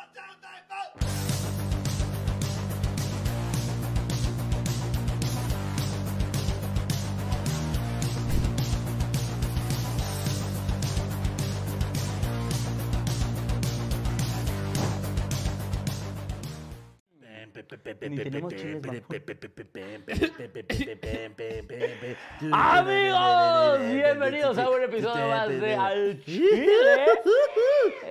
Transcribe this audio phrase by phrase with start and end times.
[0.00, 1.09] put down thy vote!
[22.52, 27.06] Amigos, bienvenidos a un episodio más de Al Chile.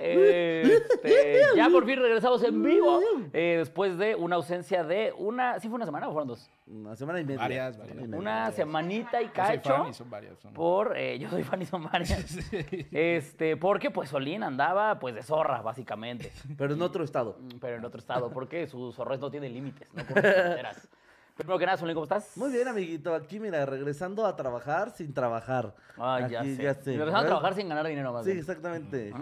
[0.02, 3.00] Este, ya por fin regresamos en vivo
[3.32, 5.58] eh, después de una ausencia de una.
[5.60, 6.50] ¿Sí fue una semana o fueron dos?
[6.66, 7.40] Una semana y media.
[7.40, 7.98] Varias, varias.
[8.08, 9.70] Una semanita y Yo soy cacho.
[9.76, 10.38] fan y son varias.
[10.54, 12.38] Por, eh, yo soy fan y son varias.
[12.92, 16.32] Este, porque pues Solín andaba pues de zorra, básicamente.
[16.56, 17.36] Pero en otro estado.
[17.40, 20.88] Mm, Pero en otro estado, porque su zorrez no tiene límites, no fronteras.
[21.36, 22.36] Primero que nada, Solín, ¿cómo estás?
[22.36, 23.14] Muy bien, amiguito.
[23.14, 25.74] Aquí, mira, regresando a trabajar sin trabajar.
[25.96, 26.62] Ay, ya Aquí, sé.
[26.64, 26.90] ya sé.
[26.90, 28.40] Regresando a trabajar sin ganar dinero más Sí, bien.
[28.40, 29.12] exactamente.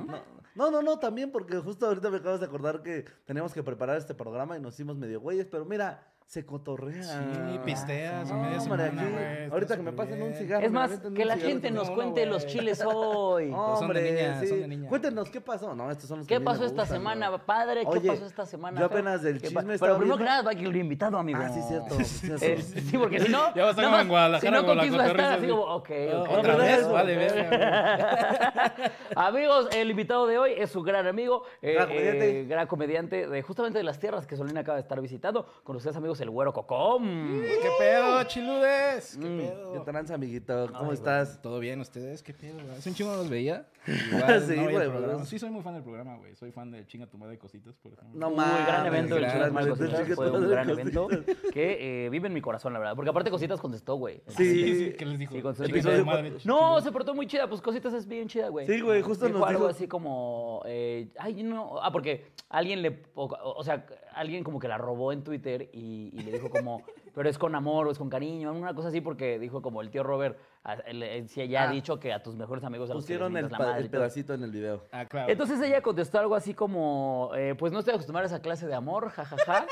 [0.56, 3.96] No, no, no, también porque justo ahorita me acabas de acordar que teníamos que preparar
[3.98, 7.02] este programa y nos hicimos medio güeyes, pero mira, se cotorrea.
[7.02, 10.66] Sí, pisteas No, media hombre, semana, aquí, güey, está ahorita que me pasen un cigarro.
[10.66, 13.50] Es más, que la gente nos cuente los chiles hoy.
[13.50, 14.46] son de Hombre, niña, sí.
[14.48, 14.88] son de niña.
[14.90, 15.74] Cuéntenos qué pasó.
[15.74, 17.86] No, estos son los que ¿Qué pasó esta gustan, semana, padre?
[17.90, 18.78] ¿Qué pasó esta semana?
[18.78, 21.38] yo apenas del ¿Qué chisme Pero primero que nada va a ir el invitado, amigo.
[21.42, 21.94] Ah, sí, cierto.
[22.04, 22.90] sí, Eh, cierto.
[22.90, 23.54] sí, porque si no.
[23.54, 26.28] Ya va a estar en Guadalajara Si no, con la cotorriza así como, ok, ok.
[26.30, 28.74] Otra ¿verdad vez, vale, verga.
[29.16, 32.40] Amigos, el invitado de hoy es su gran amigo, eh, Gran comediante.
[32.40, 35.46] eh, gran comediante de justamente de las tierras que Solín acaba de estar visitando.
[35.64, 37.04] Con ustedes, amigos, el güero Cocom.
[37.42, 39.16] ¿Qué pedo, chiludes?
[39.20, 39.82] ¿Qué ¿Qué pedo?
[39.82, 40.66] tranza, amiguito?
[40.76, 41.28] ¿Cómo Ay, estás?
[41.30, 42.22] güey, ¿Todo bien ustedes?
[42.22, 42.54] ¿Qué pedo?
[42.54, 42.70] güey?
[42.76, 43.66] Hace un chingo no los veía.
[43.86, 45.06] Igual, Sí, no veía el güey, programa.
[45.14, 46.34] pero- Sí, soy muy fan del programa, güey.
[46.36, 48.18] Soy fan de Chinga tu madre de cositas, por ejemplo.
[48.18, 48.66] No Uy, mames.
[48.66, 50.14] gran evento el gran Madre evento, Cositas.
[50.16, 51.08] Fue un gran evento
[51.52, 52.94] que eh, vive en mi corazón, la verdad.
[52.96, 54.22] Porque aparte Cositas contestó, güey.
[54.28, 54.74] Sí.
[54.88, 55.34] sí, ¿qué les dijo?
[55.34, 58.06] Sí, con su Chinga tu episodio- madre, No, se portó muy chida, pues Cositas es
[58.06, 58.66] bien chida, güey.
[58.66, 62.82] Sí, güey, justo Dijo nos algo dijo- así como, eh, ay, no, ah, porque alguien
[62.82, 63.24] le, o,
[63.56, 63.86] o sea,
[64.18, 66.82] alguien como que la robó en Twitter y, y le dijo como,
[67.14, 69.90] pero es con amor o es con cariño, una cosa así, porque dijo como el
[69.90, 71.72] tío Robert, a- él- él sí ya ha Ah.
[71.72, 73.90] dicho que a tus mejores amigos a los que les Pusieron el, la madre el
[73.90, 74.84] pedacito en el video.
[74.92, 75.30] Ah, claro.
[75.30, 78.74] Entonces ella contestó algo así como, eh, pues no estoy acostumbrada a esa clase de
[78.74, 79.66] amor, jajaja.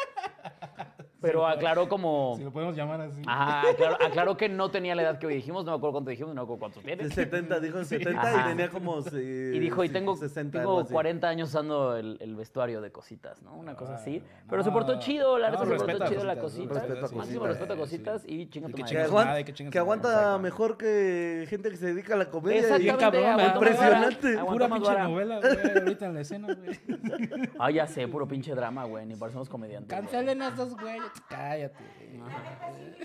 [1.20, 2.34] Pero aclaró como...
[2.36, 3.22] Si lo podemos llamar así.
[3.26, 6.10] Ajá, aclaró, aclaró que no tenía la edad que hoy dijimos, no me acuerdo cuánto
[6.10, 7.12] dijimos, no me acuerdo cuántos De tiene.
[7.14, 8.40] 70, dijo 70 Ajá.
[8.44, 9.00] y tenía como.
[9.02, 10.92] sí, Y dijo, y tengo, 60, tengo algo así.
[10.92, 13.54] 40 años usando el, el vestuario de cositas, ¿no?
[13.54, 14.22] Una cosa así.
[14.24, 15.00] Ah, Pero se portó no.
[15.00, 16.86] chido, la No, neta se respeta portó chido la Cositas, cosita.
[16.86, 17.48] respeto a Máximo Cositas.
[17.48, 18.96] respeto a cositas y chinga Y tu que madre.
[18.96, 22.60] Que, aguanta, que que aguanta mejor que gente que se dedica a la comedia.
[22.60, 22.84] Exactamente,
[23.18, 24.38] Bien cabrón, Impresionante.
[24.38, 26.78] Pura pinche novela, güey, ahorita en la escena, güey.
[27.58, 29.88] Ah, ya sé, puro pinche drama, güey, ni parecemos comediantes.
[29.88, 31.05] Cancelen a estos güeyes.
[31.28, 31.84] Cállate.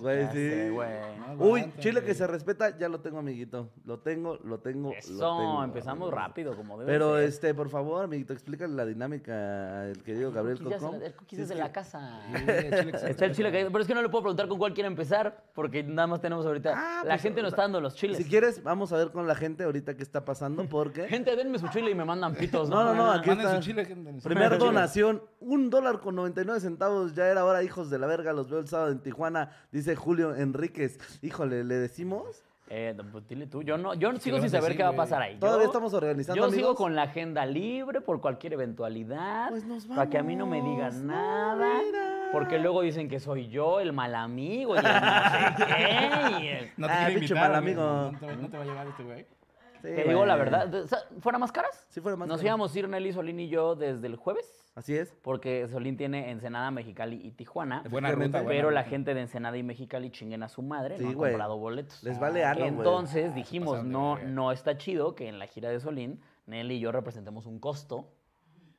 [0.00, 0.68] Güey, sí.
[0.70, 0.88] güey.
[1.36, 3.70] No Uy, Chile que se respeta, ya lo tengo, amiguito.
[3.84, 5.64] Lo tengo, lo tengo, lo Eso, tengo.
[5.64, 7.24] empezamos rápido, como debe Pero, ser.
[7.24, 11.48] este, por favor, amiguito, explícale la dinámica al querido Gabriel la- El cookies Si es
[11.48, 12.20] de que- la casa.
[12.34, 13.70] Sí, que Está el chile caído.
[13.70, 16.46] Pero es que no le puedo preguntar con cuál quiere empezar, porque nada más tenemos
[16.46, 16.72] ahorita.
[16.74, 18.16] Ah, la pues, gente nos está dando los chiles.
[18.16, 21.04] Si quieres, vamos a ver con la gente ahorita qué está pasando, porque...
[21.08, 22.68] Gente, denme su chile y me mandan pitos.
[22.70, 23.60] No, no, no, aquí Manden está.
[23.60, 24.12] su chile, gente.
[24.22, 24.58] Primer Chile.
[24.64, 26.79] donación, un dólar con 99 centavos.
[27.14, 28.32] Ya era hora, hijos de la verga.
[28.32, 30.98] Los veo el sábado en Tijuana, dice Julio Enríquez.
[31.22, 32.42] Híjole, ¿le decimos?
[32.72, 33.62] Eh, pues dile tú.
[33.64, 35.36] Yo no, yo sigo sin saber decir, qué va a pasar ahí.
[35.40, 39.48] Todavía Yo- estamos organizando, Yo sigo con la agenda libre por cualquier eventualidad.
[39.50, 40.74] Pues nos Para que a mí no me vamos.
[40.76, 41.80] digan No, nada.
[41.84, 42.28] mira.
[42.32, 46.44] porque luego dicen que soy yo el mal amigo y el no sé qué.
[46.44, 47.82] y el- No te Ah, invitar, mal amigo.
[47.82, 49.22] No te, va- no te va a llevar este güey.
[49.82, 50.72] Sí, Te digo la verdad.
[51.20, 51.86] ¿Fuera más caras?
[51.88, 52.46] Sí, fuera más Nos caras.
[52.46, 54.59] íbamos a ir Nelly, Solín y yo desde el jueves.
[54.74, 55.12] Así es.
[55.22, 57.82] Porque Solín tiene Ensenada, Mexicali y Tijuana.
[57.90, 58.90] Buena ruta, buena Pero la ruta.
[58.90, 62.02] gente de Ensenada y Mexicali chinguen a su madre, Sí, no han comprado boletos.
[62.04, 62.44] Les vale
[62.74, 62.88] güey.
[62.88, 66.76] Entonces dijimos, pasaron de no, no está chido que en la gira de Solín, Nelly
[66.76, 68.12] y yo representemos un costo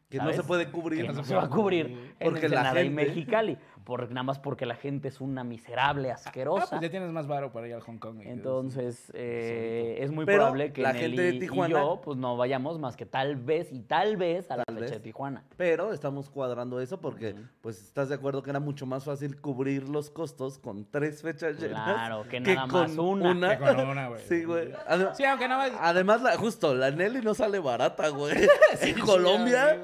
[0.09, 1.05] Que no se puede cubrir.
[1.07, 1.85] que no se va a cubrir
[2.19, 3.57] en Porque la Ensenada y gente- Mexicali.
[3.83, 6.67] Por, nada más porque la gente es una miserable, Ah, asquerosa.
[6.69, 8.21] pues ya tienes más varo para ir al Hong Kong.
[8.23, 12.17] Entonces, eh, es muy Pero probable que la Nelly gente de Tijuana- y yo pues
[12.17, 14.91] no vayamos más que tal vez y tal vez a la fecha vez.
[14.91, 15.43] de Tijuana.
[15.57, 19.89] Pero estamos cuadrando eso porque, pues, estás de acuerdo que era mucho más fácil cubrir
[19.89, 21.83] los costos con tres fechas llenas.
[21.93, 23.57] Claro, que nada más con una.
[23.57, 24.21] Que con una, güey.
[24.27, 24.71] Sí, güey.
[24.87, 25.71] Ade- Sí, aunque no más.
[25.79, 28.35] Además, la, justo, la Nelly no sale barata, güey.
[28.81, 29.81] en Colombia.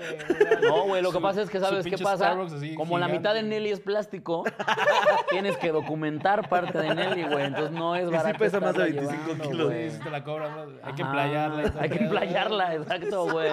[0.62, 2.38] No, güey, lo que pasa es que sabes qué pasa.
[2.76, 3.44] Como la mitad de.
[3.44, 4.44] Nelly es plástico,
[5.32, 7.46] tienes que documentar parte de Nelly, güey.
[7.46, 8.38] Entonces no es Y sí barato.
[8.38, 9.68] pesa más de estarla 25 llevando, kilos.
[9.68, 9.90] güey.
[9.90, 10.62] Sí, te la cobran, ¿no?
[10.84, 11.74] Hay que Ajá, emplayarla.
[11.82, 13.52] Hay que emplayarla, exacto, güey.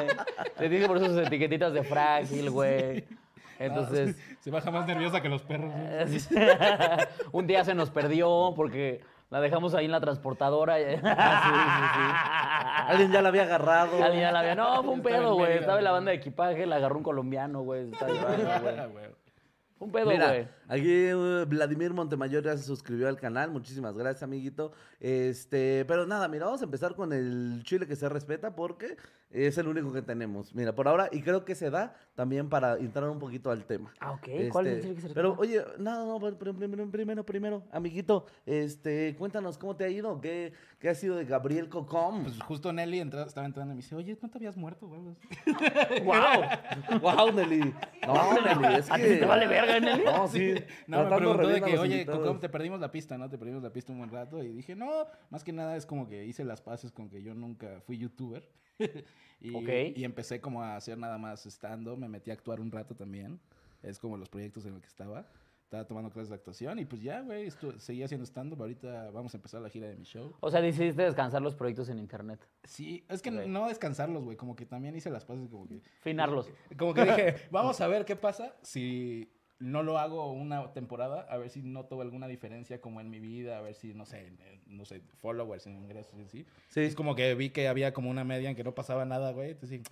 [0.58, 3.04] Le dije por eso sus etiquetitas de frágil, güey.
[3.58, 5.72] Entonces, Se baja más nerviosa que los perros.
[5.72, 5.80] ¿no?
[7.32, 9.00] un día se nos perdió porque
[9.30, 10.74] la dejamos ahí en la transportadora.
[12.88, 14.02] Alguien ya la había agarrado.
[14.02, 14.54] Alguien ya la había.
[14.54, 15.58] No, fue un pedo, güey.
[15.58, 17.90] Estaba en la banda de equipaje, la agarró un colombiano, güey.
[17.92, 19.04] Estaba llevando, güey.
[19.84, 20.48] Un pedo, Mira, güey.
[20.68, 23.50] Aquí eh, Vladimir Montemayor ya se suscribió al canal.
[23.50, 24.72] Muchísimas gracias, amiguito.
[25.00, 28.96] Este, pero nada, mira, vamos a empezar con el chile que se respeta porque
[29.30, 30.54] es el único que tenemos.
[30.54, 33.92] Mira, por ahora, y creo que se da también para entrar un poquito al tema.
[34.00, 34.28] Ah, ok.
[34.50, 35.40] ¿Cuál es el Este, chile que se Pero, respeta?
[35.42, 40.52] oye, no, no, pero primero, primero, primero, amiguito, este, cuéntanos cómo te ha ido, qué,
[40.78, 42.22] qué ha sido de Gabriel Cocom.
[42.22, 45.00] Pues justo Nelly entra- estaba entrando y me dice, oye, ¿no te habías muerto, güey?
[46.04, 47.00] ¡Wow!
[47.00, 47.74] wow, Nelly.
[48.06, 49.16] No, Nelly, es ¿A ti que...
[49.16, 50.04] te vale verga, Nelly?
[50.04, 50.53] No, sí.
[50.86, 52.06] No, me preguntó re de que, oye.
[52.06, 53.28] Cocom, te perdimos la pista, ¿no?
[53.28, 54.42] Te perdimos la pista un buen rato.
[54.42, 57.34] Y dije, no, más que nada es como que hice las paces con que yo
[57.34, 58.48] nunca fui youtuber.
[59.40, 59.96] y, Ok.
[59.96, 61.96] y empecé como a hacer nada más estando.
[61.96, 63.40] Me metí a actuar un rato también.
[63.82, 65.26] Es como los proyectos en los que estaba.
[65.64, 68.60] Estaba tomando clases de actuación y pues ya, güey, estu- seguí haciendo stand-up.
[68.60, 70.32] Ahorita vamos a empezar la gira de mi show.
[70.40, 72.38] O sea, decidiste descansar los proyectos en internet.
[72.64, 73.46] Sí, es que Ok.
[73.46, 74.36] no descansarlos, güey.
[74.36, 75.80] Como que también hice las paces como que...
[76.00, 76.48] Finarlos.
[76.78, 81.36] Como que dije, vamos a ver qué pasa si no lo hago una temporada, a
[81.36, 84.32] ver si noto alguna diferencia como en mi vida, a ver si, no sé,
[84.66, 86.46] no sé, followers, en ingresos y así.
[86.68, 86.80] Sí.
[86.80, 89.52] Es como que vi que había como una media en que no pasaba nada, güey.
[89.52, 89.82] Entonces,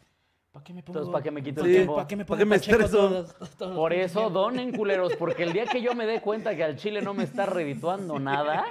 [0.52, 0.99] ¿para qué me pongo?
[0.99, 1.94] Entonces, ¿para qué me quito el Sí, tiempo?
[1.96, 3.08] ¿Para qué me ¿Para pongo qué me pacheco estreso?
[3.08, 4.32] todos- todos los Por pinches eso días?
[4.32, 7.25] donen culeros, porque el día que yo me dé cuenta que al chile no me
[7.25, 8.64] está redituando nada,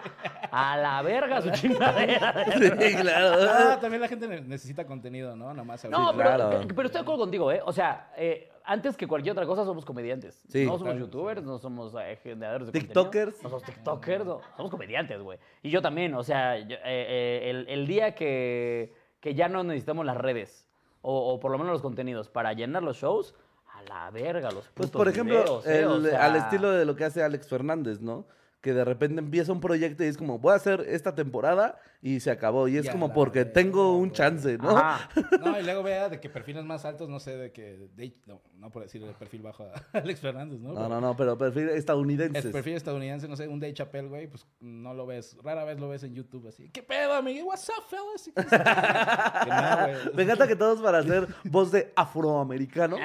[0.51, 2.45] a la verga su chingadera.
[2.81, 3.49] Sí, claro.
[3.49, 5.53] Ah, también la gente ne- necesita contenido, ¿no?
[5.53, 6.17] Nomás No, ahorita.
[6.23, 6.67] pero, claro.
[6.75, 7.61] pero estoy de acuerdo contigo, ¿eh?
[7.65, 10.43] O sea, eh, antes que cualquier otra cosa somos comediantes.
[10.49, 10.59] Sí.
[10.65, 13.33] no somos Claro, youtubers, no somos eh, generadores de TikTokers.
[13.37, 13.43] contenido.
[13.43, 15.39] No somos tiktokers, no, somos comediantes, güey.
[15.63, 19.63] Y yo también, o sea, yo- eh, eh, el, el día que, que ya no
[19.63, 20.67] necesitamos las redes,
[21.01, 23.33] o, o por lo menos los contenidos, para llenar los shows,
[23.73, 25.85] a la verga, los Pues putos por ejemplo, videos, ¿eh?
[25.85, 28.25] O el- sea, al estilo de lo que hace Alex Fernández, ¿no?
[28.61, 32.19] Que de repente empieza un proyecto y es como, voy a hacer esta temporada y
[32.19, 32.67] se acabó.
[32.67, 34.77] Y es Ya como porque tengo un chance, ¿no?
[34.77, 35.09] Ajá.
[35.41, 37.89] No, y luego vea de que perfiles más altos, no sé, de que.
[37.95, 40.73] de- no, no por decir el perfil bajo a Alex Fernández, ¿no?
[40.73, 42.45] No, no, no, pero perfil estadounidenses.
[42.45, 45.79] El perfil estadounidense, no sé, un Dave Chappelle, güey, pues no lo ves, rara vez
[45.79, 46.69] lo ves en YouTube así.
[46.69, 47.47] ¿Qué pedo, amigo?
[47.47, 48.27] What's up, fellas?
[48.27, 48.31] Y
[49.45, 50.13] que no.
[50.15, 52.97] Me encanta que todos para hacer voz de afroamericano,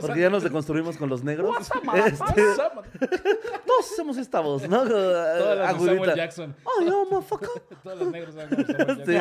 [0.00, 1.50] porque ya nos deconstruimos con los negros.
[1.50, 2.84] What's up, Este, What's up, man?
[3.66, 4.84] todos hacemos esta voz, ¿no?
[4.84, 5.94] De Agudita.
[5.94, 6.56] Samuel Jackson.
[6.78, 7.48] Ay, no, motherfucker.
[7.82, 9.12] Todos los negros saben como Samuel Sí.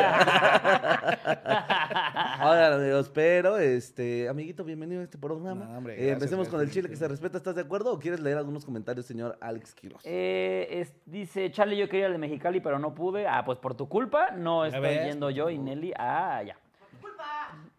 [2.44, 5.66] Oigan, amigos, pero, este, amiguito, bienvenido a este programa.
[5.66, 7.38] No, hombre, Eh, gracias, empecemos con el gracias, chile que se respeta.
[7.38, 10.02] ¿Estás de acuerdo o quieres leer algunos comentarios, señor Alex Quiroz?
[10.06, 13.28] Eh, es- dice, Charlie, yo quería el de Mexicali, pero no pude.
[13.28, 15.06] Ah, pues por tu culpa no estoy ves?
[15.08, 15.94] yendo yo y Nelly.
[15.98, 16.58] Ah, ya.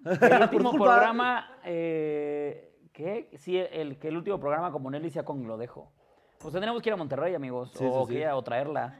[0.04, 0.84] El Por último culpa.
[0.86, 3.30] programa, eh, ¿qué?
[3.36, 5.92] Sí, el, que el último programa como Nelly sea con lo dejo.
[6.38, 8.96] Pues tendremos que ir a Monterrey, amigos, Sí, o, sí, que o traerla.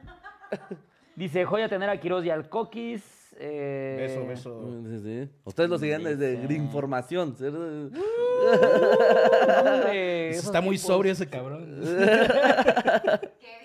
[1.19, 3.35] Dice, joya tener a Quiroz y al Coquis.
[3.37, 4.81] eh, Beso, beso.
[4.87, 5.29] Sí, sí.
[5.43, 7.35] Ustedes lo siguen desde Información.
[10.31, 11.81] esos Está muy sobrio ese cabrón.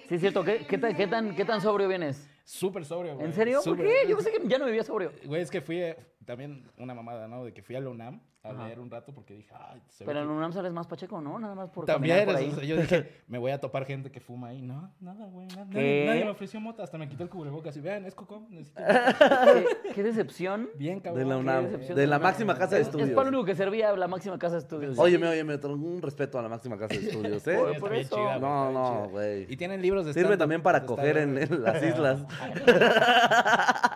[0.09, 0.43] Sí, es cierto.
[0.43, 2.29] ¿Qué, qué tan, qué, tan, ¿Qué tan sobrio vienes?
[2.43, 3.27] Súper sobrio, güey.
[3.27, 3.61] ¿En serio?
[3.65, 3.99] ¿Por qué?
[4.09, 5.13] Yo pensé que ya no vivía sobrio.
[5.25, 5.97] Güey, es que fui eh,
[6.27, 7.45] también una mamada, ¿no?
[7.45, 8.67] De que fui a la UNAM a Aja.
[8.67, 11.19] leer un rato porque dije, ay, se ve Pero en que- UNAM sales más pacheco,
[11.21, 11.39] ¿no?
[11.39, 12.51] Nada más por También, por ahí.
[12.51, 14.61] o sea, yo dije, me voy a topar gente que fuma ahí.
[14.61, 15.47] No, nada, güey.
[15.49, 17.75] Nadie, nadie me ofreció mota, hasta me quitó el cubrebocas.
[17.77, 18.47] Y vean, es Coco.
[18.51, 20.69] necesito- ¿Qué, qué decepción.
[20.77, 21.25] Bien, cabrón.
[21.25, 21.65] De la UNAM.
[21.65, 22.23] decepción De de la UNAM.
[22.31, 23.17] máxima casa de Es, es estudios.
[23.17, 24.99] para lo único que servía la máxima casa de estudios.
[24.99, 27.57] Óyeme, óyeme, tengo un respeto a la máxima casa de estudios, ¿eh?
[27.59, 28.15] Por- por eso.
[28.17, 29.47] chida, No, no, güey.
[29.51, 32.25] Y tienen libros de Sirve también para coger en, las islas.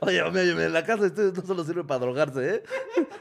[0.00, 2.62] Oye, óyeme, óyeme, la casa de estudios no solo sirve para drogarse, ¿eh?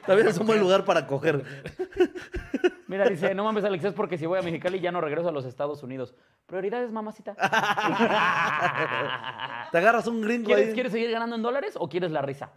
[0.06, 1.44] También un buen lugar para coger.
[2.88, 5.32] Mira, dice, no mames, Alex, es porque si voy a Mexicali ya no regreso a
[5.32, 6.16] los Estados Unidos.
[6.46, 7.36] Prioridades, mamacita.
[9.72, 10.74] Te agarras un gringo ¿Quieres, ahí.
[10.74, 12.52] ¿Quieres seguir ganando en dólares o quieres la risa?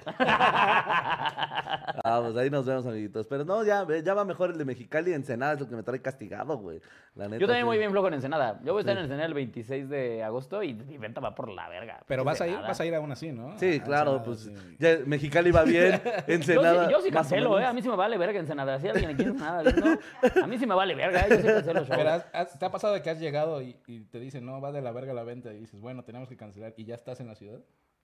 [2.04, 3.26] Ah, pues ahí nos vemos, amiguitos.
[3.26, 5.12] Pero no, ya, ya va mejor el de Mexicali.
[5.12, 6.80] Ensenada es lo que me trae castigado, güey.
[7.16, 7.40] La neta.
[7.40, 7.66] Yo también sí.
[7.66, 8.60] voy bien flojo en Ensenada.
[8.62, 11.48] Yo voy a estar en Ensenada el 26 de agosto y mi venta va por
[11.48, 12.00] la verga.
[12.06, 13.58] Pero vas a ir, vas a ir aún así, ¿no?
[13.58, 14.76] Sí, Ah, claro, Ensenada, pues sí.
[14.78, 16.90] ya Mexicali va bien, Yo Ensenada.
[16.90, 17.54] yo sí más o cancelo, ¿eh?
[17.56, 17.70] menos.
[17.70, 18.78] A mí sí me vale verga Ensenada.
[18.78, 19.98] Si alguien aquí en Ensenada viendo,
[20.42, 21.28] a mí sí me vale verga.
[21.28, 21.88] Yo sí cancelo shows.
[21.96, 24.60] Pero has- has- ¿te ha pasado de que has llegado y, y te dicen, no,
[24.60, 25.52] va de la verga la venta?
[25.52, 27.60] Y dices, bueno, tenemos que cancelar y ya estás en la ciudad?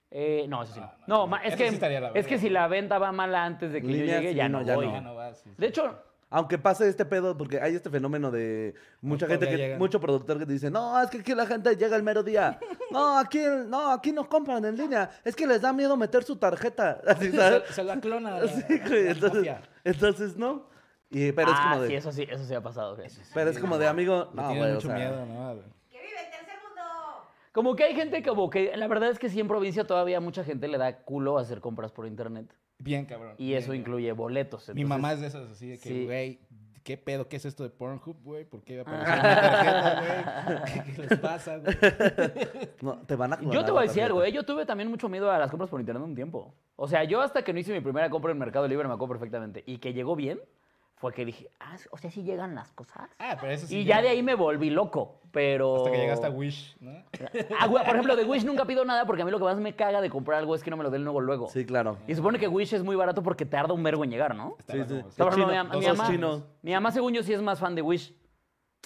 [0.09, 0.85] Eh, no, eso sí no.
[0.85, 3.71] Ah, No, no, es que, sí la es que si la venta va mala antes
[3.73, 4.87] de que Línea, yo llegue, sí, ya no, no, ya voy.
[4.87, 4.93] no.
[5.01, 5.37] Ya vas.
[5.39, 5.55] sí, sí.
[5.57, 9.79] De hecho, Aunque pase este pedo, porque hay este fenómeno de mucha gente, que, llegan.
[9.79, 12.59] mucho productor que te dice, no, es que aquí la gente llega el mero día.
[12.91, 15.09] No, aquí, no, aquí no compran en línea.
[15.25, 17.01] Es que les da miedo meter su tarjeta.
[17.07, 17.63] Así, ¿sabes?
[17.67, 18.39] Se, se la clona.
[18.39, 20.67] la- Sí, güey, la entonces, entonces, ¿no?
[21.09, 22.95] Y, pero es ah, como de, sí, eso sí, eso sí ha pasado.
[22.95, 23.07] güey.
[23.33, 25.55] pero es como de amigo, no, tienen güey, o mucho sea, miedo, ¿no?
[25.89, 26.83] ¡Que vive el tercer mundo!
[27.53, 30.43] Como que hay gente como que, la verdad es que sí en provincia todavía mucha
[30.43, 32.53] gente le da culo hacer compras por internet.
[32.79, 33.35] Bien, cabrón.
[33.37, 33.81] Y bien, eso bien.
[33.81, 34.67] incluye boletos.
[34.69, 36.05] Mi entonces- mamá es de esas así de que, Sí.
[36.05, 36.39] güey,
[36.83, 37.27] ¿qué pedo?
[37.29, 38.43] ¿Qué es esto de Pornhub, güey?
[38.45, 39.15] ¿Por qué apareció Ah.
[39.15, 40.83] mi tarjeta, güey?
[40.85, 41.75] ¿Qué, qué les pasa, güey?
[42.81, 44.23] No, te van a Yo te voy a decir algo.
[44.23, 44.31] ¿eh?
[44.31, 46.53] yo tuve también mucho miedo a las compras por internet un tiempo.
[46.75, 49.13] O sea, yo hasta que no hice mi primera compra en Mercado Libre me acuerdo
[49.13, 49.63] perfectamente.
[49.65, 50.39] Y que llegó bien,
[50.97, 53.07] fue que dije, ah, o sea, sí llegan las cosas.
[53.19, 53.77] Ah, pero eso sí.
[53.79, 55.75] y ya de ahí me volví loco, pero...
[55.77, 57.03] Hasta que llegaste a Wish, ¿no?
[57.59, 59.75] Ah, por ejemplo, de Wish nunca pido nada porque a mí lo que más me
[59.75, 61.47] caga de comprar algo es que no me lo den luego luego.
[61.49, 61.97] Sí, claro.
[62.07, 64.57] Y supone que Wish es muy barato porque tarda un vergo en llegar, ¿no?
[64.67, 65.01] Sí, sí.
[65.17, 66.43] por ejemplo, chino, mi, mamá, chino.
[66.63, 68.15] mi mamá, según yo, sí es más fan de Wish.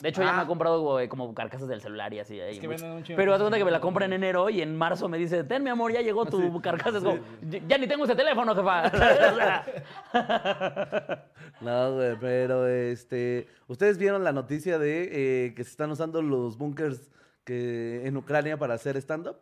[0.01, 0.43] De hecho, ella me Ah.
[0.43, 2.39] ha comprado güey, como carcasas del celular y así.
[2.39, 5.07] ahí que un Pero haz cuenta que me la compra en enero y en marzo
[5.07, 6.97] me dice, ten, mi amor, ya llegó tu carcasa.
[6.97, 8.89] Es como, "Ya- ya ni tengo ese teléfono, jefa.
[11.59, 13.47] No, güey, pero este.
[13.67, 17.11] ¿Ustedes vieron la noticia de eh, que se están usando los bunkers
[17.43, 19.37] que en Ucrania para hacer stand-up?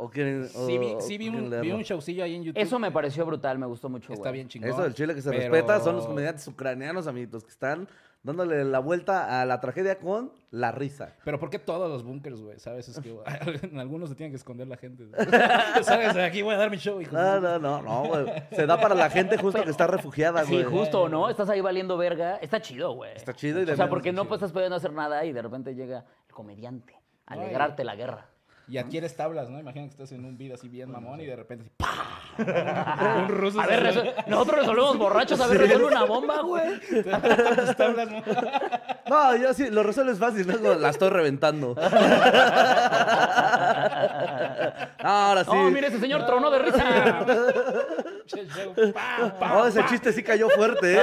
[0.00, 0.48] ¿O quieren.?
[0.48, 2.60] Sí, vi, o- sí vi, quieren un, vi un showcillo ahí en YouTube.
[2.62, 4.12] Eso me pareció brutal, me gustó mucho.
[4.12, 4.34] Está güey.
[4.34, 4.70] bien chingón.
[4.70, 7.88] Eso del Chile que se pero- respeta son los comediantes ucranianos, amiguitos, que están
[8.22, 11.14] dándole la vuelta a la tragedia con la risa.
[11.24, 12.58] Pero ¿por qué todos los bunkers, güey?
[12.58, 12.88] ¿Sabes?
[12.88, 13.24] Es que güey,
[13.62, 15.04] en algunos se tienen que esconder la gente.
[15.82, 16.16] ¿Sabes?
[16.16, 17.14] Aquí voy a dar mi show, hijo.
[17.14, 18.26] No, no, no, no, güey.
[18.52, 20.64] Se da para la gente justo que está refugiada, Sí, güey.
[20.64, 21.28] justo, ¿no?
[21.28, 22.36] Estás ahí valiendo verga.
[22.36, 23.14] Está chido, güey.
[23.14, 24.28] Está chido y de O sea, porque no chido.
[24.28, 26.94] pues, estás pudiendo hacer nada y de repente llega el comediante
[27.26, 28.26] a alegrarte la guerra.
[28.70, 29.58] Y adquieres tablas, ¿no?
[29.58, 33.16] Imagina que estás en un beat así bien mamón y de repente así, ¡pah!
[33.22, 36.78] un ruso A ver, resol- nosotros resolvemos borrachos, a ver, resuelve una bomba, güey.
[36.80, 38.22] tus tablas, ¿no?
[39.08, 41.74] No, yo sí, lo resuelves fácil, luego la estoy reventando.
[44.98, 45.50] Ahora sí.
[45.50, 47.24] No, mire, ese señor tronó de risa.
[48.92, 49.32] ¡pah!
[49.38, 49.48] ¡pah!
[49.48, 51.02] No, ese chiste sí cayó fuerte, ¿eh?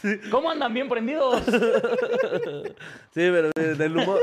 [0.00, 0.30] Sí, sí.
[0.30, 1.42] ¿Cómo andan bien prendidos?
[1.44, 1.52] Sí,
[3.30, 4.20] pero miren, el humor,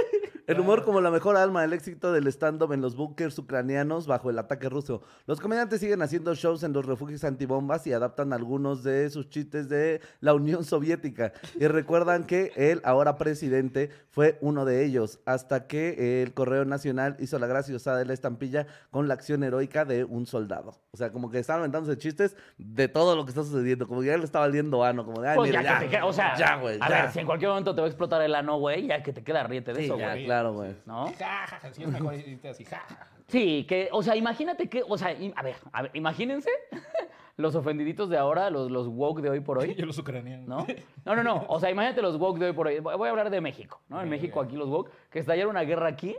[0.47, 4.29] el humor como la mejor alma del éxito del stand-up en los bunkers ucranianos bajo
[4.29, 5.01] el ataque ruso.
[5.25, 9.69] Los comediantes siguen haciendo shows en los refugios antibombas y adaptan algunos de sus chistes
[9.69, 11.31] de la Unión Soviética.
[11.59, 17.15] Y recuerdan que el ahora presidente fue uno de ellos, hasta que el Correo Nacional
[17.19, 20.71] hizo la graciosa de la estampilla con la acción heroica de un soldado.
[20.91, 24.07] O sea, como que estaban inventándose chistes de todo lo que está sucediendo, como que
[24.07, 26.13] ya le estaba valiendo ano, como de, ay, Pues mira, ya, que te queda, o
[26.13, 27.01] sea, ya, güey, a ya.
[27.03, 29.23] ver, si en cualquier momento te va a explotar el ano, güey, ya que te
[29.23, 30.27] queda riete de Sí, eso, güey.
[30.33, 30.75] Claro, güey.
[30.85, 31.05] ¿No?
[31.19, 32.83] Ja, ja, ja, sí es mejor irte así, ja.
[33.27, 36.49] Sí, que, o sea, imagínate que, o sea, im- a ver, a ver, imagínense
[37.37, 39.75] los ofendiditos de ahora, los, los woke de hoy por hoy.
[39.77, 40.47] Yo los ucranianos.
[40.47, 40.65] ¿no?
[41.05, 41.45] No, no, no.
[41.47, 42.79] O sea, imagínate los woke de hoy por hoy.
[42.79, 44.01] Voy a hablar de México, ¿no?
[44.01, 46.15] En México, aquí los woke, que estallara una guerra aquí.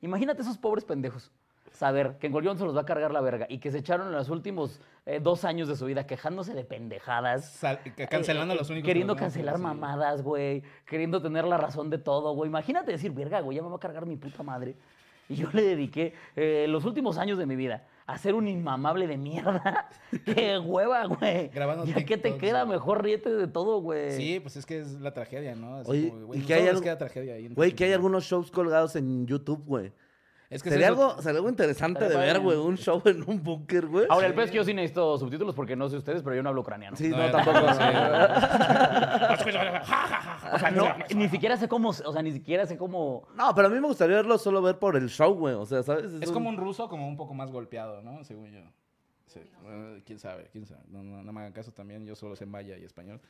[0.00, 1.30] Imagínate esos pobres pendejos.
[1.78, 4.12] Saber que en se los va a cargar la verga y que se echaron en
[4.14, 7.52] los últimos eh, dos años de su vida quejándose de pendejadas.
[7.52, 8.84] Sal- ca- cancelando eh, los únicos.
[8.88, 9.62] Queriendo cancelar sí.
[9.62, 10.64] mamadas, güey.
[10.84, 12.48] Queriendo tener la razón de todo, güey.
[12.48, 14.74] Imagínate decir, verga, güey, ya me va a cargar mi puta madre.
[15.28, 19.06] Y yo le dediqué eh, los últimos años de mi vida a ser un inmamable
[19.06, 19.88] de mierda.
[20.24, 21.46] ¡Qué hueva, güey!
[21.46, 24.16] Grabando ya que te queda mejor ríete de todo, güey.
[24.16, 25.76] Sí, pues es que es la tragedia, ¿no?
[25.84, 27.46] Oye, como, güey, y que hay algo- queda tragedia ahí.
[27.54, 29.92] Güey, que hay algunos shows colgados en YouTube, güey.
[30.50, 33.42] Es que Sería es algo, sería algo interesante de ver, güey, un show en un
[33.42, 34.06] búnker, güey.
[34.08, 36.42] Ahora, el pez es que yo sí necesito subtítulos porque no sé ustedes, pero yo
[36.42, 36.96] no hablo ucraniano.
[36.96, 37.58] Sí, no, tampoco.
[40.50, 43.28] O sea, no, ni siquiera sé cómo, o sea, ni siquiera sé cómo...
[43.34, 45.54] No, pero a mí me gustaría verlo solo ver por el show, güey.
[45.54, 46.10] O sea, ¿sabes?
[46.22, 48.24] Es como un ruso como un poco más golpeado, ¿no?
[48.24, 48.60] Según yo.
[49.28, 49.40] Sí.
[49.62, 50.80] bueno, quién sabe, quién sabe.
[50.88, 53.20] No, no, no me hagan caso también, yo solo sé maya y español.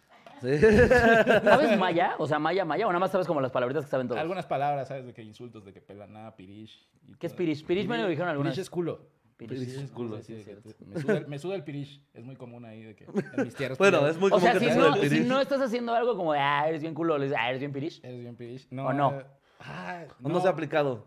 [0.40, 0.56] Sí.
[1.44, 2.14] ¿Sabes maya?
[2.18, 4.20] O sea, maya, maya, o nada más sabes como las palabritas que saben todos.
[4.20, 5.06] Algunas palabras, ¿sabes?
[5.06, 6.88] De que insultos, de que pelaná, pirish.
[7.06, 7.38] y ¿Qué es todo.
[7.38, 7.64] pirish?
[7.64, 9.00] Pirish me lo dijeron alguna Pirish es culo.
[9.36, 9.58] Pirish.
[9.60, 10.22] Pirish es culo.
[10.22, 12.00] Sí, sí, sí, me, suda, el- me suda el pirish.
[12.14, 13.78] Es muy común ahí de que en mis tierras.
[13.78, 16.32] Bueno, es muy O común sea, que si no, si no estás haciendo algo como,
[16.32, 18.00] de, ah, eres bien culo, le dices, ah, eres bien pirish.
[18.04, 18.66] ¿Eres bien pirish?
[18.72, 19.12] ¿O no?
[19.18, 19.26] eh,
[19.60, 21.06] ah, ¿O no se ha aplicado?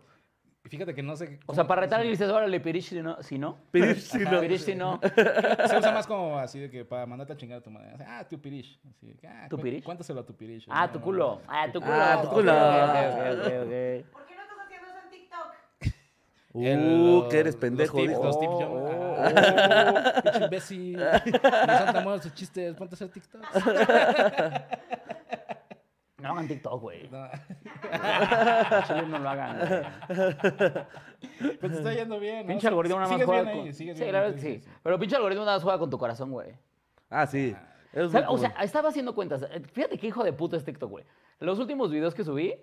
[0.63, 1.39] Fíjate que no sé.
[1.47, 3.21] O sea, para retar y dices, órale, pirish si no.
[3.23, 3.57] Si no.
[3.71, 4.39] Pirish, sí, Ajá, no.
[4.41, 4.99] Pirish si no.
[5.67, 7.95] Se usa más como así de que para mandarte a chingar a tu madre.
[8.07, 8.79] Ah, tu pirish.
[8.89, 9.83] Así de que, ah, ¿Tu pirish?
[9.83, 10.65] Cuéntaselo a tu pirish.
[10.69, 11.41] Ah, No, tu culo.
[11.45, 11.51] no.
[11.51, 11.93] Ah, tu culo.
[11.93, 12.51] Ah, tu culo.
[12.53, 12.59] ok,
[13.31, 14.11] ok, ok.
[14.11, 15.47] ¿Por qué no estás haciendo eso en TikTok?
[16.53, 18.23] Uh, El- que eres los pendejo, tips, dijo.
[18.23, 18.71] Los tips, yo.
[18.71, 20.97] Oh, pinche imbécil.
[20.97, 22.75] Ni Santa Muerte sus chistes.
[22.75, 23.41] Ponte a hacer TikTok.
[26.21, 27.09] No hagan TikTok, güey.
[27.09, 27.27] No.
[28.87, 29.83] Chile no lo hagan, güey.
[31.59, 32.45] Pues te está yendo bien.
[32.45, 32.47] ¿no?
[32.47, 33.65] Pinche algoritmo nada más Sigues juega bien con...
[33.65, 34.69] ahí, sigues Sí, bien verdad que sí, sí.
[34.83, 36.53] Pero pinche algoritmo nada más juega con tu corazón, güey.
[37.09, 37.55] Ah, sí.
[37.93, 38.25] ¿Sabe?
[38.27, 39.43] O sea, estaba haciendo cuentas.
[39.51, 41.05] Eh, Fíjate qué hijo de puta es TikTok, güey.
[41.39, 42.55] Los últimos videos que subí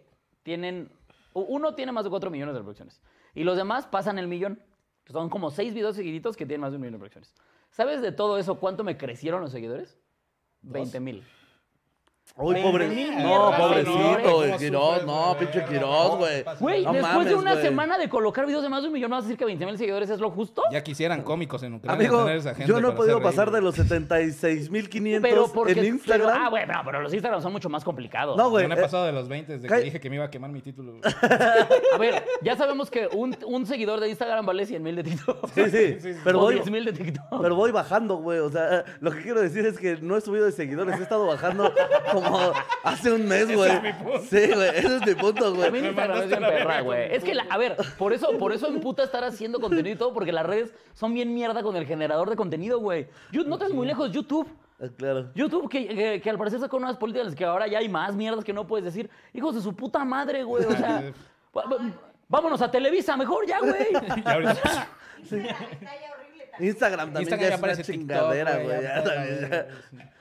[0.43, 0.91] tienen...
[1.35, 3.03] Uno tiene más de 4 millones de reproducciones.
[3.35, 4.63] Y los demás pasan el millón.
[5.07, 7.35] Son como 6 videos seguiditos que tienen más de un millón de reproducciones.
[7.71, 9.99] ¿Sabes de todo eso cuánto me crecieron los seguidores?
[10.63, 11.25] 20 mil.
[12.37, 12.89] Uy, pobre.
[13.23, 15.05] No, pobrecito, el Quiroz.
[15.05, 16.45] No, pinche Quiroz, güey.
[16.61, 17.65] Güey, No después mames, de una güey.
[17.65, 19.67] semana de colocar videos de más de un millón, ¿me vas a decir que 20
[19.67, 20.63] mil seguidores es lo justo?
[20.71, 23.29] Ya quisieran cómicos en Ucrania Amigo, tener esa gente yo no he para podido hacer
[23.29, 25.73] pasar de los 76.500 Pero porque.
[25.73, 26.29] en Instagram.
[26.29, 28.37] pero- ah, güey, no, pero los Instagram son mucho más complicados.
[28.37, 28.65] No, güey.
[28.65, 30.31] Yo no he eh, pasado de los 20 desde que dije que me iba a
[30.31, 30.95] quemar mi título.
[31.95, 35.51] A ver, ya sabemos que un, un seguidor de Instagram vale 100 mil de TikTok.
[35.55, 36.21] Sí, sí, sí, sí.
[36.25, 37.43] pero o voy, 10 mil de TikTok.
[37.43, 38.39] pero voy bajando, güey.
[38.39, 41.27] O sea, lo que quiero decir es que no he subido de seguidores, he estado
[41.27, 41.73] bajando
[42.23, 42.53] como
[42.85, 43.71] hace un mes, güey.
[43.71, 44.29] es.
[44.29, 45.69] Sí, güey, ese es mi punto, güey.
[45.69, 47.15] A mí Me Instagram es bien perra, güey.
[47.15, 50.13] Es que, la- a ver, por eso, por eso emputa estar haciendo contenido y todo,
[50.13, 53.09] porque las redes son bien mierda con el generador de contenido, güey.
[53.33, 54.49] You- No te muy lejos, YouTube.
[54.81, 55.31] Ah, Claro.
[55.35, 58.45] YouTube, que, que- que al parecer sacó nuevas políticas que ahora ya hay más mierdas
[58.45, 59.11] que no puedes decir.
[59.35, 60.65] Hijos de su puta madre, güey.
[60.65, 61.03] O sea,
[62.29, 63.89] vámonos a Televisa mejor ya, güey.
[66.61, 68.77] Instagram también Instagram ya ya es una chingadera, güey.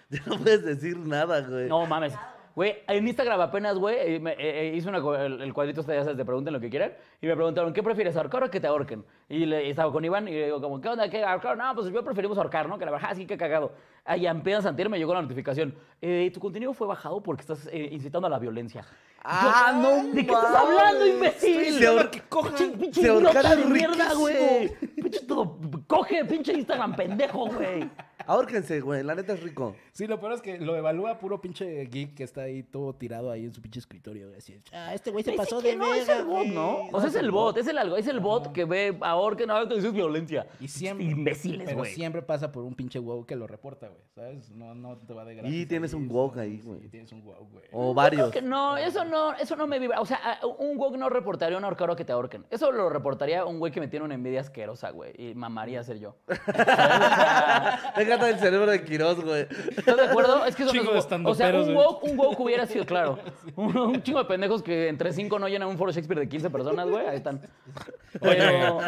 [0.10, 1.68] ya no puedes decir nada, güey.
[1.68, 2.14] No mames.
[2.56, 6.02] Güey, en Instagram apenas, güey, eh, eh, eh, hice una el, el cuadrito este, ya
[6.02, 6.92] sabes, te pregunten lo que quieran.
[7.22, 9.06] Y me preguntaron, ¿qué prefieres, ahorcar o que te ahorquen?
[9.30, 11.08] Y, le, y estaba con Iván y le digo, como, ¿qué onda?
[11.08, 11.56] ¿Qué ahorcar?
[11.56, 12.80] No, pues yo preferimos ahorcar, ¿no?
[12.80, 13.74] Que la verdad, sí, qué cagado.
[14.06, 15.76] Ahí apenas antier me llegó la notificación.
[16.02, 18.84] Eh, tu contenido fue bajado porque estás eh, incitando a la violencia.
[19.24, 21.74] Ah, Yo, no ¿De qué estás hablando, imbécil?
[21.78, 24.70] Se ahor- Pinche, pinche de mierda, güey.
[24.96, 27.88] Pinche todo, coge, pinche Instagram, pendejo, güey.
[28.28, 29.76] Ahórquense, güey, la neta es rico.
[29.94, 33.32] Sí, lo peor es que lo evalúa puro pinche geek que está ahí todo tirado
[33.32, 34.28] ahí en su pinche escritorio.
[34.28, 36.46] güey, Así, ah, este güey se Ese pasó de no, es verga, el bot.
[36.48, 36.78] ¿no?
[36.92, 39.48] O sea, es el bot, es el algo, es el bot que ve ahora que
[39.48, 40.46] no, eso es violencia.
[40.60, 41.06] Y siempre.
[41.06, 41.94] Imbéciles, Pero güey.
[41.94, 44.02] siempre pasa por un pinche wow que lo reporta, güey.
[44.14, 44.50] ¿Sabes?
[44.52, 45.54] No, no te va de gratis.
[45.54, 46.82] Y tienes ahí, un woke ahí, güey.
[46.82, 47.64] Sí, tienes un wow, güey.
[47.72, 48.32] O varios.
[48.32, 50.02] Que no, eso no, eso no me vibra.
[50.02, 52.46] O sea, un güey no reportaría un ahorcado que te ahorquen.
[52.50, 55.14] Eso lo reportaría un güey que me tiene una envidia asquerosa, güey.
[55.18, 56.16] Y mamaría ser yo.
[57.98, 59.48] Me encanta el cerebro de Quiroz, güey.
[59.76, 60.46] ¿Estás de acuerdo?
[60.46, 61.30] Es que eso Chingo no de.
[61.30, 63.20] O sea, un woke, un woke hubiera sido, claro.
[63.56, 66.50] Un, un chingo de pendejos que entre cinco no llenan un foro Shakespeare de 15
[66.50, 67.08] personas, güey.
[67.08, 67.42] Ahí están.
[68.22, 68.80] Pero...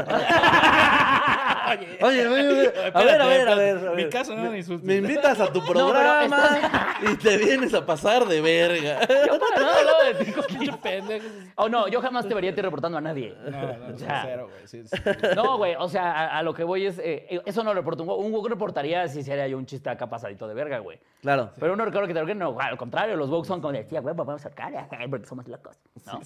[2.01, 3.87] Oye, oye, oye, a ver, a ver, a ver.
[3.87, 4.85] a Mi caso no me insultes.
[4.85, 8.99] Me invitas a tu programa y te vienes a pasar de verga.
[9.07, 11.27] Yo para nada de ti, Pinche pendejo.
[11.55, 13.35] Oh, no, yo jamás te vería a ti reportando a nadie.
[13.45, 14.67] No, no, O sea, cero, güey.
[14.67, 14.97] Sí, sí.
[15.35, 18.03] No, güey, o sea, a, a lo que voy es, eh, eso no lo reporta
[18.03, 18.49] un woke.
[18.49, 20.99] Reportaría si se haría yo un chiste acá pasadito de verga, güey.
[21.21, 21.51] Claro.
[21.59, 24.01] Pero un ahorcado que te ahorquen, no, al contrario, los woke son como de, tía,
[24.01, 25.77] güey, vamos a eh, porque somos locos.
[26.05, 26.19] ¿no?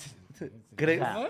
[0.76, 1.02] ¿Crees?
[1.02, 1.28] O sea,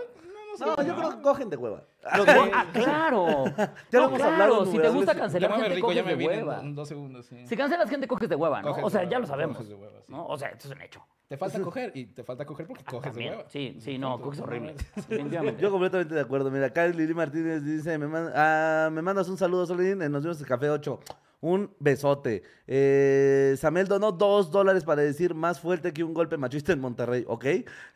[0.59, 1.83] No, yo creo que cogen de hueva.
[2.15, 3.45] Los ah, claro.
[3.45, 6.01] Ya lo no, hemos claro, hablado, si te gusta veces- cancelar Llámame gente, rico, ya
[6.01, 6.61] coges me de vine en hueva.
[6.61, 7.47] en dos segundos, sí.
[7.47, 8.67] Si cancelas gente, coges de hueva, ¿no?
[8.69, 9.57] Coges o sea, de ya hueva, lo sabemos.
[9.57, 10.11] coges de hueva, sí.
[10.11, 10.25] ¿no?
[10.27, 11.01] O sea, esto es un hecho.
[11.27, 13.33] Te falta coger y te falta coger porque coges de También.
[13.33, 13.49] hueva.
[13.49, 14.25] Sí, sí, no, Punto.
[14.25, 14.75] coges horrible.
[14.95, 15.61] Definitivamente.
[15.61, 16.51] Yo completamente de acuerdo.
[16.51, 20.21] Mira, acá Lili Martínez dice, me, man- ah, me mandas un saludo, Solín, eh, nos
[20.23, 20.99] vemos en Café 8.
[21.43, 22.41] Un besote.
[22.67, 27.25] Eh, Samuel donó dos dólares para decir más fuerte que un golpe machista en Monterrey,
[27.27, 27.45] ¿ok?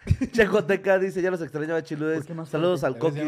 [0.34, 2.18] Checoteca dice, ya los extrañaba chiludes.
[2.18, 3.24] ¿Por qué más Saludos al Coquis.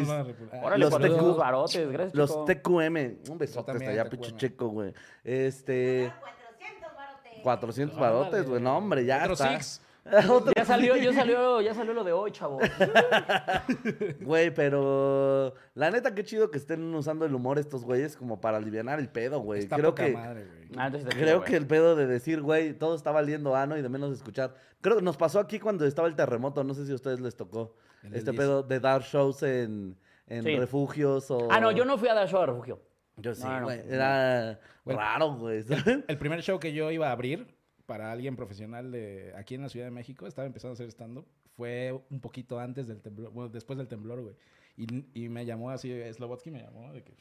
[0.75, 0.99] los 400
[1.35, 2.43] TQ barotes, gracias, Los.
[2.43, 3.29] TQM.
[3.29, 4.93] Un besote hasta allá, pinche checo, güey.
[5.23, 6.11] Este...
[6.19, 7.41] 400 barotes.
[7.41, 8.13] 400 Ándale.
[8.13, 8.61] barotes, güey.
[8.61, 9.57] No, hombre, ya Otro está.
[9.57, 9.81] six.
[10.29, 12.59] Otro Ya salió, ya salió, ya salió lo de hoy, chavo.
[14.21, 18.57] Güey, pero la neta, qué chido que estén usando el humor estos güeyes como para
[18.57, 19.59] aliviar el pedo, güey.
[19.61, 20.69] Está Creo poca que, madre, güey.
[20.77, 21.49] Ah, creo güey.
[21.51, 24.55] que el pedo de decir, güey, todo está valiendo ano y de menos escuchar.
[24.81, 27.35] Creo que nos pasó aquí cuando estaba el terremoto, no sé si a ustedes les
[27.35, 30.55] tocó El este pedo de dar shows en, en Sí.
[30.57, 31.47] refugios o...
[31.51, 32.81] Ah, no, yo no fui a dar show a refugio.
[33.17, 33.79] Yo sí, No, no, güey.
[33.85, 33.93] no.
[33.93, 34.99] Era Bueno.
[34.99, 35.63] raro, güey.
[35.63, 35.99] ¿sabes?
[36.07, 37.47] El primer show que yo iba a abrir
[37.89, 41.25] para alguien profesional de aquí en la Ciudad de México, estaba empezando a hacer stand-up,
[41.57, 44.35] fue un poquito antes del temblor, bueno, después del temblor, güey.
[44.77, 47.11] Y, y me llamó así, Slobotsky me llamó, de que,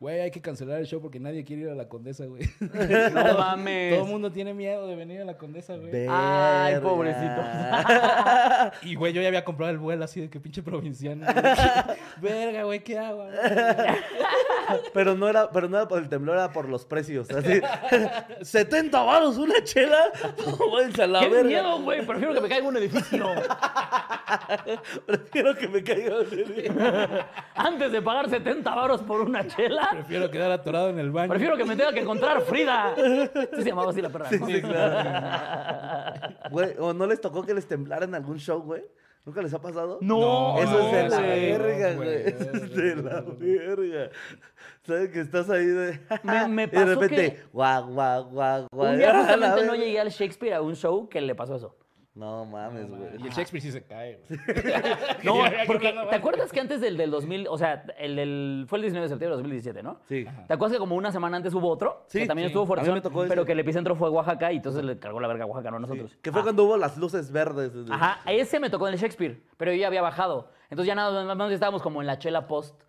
[0.00, 2.42] güey, hay que cancelar el show porque nadie quiere ir a la Condesa, güey.
[3.14, 3.94] No mames.
[3.94, 6.06] Todo el mundo tiene miedo de venir a la Condesa, güey.
[6.10, 7.40] Ay, pobrecito.
[8.82, 11.24] Y, güey, yo ya había comprado el vuelo así de que pinche provinciano.
[12.20, 13.24] Verga, güey, ¿qué hago?
[14.92, 17.30] Pero no era, pero no era por el temblor, era por los precios.
[17.30, 17.60] Así,
[18.42, 19.98] 70 varos una chela.
[21.02, 21.44] A la ¡Qué verga.
[21.48, 22.04] miedo, güey!
[22.06, 23.26] Prefiero que me caiga un edificio.
[25.06, 26.16] Prefiero que me caiga.
[27.54, 31.28] Antes de pagar 70 varos por una chela, Prefiero quedar atorado en el baño.
[31.30, 32.94] prefiero que me tenga que encontrar Frida.
[32.96, 34.28] Sí se llamaba así la perra.
[34.30, 34.46] ¿no?
[34.46, 36.34] Sí, claro.
[36.50, 38.82] Güey, ¿o no les tocó que les temblara en algún show, güey?
[39.24, 39.98] ¿Nunca les ha pasado?
[40.02, 42.08] No, Eso es de no, la verga, no, güey.
[42.22, 42.28] güey.
[42.28, 44.10] Eso es de la verga.
[44.86, 46.00] ¿Sabes que estás ahí de...
[46.22, 48.92] Me- me y de pasó repente, que- guau, guau, guau, guau.
[48.92, 51.76] Un día justamente no llegué al Shakespeare a un show que le pasó eso.
[52.14, 53.02] No mames, güey.
[53.18, 54.40] Y el Shakespeare sí se cae, güey.
[55.22, 55.34] No,
[55.66, 59.02] porque ¿te acuerdas que antes del, del 2000, o sea, el del, fue el 19
[59.04, 60.00] de septiembre de 2017, ¿no?
[60.08, 60.24] Sí.
[60.46, 62.04] ¿Te acuerdas que como una semana antes hubo otro?
[62.06, 62.52] Sí, que también sí.
[62.52, 63.28] estuvo fuerte, me tocó ese.
[63.28, 65.76] pero que el epicentro fue Oaxaca y entonces le cargó la verga a Oaxaca, no
[65.76, 66.16] a nosotros.
[66.22, 66.44] Que fue Ah.
[66.44, 67.72] cuando hubo las luces verdes.
[67.90, 70.48] Ajá, ese me tocó en el Shakespeare, pero yo ya había bajado.
[70.70, 72.80] Entonces ya nada más más estábamos como en la chela post,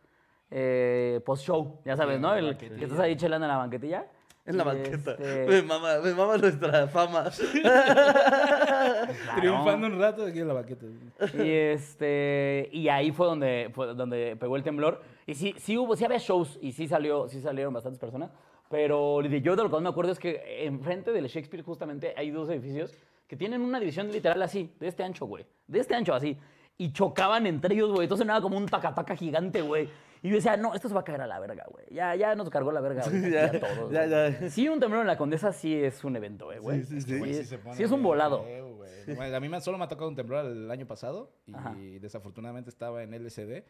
[0.52, 2.34] eh, post show, ya sabes, Sí, ¿no?
[2.36, 4.06] El, que estás ahí chelando en la banquetilla.
[4.46, 5.12] En la banqueta.
[5.12, 7.26] este, Me mama, me mama nuestra fama.
[7.62, 9.14] claro.
[9.40, 10.86] Triunfando un rato aquí en la baqueta.
[11.34, 15.96] Y este y ahí fue donde fue donde pegó el temblor y sí sí hubo
[15.96, 18.32] sí había shows y sí salió sí salieron bastantes personas,
[18.70, 22.14] pero de- yo de lo que más me acuerdo es que enfrente del Shakespeare justamente
[22.18, 22.94] hay dos edificios
[23.28, 25.46] que tienen una división literal así, de este ancho, güey.
[25.68, 26.38] De este ancho así.
[26.78, 28.04] Y chocaban entre ellos, güey.
[28.04, 29.90] Entonces nada como un tacataca gigante, güey.
[30.24, 31.86] Y yo decía, no, esto se va a caer a la verga, güey.
[31.92, 33.92] Ya, ya nos cargó la verga güey, Ya, a todos.
[33.92, 34.40] ya, güey.
[34.42, 34.50] ya.
[34.50, 36.84] Sí, un temblor en la Condesa sí es un evento, eh, güey.
[36.84, 37.18] Sí, sí, sí.
[37.20, 38.44] Güey, Sí, se pone sí es un volado.
[38.44, 39.34] güey.
[39.34, 41.76] A mí me- solo me ha tocado un temblor el año pasado y Ajá.
[42.02, 43.64] desafortunadamente estaba en LCD.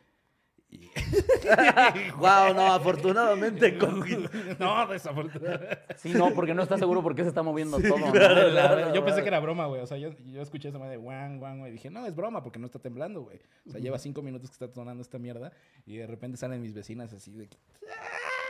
[0.70, 0.80] Y...
[2.18, 4.18] wow, no, afortunadamente Coqui.
[4.60, 5.78] no, desafortunadamente.
[5.96, 7.98] Sí, no, porque no está seguro por qué se está moviendo todo.
[7.98, 8.12] ¿no?
[8.12, 8.50] claro.
[8.50, 9.82] La- yo pensé que era broma, güey.
[9.82, 11.72] O sea, yo, yo escuché esa madre de guan, guan, güey.
[11.72, 13.40] Y dije, no, es broma porque no está temblando, güey.
[13.68, 15.52] O sea, lleva cinco minutos que está sonando esta mierda.
[15.86, 17.58] Y de repente salen mis vecinas así de que.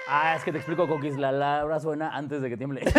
[0.08, 1.18] Ah, es que te explico, Coquis.
[1.18, 2.82] La labra suena antes de que tiemble.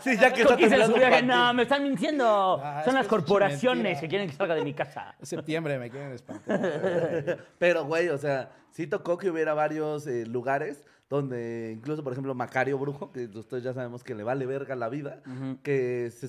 [0.00, 1.16] Sí, ya que está Coquis en su viaje.
[1.16, 1.26] Pati.
[1.26, 2.60] No, me están mintiendo.
[2.62, 5.14] Ah, Son es las corporaciones que quieren que salga de mi casa.
[5.20, 6.58] Es septiembre, me quieren espantar.
[7.58, 12.34] Pero, güey, o sea, sí tocó que hubiera varios eh, lugares donde, incluso, por ejemplo,
[12.34, 15.20] Macario Brujo, que ustedes ya sabemos que le vale verga la vida,
[15.62, 16.28] que se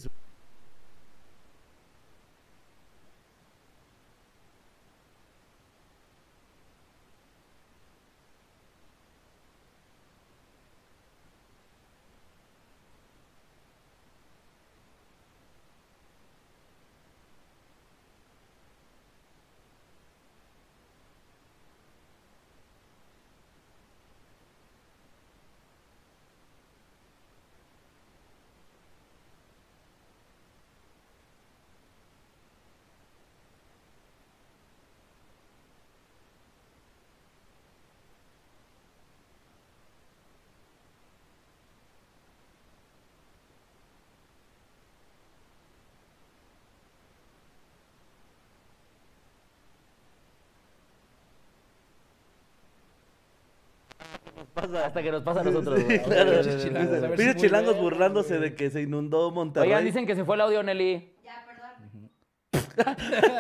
[54.76, 55.80] Hasta que nos pasa a nosotros.
[55.80, 56.04] Sí, güey.
[56.04, 56.32] claro.
[56.32, 59.70] pinches chilangos, a ver si Pinches chilangos bien, burlándose de que se inundó Monterrey.
[59.70, 61.16] Oigan, dicen que se fue el audio, Nelly.
[61.24, 62.98] Ya, perdón.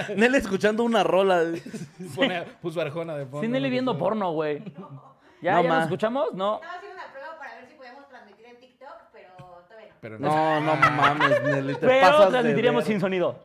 [0.17, 1.43] Nelly escuchando una rola.
[2.15, 3.41] Pone, puso Arjona de fondo.
[3.41, 4.63] Sí, Nelly viendo porno, güey.
[5.41, 5.75] ¿Ya, No, ya ma.
[5.75, 6.33] nos escuchamos?
[6.33, 6.55] No.
[6.55, 9.29] Estaba haciendo una prueba para ver si podíamos transmitir en TikTok, pero
[9.67, 9.95] todavía no.
[9.99, 10.61] Pero no.
[10.61, 13.39] No, no mames, Nelly, te Pero pasas de transmitiríamos ver- sin sonido.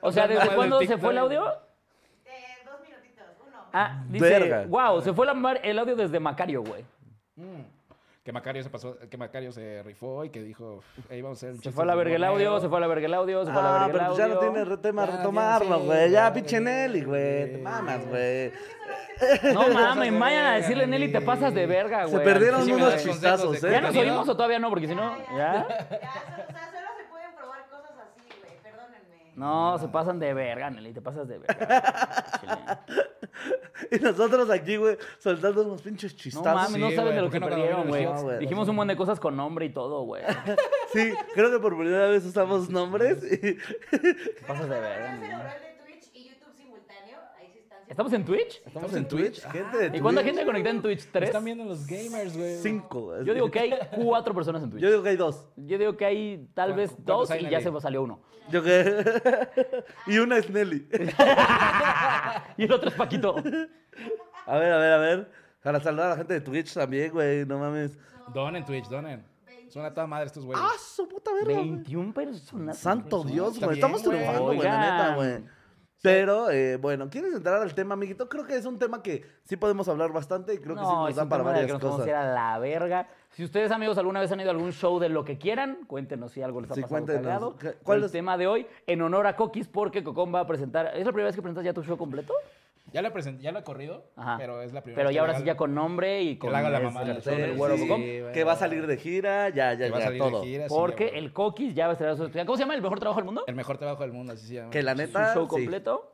[0.00, 1.46] O sea, ¿desde cuándo se fue el audio?
[2.24, 3.61] Eh, dos minutitos, uno.
[3.72, 4.64] Ah, dice, Verga.
[4.68, 6.84] wow, se fue la mar- el audio desde Macario, güey.
[7.36, 7.62] Mm.
[8.22, 10.80] Que Macario se pasó, que Macario se rifó y que dijo,
[11.10, 12.60] ahí vamos a hacer un Se fue a la verga el audio, monero".
[12.60, 14.06] se fue a la verga el audio, se fue a la Ah, verga el pero
[14.06, 14.52] pues ya no audio.
[14.64, 16.10] tiene tema retomarlo, güey.
[16.12, 17.52] Ya, ya, pinche Nelly, güey.
[17.52, 18.52] Te mamas, güey.
[19.52, 22.24] No mames, vayan a decirle, Nelly, te pasas de verga, Se güey.
[22.24, 23.70] perdieron Sí, unos chistazos, ¿eh?
[23.72, 24.68] ¿Ya nos oímos o todavía no?
[24.70, 25.26] Porque si no, ¿ya?
[25.36, 28.52] Ya, o sea, solo se pueden probar cosas así, güey.
[28.62, 29.32] Perdónenme.
[29.34, 32.84] No, se pasan de verga, Nelly, te pasas de verga.
[33.90, 36.54] Y nosotros aquí, güey, soltando unos pinches No chistazos.
[36.54, 38.38] mames, no Sí, saben de lo ¿por que no perdieron, güey.
[38.38, 40.22] Dijimos un buen de cosas con nombre y todo, güey.
[40.92, 43.18] Sí, creo que por primera vez usamos nombres.
[43.24, 43.56] y-
[44.46, 45.16] pasas de verga.
[45.16, 45.32] Bueno, se Nelly.
[45.32, 47.18] logró el de Twitch y YouTube simultáneo.
[47.38, 47.78] Ahí sí están.
[47.92, 48.62] ¿Estamos en Twitch?
[48.64, 49.42] Estamos en Twitch.
[49.50, 51.08] Gente de ¿Y cuánta gente conectada en Twitch?
[51.12, 51.28] ¿Tres?
[51.28, 52.56] Están viendo los gamers, güey.
[52.56, 53.22] Cinco.
[53.22, 54.82] Yo digo que hay cuatro personas en Twitch.
[54.82, 55.46] Yo digo que hay dos.
[55.56, 58.22] Yo digo que hay tal ¿Cu- vez dos y ya se salió uno.
[58.50, 59.04] Yo que...
[60.06, 60.88] y una es Nelly.
[62.56, 63.36] Y el otro es Paquito.
[64.46, 65.30] A ver, a ver, a ver.
[65.62, 67.44] Para saludar a la gente de Twitch también, güey.
[67.44, 67.98] No mames.
[68.32, 69.22] Donen Twitch, donen.
[69.68, 70.64] Son a toda madre estos güeyes.
[70.66, 71.54] ¡Ah, su puta verga!
[71.54, 71.70] güey!
[71.70, 72.78] 21 personas.
[72.78, 73.74] Santo Dios, güey.
[73.74, 75.44] Estamos triunfando, güey, la neta, güey.
[76.02, 78.28] Pero, eh, bueno, ¿quieres entrar al tema, amiguito?
[78.28, 81.02] Creo que es un tema que sí podemos hablar bastante y creo que sí No,
[81.02, 82.34] nos es da un para tema del varias que nos podemos cosas.
[82.34, 83.08] la verga.
[83.30, 86.32] Si ustedes, amigos, alguna vez han ido a algún show de lo que quieran, cuéntenos
[86.32, 87.22] si algo les ha Sí, pasado cuéntenos.
[87.22, 87.56] cagado.
[87.56, 88.12] ¿Qué- ¿Cuál cuál el es?
[88.12, 88.66] tema de hoy?
[88.88, 90.86] En honor a Coquis, porque Cocón va a presentar...
[90.88, 92.34] ¿Es la primera vez que presentas ya tu show completo?
[92.92, 94.36] Ya lo he present- ya lo he corrido, Ajá.
[94.38, 96.52] pero es la primera Pero ya que ahora sí ya con nombre y que con
[96.52, 98.02] le haga la mamá el del show del Güero Bocón.
[98.32, 100.40] Que va a salir de gira, ya, ya, Que va a ya, salir todo.
[100.42, 101.24] de gira, sí, Porque ya, güey.
[101.24, 102.74] el Coquis ya va a estar su ¿Cómo se llama?
[102.74, 103.44] ¿El mejor trabajo del mundo?
[103.46, 104.70] El mejor trabajo del mundo, así se llama.
[104.70, 105.34] Que la ¿Su neta.
[105.34, 105.48] show sí.
[105.48, 106.12] completo?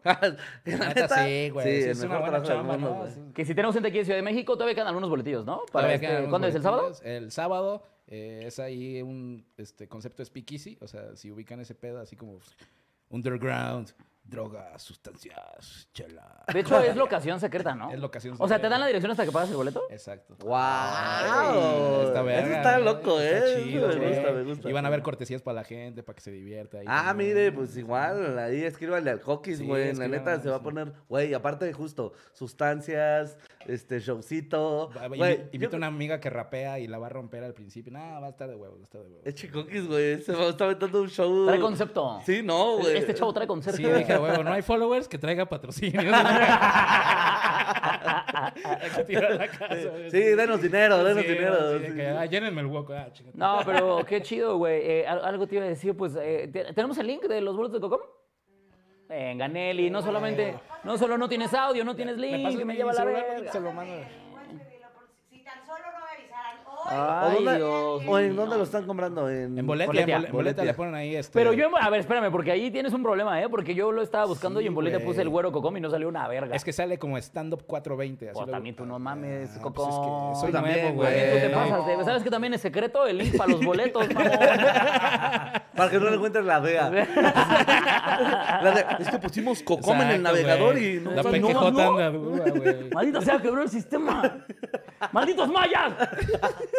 [0.64, 1.66] que la La neta, sí, güey.
[1.66, 3.22] Sí, sí, el una mejor buena trabajo del chamba, mundo, ¿no?
[3.22, 3.32] güey.
[3.34, 5.58] Que si tenemos gente aquí en Ciudad de México, todavía quedan algunos boletillos, ¿no?
[5.72, 6.54] Para Todavía este- quedan ¿Cuándo es?
[6.54, 6.82] ¿El sábado?
[6.82, 7.04] boletillos.
[7.06, 10.78] El sábado eh, es ahí un este, concepto speakeasy.
[10.80, 12.38] O sea, si ubican ese pedo así como
[13.10, 13.92] underground,
[14.28, 16.44] drogas, sustancias, chela.
[16.52, 17.90] De hecho, es locación secreta, ¿no?
[17.90, 18.68] Es locación O sea, ¿te secreta.
[18.68, 19.82] dan la dirección hasta que pagas el boleto?
[19.90, 20.34] Exacto.
[20.40, 22.06] ¡Wow!
[22.06, 22.84] Está verga, Eso está ¿no?
[22.84, 23.64] loco, Está ¿eh?
[23.64, 24.68] chido, me gusta, me gusta.
[24.68, 26.78] Y van a haber cortesías para la gente, para que se divierta.
[26.78, 27.30] ahí Ah, también.
[27.34, 29.84] mire, pues igual, ahí escríbanle al Coquis, Sí, güey.
[29.84, 30.64] la escríbanle, neta se va a sí.
[30.64, 34.90] poner, güey, aparte de justo, sustancias, este, showcito.
[35.16, 37.92] Güey, Invita yo- a una amiga que rapea y la va a romper al principio.
[37.92, 39.26] No, va a estar de huevos, va a estar de huevos.
[39.26, 41.46] Eche Coquis, güey, se va a estar metiendo un show.
[41.46, 42.20] Trae concepto.
[42.26, 42.98] Sí, no, güey.
[42.98, 43.76] Este chavo trae concepto.
[43.78, 46.00] Sí, dije, a huevo, no hay followers, que traiga patrocinio.
[48.80, 50.10] Hay que tirar la casa, güey.
[50.10, 51.56] Sí, denos dinero, denos Sí, dinero.
[51.72, 51.94] sí, de sí.
[51.94, 52.92] que, ah, llénenme el hueco.
[52.92, 53.08] Ah.
[53.34, 54.80] No, pero qué chido, güey.
[54.82, 57.56] Eh, al- algo te iba a decir, pues, eh, ¿te- ¿tenemos el link de los
[57.56, 58.00] boletos de Cocom?
[59.08, 60.54] Venga, Nelly, no solamente,
[60.84, 63.50] no solo no tienes audio, no tienes link, Me pasa me, lleva la verga.
[63.52, 63.94] se lo mando.
[63.94, 66.77] Puedes pedirlo por- Si tan solo no me avisaran hoy.
[66.90, 68.40] Ay, ¿O dónde, Dios o en mío.
[68.40, 69.28] dónde lo están comprando?
[69.30, 70.00] En, En Boletia.
[70.02, 71.32] en bole- en boletia le ponen ahí este.
[71.32, 73.48] Pero yo, en- a ver, espérame, porque ahí tienes un problema, ¿eh?
[73.48, 76.08] Porque yo lo estaba buscando y en boleta puse el güero Cocom y no salió
[76.08, 76.54] una verga.
[76.56, 78.30] Es que sale como stand-up 420.
[78.30, 79.74] así Pues lo- también tú no mames, Ah, Coco.
[79.84, 81.12] pues es que soy también, nuevo, güey.
[81.14, 81.30] güey.
[81.32, 84.06] Tú te pasas de- ¿Sabes que también es secreto el link para los boletos?
[85.78, 86.90] Para que no le encuentres la DEA.
[88.62, 91.92] La de- es que pusimos Cocom en el navegador y no La no, PQJ no.
[92.18, 92.90] güey.
[92.92, 94.44] Maldita sea, quebró el sistema.
[95.12, 95.92] ¡Malditos mayas!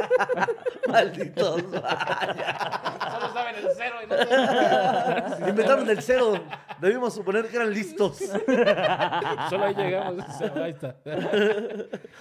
[0.87, 1.61] Malditos.
[1.61, 1.83] Solo
[3.33, 4.15] saben el cero y no
[5.49, 6.43] Inventaron el cero.
[6.81, 8.17] Debimos suponer que eran listos.
[9.49, 10.23] Solo ahí llegamos.
[10.55, 10.95] Ahí está.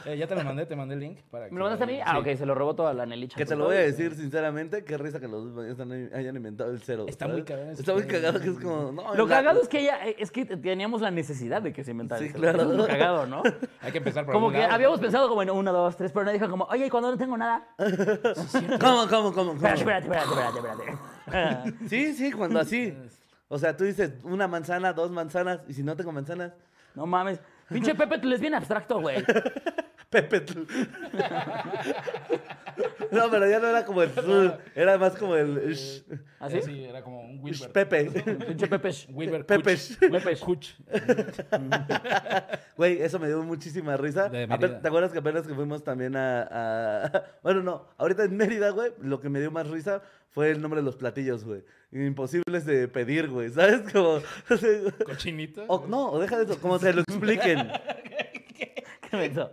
[0.04, 1.18] Eh, ya te lo mandé, te mandé el link.
[1.30, 2.00] Para ¿Me lo mandaste a mí?
[2.04, 3.36] Ah, ok, se lo robó toda la Nelicha.
[3.36, 6.70] Que te lo voy a decir sinceramente, qué risa que los dos hayan- hayan inventado
[6.70, 7.04] el cero.
[7.08, 7.36] Está ¿sabes?
[7.38, 8.92] muy cagado Está muy cagado que es como.
[8.92, 11.90] No, Lo la- cagado es que ella, es que teníamos la necesidad de que se
[11.90, 12.38] inventara Sí, eso.
[12.38, 12.62] claro.
[12.62, 13.42] Eso es lo cagado, ¿no?
[13.82, 15.02] Hay que empezar por Como algún que lado, habíamos ¿no?
[15.02, 17.36] pensado como en uno, dos, tres, pero nadie dijo como, oye, ¿y cuando no tengo
[17.36, 17.66] nada?
[18.80, 19.32] ¿Cómo, cómo, cómo?
[19.32, 19.52] cómo?
[19.54, 20.82] Espérate, espérate, espérate, espérate,
[21.26, 21.88] espérate.
[21.88, 22.96] Sí, sí, cuando así.
[23.48, 26.52] O sea, tú dices una manzana, dos manzanas, y si no tengo manzanas,
[26.94, 27.40] No mames.
[27.68, 29.24] Pinche Pepe, tú les bien abstracto, güey.
[30.10, 30.42] Pepe.
[33.10, 34.10] No, pero ya no era como el.
[34.74, 35.56] Era más como el.
[35.74, 36.02] sh-
[36.38, 36.62] ¿Así?
[36.62, 37.70] Sí, era como un Wilber.
[37.72, 38.04] Pepe.
[38.46, 38.90] Pinche Pepe.
[39.10, 39.74] Wilber Pepe.
[39.76, 39.98] Kuch.
[39.98, 40.36] Pepe.
[40.38, 40.68] Kuch.
[42.76, 44.28] Güey, eso me dio muchísima risa.
[44.28, 44.80] De Mérida.
[44.80, 48.92] ¿Te acuerdas que apenas que fuimos también a, a- Bueno, no, ahorita en Mérida, güey,
[49.02, 51.62] lo que me dio más risa fue el nombre de los platillos, güey.
[51.90, 53.80] Imposibles de pedir, güey, ¿sabes?
[53.92, 54.20] Como...
[55.04, 55.64] Cochinito.
[55.68, 57.68] o, no, o deja de eso, como se lo expliquen.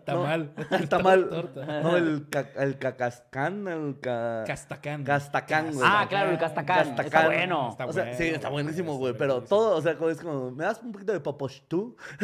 [0.05, 0.51] Tamal.
[0.71, 1.29] Está mal.
[1.29, 1.81] Torta.
[1.81, 4.43] No, el, ca- el cacascán, el ca...
[4.45, 5.03] Castacán.
[5.03, 5.87] Castacán, güey.
[5.89, 6.99] Ah, claro, el Castacán.
[6.99, 7.69] Está bueno.
[7.71, 9.13] Está o sea, bueno, sí, está buenísimo, güey.
[9.17, 11.95] Pero todo, o sea, como es como, ¿me das un poquito de popochtú?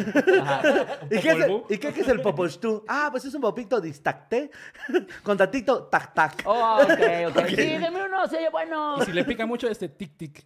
[1.10, 1.62] ¿Y qué, es el.
[1.68, 2.84] ¿Y qué, qué es el popochtú?
[2.88, 4.50] Ah, pues es un popito distacté
[5.22, 6.42] con tantito tac-tac.
[6.44, 7.46] Oh, ok, ok.
[7.48, 8.96] Sí, deme uno, se oye bueno.
[9.00, 10.44] Y si le pica mucho, este tic-tic.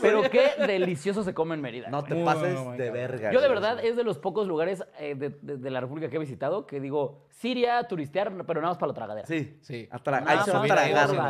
[0.00, 1.90] Pero qué delicioso se come en Mérida.
[1.90, 3.32] No te Muy pases bueno, de verga.
[3.32, 6.16] Yo de verdad es de los pocos lugares eh, de, de- de la República que
[6.16, 9.26] he visitado que digo, Siria, turistear, pero nada más para la tragadera.
[9.26, 9.58] Sí.
[9.60, 9.88] Sí.
[9.90, 10.68] A tra- Nada ahí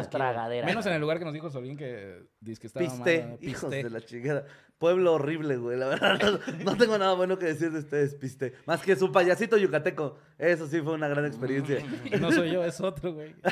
[0.09, 0.51] tragar.
[0.67, 3.61] Menos en el lugar que nos dijo Solín que dice que estaba Piste, mal, hijos
[3.71, 3.83] Piste.
[3.83, 4.45] de la chingada.
[4.83, 5.79] Pueblo horrible, güey.
[5.79, 8.55] La verdad, no, no tengo nada bueno que decir de ustedes, Piste.
[8.67, 10.19] Más que su payasito yucateco.
[10.37, 11.79] Eso sí fue una gran experiencia.
[12.21, 13.33] No soy yo, es otro, güey.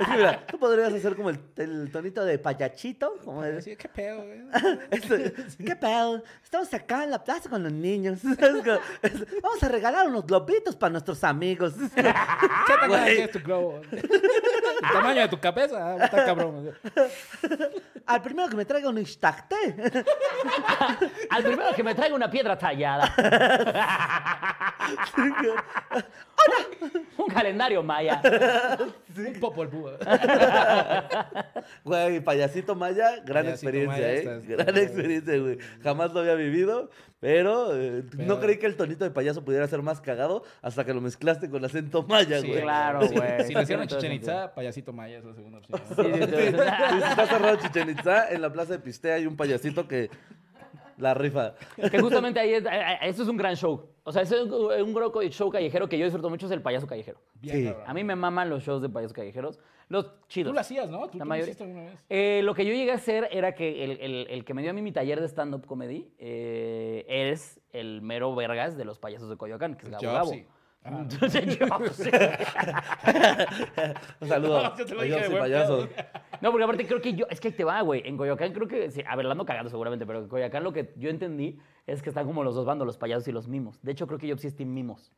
[0.00, 3.16] Es que mira, tú podrías hacer como el, el tonito de payachito.
[3.24, 4.40] Como de, ¿Qué pedo, güey?
[5.64, 6.22] ¿Qué pedo?
[6.42, 8.18] Estamos acá en la plaza con los niños.
[8.24, 11.74] Vamos a regalar unos globitos para nuestros amigos.
[11.94, 13.80] ¿Qué tan grande es tu globo?
[13.92, 15.76] El tamaño de tu cabeza.
[15.94, 16.72] ah, Está cabrón.
[18.06, 19.97] Al primero que me traiga un instacté.
[21.30, 23.12] Al primero que me traiga una piedra tallada.
[27.18, 28.22] Un calendario maya.
[29.16, 29.92] Un popol búho.
[31.84, 34.42] Güey, payasito maya, gran Payasito experiencia, Maya ¿eh?
[34.46, 35.58] gran experiencia, güey.
[35.82, 39.66] Jamás lo había vivido, pero, eh, no Pero- creí que el tonito de payaso pudiera
[39.66, 42.62] ser más cagado hasta que lo mezclaste con acento maya, Sí, güey.
[42.62, 43.10] claro, güey.
[43.44, 44.32] Si le hicieron Tiene todo Chichen sentido.
[44.34, 45.80] Itza, payasito maya es la segunda opción.
[45.88, 46.28] Sí, sí, sí.
[46.30, 46.52] Sí,
[47.02, 50.10] si está cerrado Chichen Itza, en la plaza de Pistea hay un payasito que
[50.98, 51.54] la rifa.
[51.90, 53.88] Que justamente ahí, es- eh, eh, esto es un gran show.
[54.04, 56.86] O sea, es un, un groco- show callejero que yo disfruto mucho, es el payaso
[56.86, 57.20] callejero.
[57.34, 57.74] Bien, Sí.
[57.86, 59.58] A mí me maman los shows de payasos callejeros.
[59.88, 60.50] Los chidos.
[60.50, 60.98] Tú lo hacías, ¿no?
[61.00, 62.04] Tú La tú lo mayoría- hiciste alguna vez.
[62.08, 64.70] Eh, lo que yo llegué a hacer era que el, el- el que me dio
[64.70, 69.28] a mí mi taller de stand-up comedy eh, es el mero vergas de los payasos
[69.30, 70.32] de Coyoacán, que es Gabo Gabo.
[70.84, 70.98] Ah.
[71.10, 72.10] Entonces, Jobsy.
[74.20, 74.74] Un saludo.
[74.78, 75.88] Yo te lo dije de Payaso y buen payaso.
[75.88, 76.04] pedo.
[76.42, 78.02] No, porque aparte creo que yo, es que ahí te va, güey.
[78.04, 80.72] En Coyoacán creo que, sí, a ver, la ando cagando seguramente, pero en Coyoacán lo
[80.72, 83.80] que yo entendí es que están como los dos bandos, los payasos y los mimos.
[83.82, 85.12] De hecho, creo que yo sí es Team Mimos.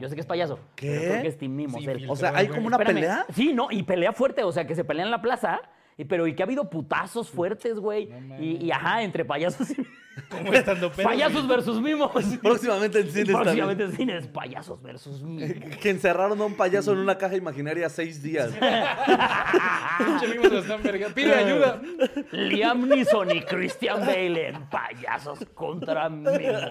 [0.00, 0.58] Yo sé que es payaso.
[0.76, 0.88] ¿Qué?
[0.88, 1.82] pero creo que es Team Mimos.
[1.82, 2.06] Sí, él.
[2.08, 2.94] O sea, ¿hay como una Espérame.
[2.94, 3.26] pelea?
[3.34, 5.60] Sí, no, y pelea fuerte, o sea, que se pelean en la plaza,
[6.00, 8.06] y, pero y que ha habido putazos fuertes, güey.
[8.06, 9.76] No y, y ajá, entre payasos y...
[10.28, 11.08] Como estando pedo.
[11.08, 12.10] payasos versus mimos.
[12.42, 15.76] Próximamente en cines Próximamente en cines, payasos versus mimos.
[15.80, 18.50] Que encerraron a un payaso en una caja imaginaria seis días.
[21.14, 21.80] Pide ayuda.
[22.32, 26.62] Liam Neeson y Christian Bale en payasos contra mimos.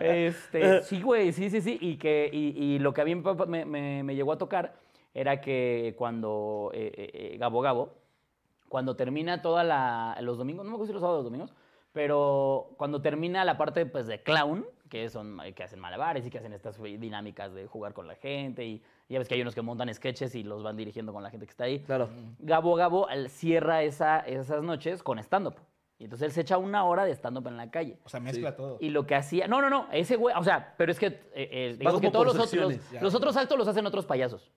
[0.00, 1.78] Este, sí, güey, sí, sí, sí.
[1.80, 4.38] Y, que, y, y lo que a mí me, pa- me- me- me llegó a
[4.38, 4.74] tocar
[5.14, 7.94] era que cuando eh, eh, eh, Gabo Gabo,
[8.70, 10.16] cuando termina toda la.
[10.20, 11.52] los domingos, no me acuerdo si los sábados o los domingos,
[11.92, 16.38] pero cuando termina la parte pues, de clown, que son que hacen malabares y que
[16.38, 19.62] hacen estas dinámicas de jugar con la gente, y ya ves que hay unos que
[19.62, 21.80] montan sketches y los van dirigiendo con la gente que está ahí.
[21.80, 22.08] Claro.
[22.38, 25.56] Gabo Gabo al- cierra esa, esas noches con stand-up.
[25.98, 27.98] Y entonces él se echa una hora de stand-up en la calle.
[28.04, 28.78] O sea, mezcla todo.
[28.80, 29.48] Y lo que hacía.
[29.48, 29.88] No, no, no.
[29.92, 30.34] Ese güey.
[30.38, 31.06] O sea, pero es que.
[31.06, 32.54] eh, eh, digamos que todos los otros.
[32.54, 33.04] los ya.
[33.18, 34.50] otros actos los hacen otros payasos.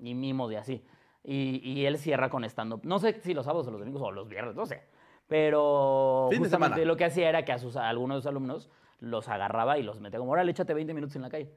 [0.00, 0.82] Y mimos y así.
[1.22, 2.80] Y, y él cierra con stand-up.
[2.84, 4.82] No sé si los sábados o los domingos o los viernes, no sé.
[5.28, 6.88] Pero Fin de justamente semana.
[6.92, 9.82] lo que hacía era que a, sus, a algunos de sus alumnos los agarraba y
[9.82, 11.50] los metía como, órale, échate 20 minutos en la calle.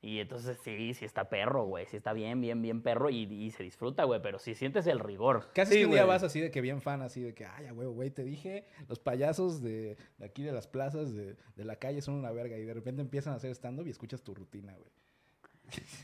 [0.00, 1.84] Y entonces sí, sí está perro, güey.
[1.86, 4.22] Sí está bien, bien, bien perro y, y se disfruta, güey.
[4.22, 5.46] Pero sí sientes el rigor.
[5.52, 6.14] Casi Sí, que un día güey.
[6.14, 8.66] vas así de que bien fan, así de que, ay, a huevo, güey, te dije,
[8.88, 12.56] los payasos de, de aquí de las plazas, de, de la calle son una verga.
[12.56, 14.90] Y de repente empiezan a hacer stand-up y escuchas tu rutina, güey.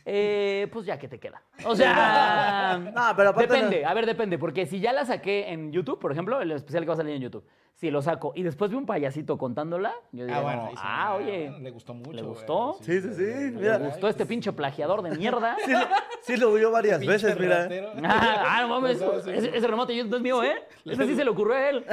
[0.06, 1.42] Eh, pues ya que te queda.
[1.64, 5.50] O sea, No, pero aparte depende, no- a ver, depende, porque si ya la saqué
[5.50, 7.44] en YouTube, por ejemplo, el especial que va a salir en YouTube,
[7.76, 11.06] si lo saco y después vi un payasito contándola, yo digo, Ah, bueno, sí, ah,
[11.08, 12.12] ah, oye, le gustó mucho.
[12.12, 12.76] ¿le gustó?
[12.82, 13.78] Sí, sí, sí, mira.
[13.78, 15.56] ¿le gustó este pinche plagiador de mierda?
[15.64, 15.86] Sí, lo-
[16.22, 17.68] sí lo vio varias Pinche veces, mira.
[18.04, 19.30] Ah, no mames, No, sí, sí.
[19.30, 20.54] ese, ese remate yo- no es mío, ¿eh?
[20.84, 21.84] Ese sí se le ocurrió a él.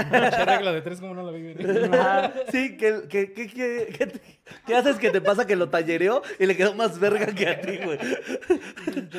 [0.45, 1.89] Regla de tres, como no la vi venir.
[1.93, 4.21] Ah, Sí, que, que, que, que, que te-
[4.65, 7.61] ¿qué haces que te pasa que lo tallereó y le quedó más verga que a
[7.61, 7.97] ti, güey?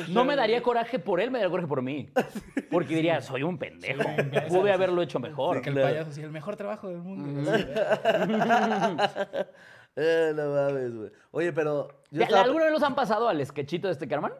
[0.09, 2.09] No me daría coraje por él, me daría coraje por mí.
[2.71, 4.01] Porque diría, soy un pendejo.
[4.03, 4.49] Soy un imbécil.
[4.59, 5.61] Pude haberlo hecho mejor.
[5.61, 7.51] Que el payaso, sí, el mejor trabajo del mundo.
[9.95, 11.11] Eh, no mames, güey.
[11.31, 11.87] Oye, pero.
[12.09, 14.33] Yo ¿Ya- estaba- ¿Alguna vez los han pasado al sketchito de este Carman?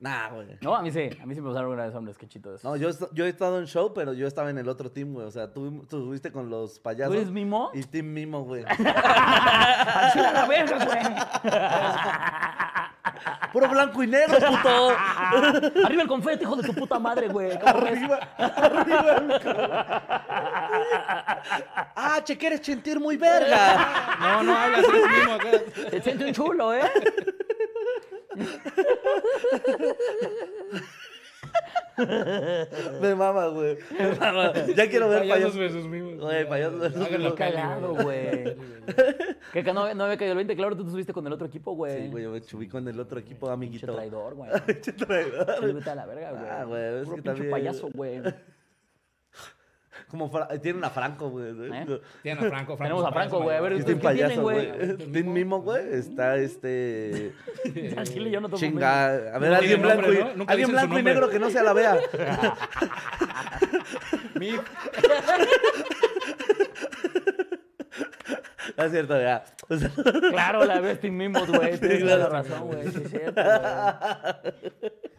[0.00, 0.46] Nah, güey.
[0.60, 1.10] No, a mí sí.
[1.20, 2.64] A mí sí me pasaron alguna vez un sketchito de esos.
[2.64, 2.88] No, yo,
[3.24, 5.26] he estado en show, pero yo estaba en el otro team, güey.
[5.26, 7.12] O sea, tú, tú estuviste con los payasos.
[7.12, 7.70] ¿Tú eres mimo?
[7.74, 8.64] Y team mimo, güey.
[8.68, 11.02] ¡Así la verga, güey!
[13.52, 14.90] Puro blanco y negro, puto.
[15.84, 17.52] Arriba el confeti, hijo de tu puta madre, güey.
[17.64, 19.16] Arriba, arriba.
[19.16, 19.32] el
[21.96, 24.16] ah, che, que eres sentir muy verga.
[24.20, 25.50] No, no hablas, eres mimo acá.
[25.90, 26.82] Te siente un chulo, ¿eh?
[33.00, 33.76] Me mama, güey.
[33.98, 34.52] Me mama.
[34.76, 36.20] Ya quiero ver Payasos versus mimos.
[36.20, 38.56] Güey, payasos versus Háganlo Cagado, güey.
[39.52, 41.46] Que que no, no había caído el 20, claro, tú te subiste con el otro
[41.46, 42.02] equipo, güey.
[42.04, 43.94] Sí, güey, yo me subí con el otro equipo, Pinche amiguito.
[43.94, 44.50] traidor, güey.
[44.66, 45.74] Pinche traidor.
[45.74, 46.44] Vete a la verga, güey.
[46.50, 48.22] Ah, güey, es Puro que pinche también- payaso, güey.
[50.10, 50.30] Como
[50.62, 51.50] tienen a Franco, güey.
[51.50, 52.00] ¿Eh?
[52.22, 52.82] Tienen a Franco, Franco.
[52.82, 53.72] Tenemos a Franco, güey, a ver, mayor.
[53.72, 54.66] Es ¿ustedes Team qué payaso, güey?
[54.70, 54.96] güey.
[55.12, 55.82] Team mimo, güey.
[55.92, 57.32] Está este.
[57.96, 59.06] Al chile yo no tomo Chinga.
[59.34, 61.72] A ver, No alguien blanco nombre, y, alguien blanco y negro que no se la
[61.74, 61.98] vea.
[64.38, 64.52] Mi-
[68.76, 69.44] No es cierto, ya.
[69.68, 69.90] O sea,
[70.30, 71.78] Claro, la ves Team Mimos, güey.
[71.78, 72.88] Tienes toda la razón, güey.
[72.88, 74.92] Sí, es cierto, güey.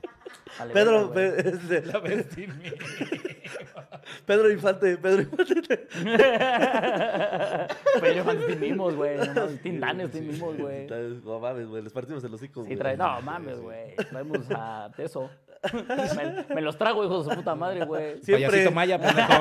[0.60, 1.44] Vale, Pedro, verga, güey.
[1.44, 2.02] Pe- este, La
[4.26, 5.88] Pedro Infante, Pedro Infante.
[8.24, 9.18] Fan de Team Mimos, güey.
[9.18, 10.88] No mames, Team Danes, Team Mimos, güey.
[11.24, 12.78] No mames, güey, les partimos el hocico, Sí, güey.
[12.78, 12.98] trae...
[12.98, 13.96] No, mames, güey.
[13.96, 15.30] Traemos a Teso.
[16.16, 18.22] Me, me los trago, hijos de su puta madre, güey.
[18.24, 18.48] Siempre.
[18.50, 19.34] Payasito Maya, pendejo.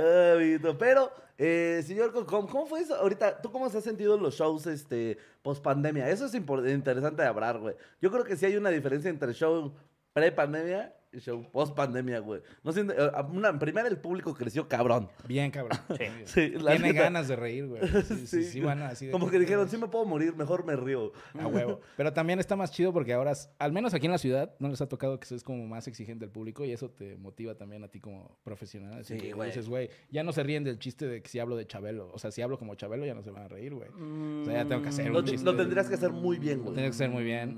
[0.00, 0.78] Ah, amiguito.
[0.78, 2.96] Pero, eh, señor Concom, ¿cómo fue eso?
[2.96, 6.10] Ahorita, ¿tú cómo se has sentido en los shows este, post pandemia?
[6.10, 7.76] Eso es interesante de hablar, güey.
[8.02, 9.72] Yo creo que sí hay una diferencia entre show
[10.12, 12.40] pre-pandemia show post-pandemia, güey.
[12.62, 15.08] No siento, eh, una, en primera el público creció cabrón.
[15.26, 15.78] Bien, cabrón.
[16.24, 17.02] Sí, la Tiene neta.
[17.04, 17.82] ganas de reír, güey.
[18.04, 20.76] Sí, sí, sí, van así de Como que dijeron, sí me puedo morir, mejor me
[20.76, 21.12] río.
[21.38, 21.80] A huevo.
[21.96, 24.80] Pero también está más chido porque ahora, al menos aquí en la ciudad, no les
[24.80, 27.88] ha tocado que seas como más exigente al público y eso te motiva también a
[27.88, 29.00] ti como profesional.
[29.00, 29.48] Así Sí, que güey.
[29.50, 32.10] dices, güey, ya no se ríen del chiste de que si hablo de Chabelo.
[32.12, 33.88] O sea, si hablo como Chabelo ya no se van a reír, güey.
[33.88, 35.44] O sea, ya tengo que hacer Lo, un chiste.
[35.44, 36.74] lo tendrías que hacer muy bien, Lo güey.
[36.74, 37.56] tendría que hacer muy bien.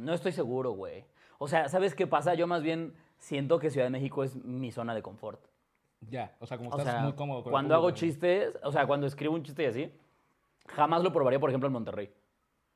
[0.00, 1.04] Mm, No estoy seguro, güey.
[1.42, 2.34] O sea, ¿sabes qué pasa?
[2.34, 5.40] Yo más bien siento que Ciudad de México es mi zona de confort.
[6.02, 8.70] Ya, o sea, como O estás sea, muy cómodo con el cuando hago chistes, o
[8.70, 9.92] sea, cuando escribo un chiste y así,
[10.68, 12.12] jamás lo probaría, por ejemplo, en Monterrey.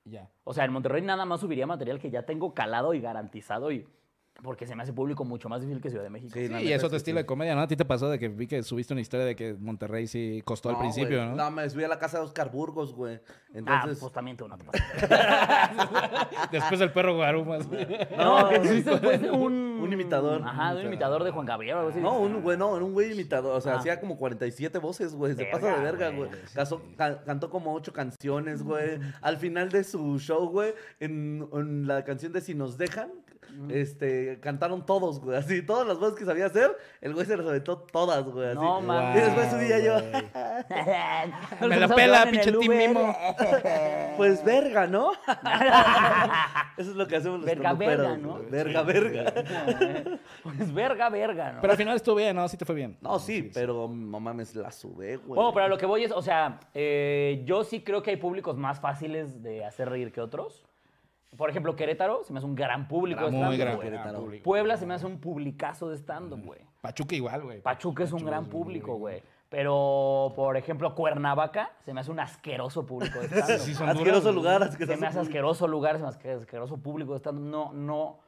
[0.04, 0.30] Ya.
[0.44, 3.86] O sea, en Monterrey nada más subiría material que ya tengo calado y garantizado y
[4.42, 6.32] porque se me hace público mucho más difícil que Ciudad de México.
[6.34, 7.22] Sí, Sí, y es otro sí, estilo sí.
[7.22, 7.62] de comedia, ¿no?
[7.62, 10.42] A ti te pasó de que vi que subiste una historia de que Monterrey sí
[10.44, 11.28] costó al No, principio, güey.
[11.30, 11.36] ¿no?
[11.36, 13.20] No, me subí a la casa de Oscar Burgos, güey.
[13.66, 14.64] Ah, pues también tú no te.
[16.52, 17.66] Después el perro Guarumas.
[17.68, 17.86] güey.
[18.16, 19.74] No, que subiste pues de un...
[19.84, 20.42] Un imitador.
[20.42, 22.00] Ajá, un imitador de Juan Gabriel o algo así.
[22.00, 23.56] No, un güey, no, un güey imitador.
[23.56, 23.78] O sea, Ah.
[23.78, 25.34] hacía como 47 voces, güey.
[25.34, 26.30] Se Verga, pasa de verga, güey.
[26.96, 28.98] ca- cantó como ocho canciones, güey.
[29.20, 33.10] Al final de su show, güey, en, en la canción de Si nos dejan,
[33.68, 35.36] este, cantaron todos, güey.
[35.36, 38.48] Así, todas las voces que sabía hacer, el güey se las aventó todas, güey.
[38.48, 38.58] Así.
[38.58, 39.16] No, mames.
[39.16, 39.96] Y después subía yo,
[41.68, 42.76] Me la Los pela, pinche Team.
[42.76, 43.16] Mimo.
[44.16, 45.12] pues verga, ¿no?
[46.76, 48.38] Eso es lo que hacemos los Verga, verga, ¿no?
[48.38, 48.50] güey.
[48.50, 49.32] Verga, verga.
[50.42, 51.60] Pues verga, verga, ¿no?
[51.60, 52.48] Pero al final estuvo bien, ¿no?
[52.48, 52.96] Sí te fue bien.
[53.00, 55.36] No, sí, pero no mames, la sube, güey.
[55.36, 58.16] Bueno, pero a lo que voy es, o sea, eh, yo sí creo que hay
[58.16, 60.64] públicos más fáciles de hacer reír que otros.
[61.36, 64.16] Por ejemplo, Querétaro se me hace un gran público de Muy stand-up, gran güey.
[64.20, 64.44] Público.
[64.44, 66.60] Puebla se me hace un publicazo de stand-up, güey.
[66.80, 67.60] Pachuca igual, güey.
[67.60, 69.22] Pachuca es un gran muy público, güey.
[69.48, 73.58] Pero, por ejemplo, Cuernavaca se me hace un asqueroso público de stand-up.
[73.60, 75.00] Sí, asqueroso duros, lugar, se asqueroso.
[75.00, 77.44] me hace asqueroso lugar, se me hace asqueroso público de stand-up.
[77.44, 78.18] No, no.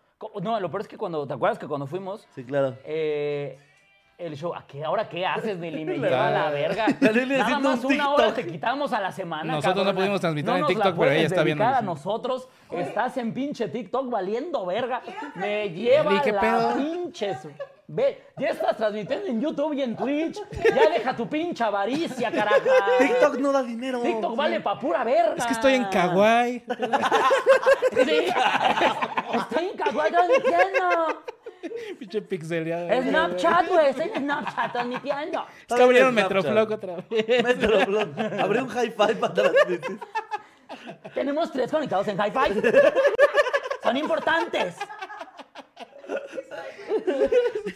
[0.43, 2.75] No, lo peor es que cuando, ¿te acuerdas que cuando fuimos, Sí, claro.
[2.85, 3.59] eh,
[4.19, 5.85] el show, ¿a qué, ¿ahora qué haces, Nelly?
[5.85, 6.87] Me lleva a la verga.
[7.01, 10.57] Nada más un una hora te quitamos a la semana, Nosotros no pudimos transmitir No
[10.57, 12.49] en TikTok, pero ella está viendo a nosotros.
[12.71, 15.03] Estás en pinche TikTok valiendo verga.
[15.35, 16.77] Me lleva Nelly, ¿qué la pedo?
[16.77, 17.49] pinches...
[17.89, 20.41] Ve, ya estás transmitiendo en YouTube y en Twitch.
[20.75, 22.59] Ya deja tu pinche avaricia, caraja.
[22.99, 24.03] TikTok no da dinero.
[24.03, 25.37] TikTok vale pa' pura verga.
[25.37, 26.65] Es que estoy en Kawaii.
[27.93, 28.27] Sí.
[29.35, 31.23] Estoy en Kawaii, no entiendo.
[31.99, 33.03] Pinche pixeleada.
[33.03, 33.89] Snapchat, güey.
[33.89, 35.47] Estoy en Snapchat transmitiendo.
[35.69, 36.15] Es que abrieron.
[36.15, 37.45] Metroflog otra vez.
[37.45, 38.09] Metroflog.
[38.41, 40.01] Abrí un hi-fi para transmitir.
[41.15, 42.61] Tenemos tres conectados en Hi-Fi.
[43.83, 44.77] Son importantes.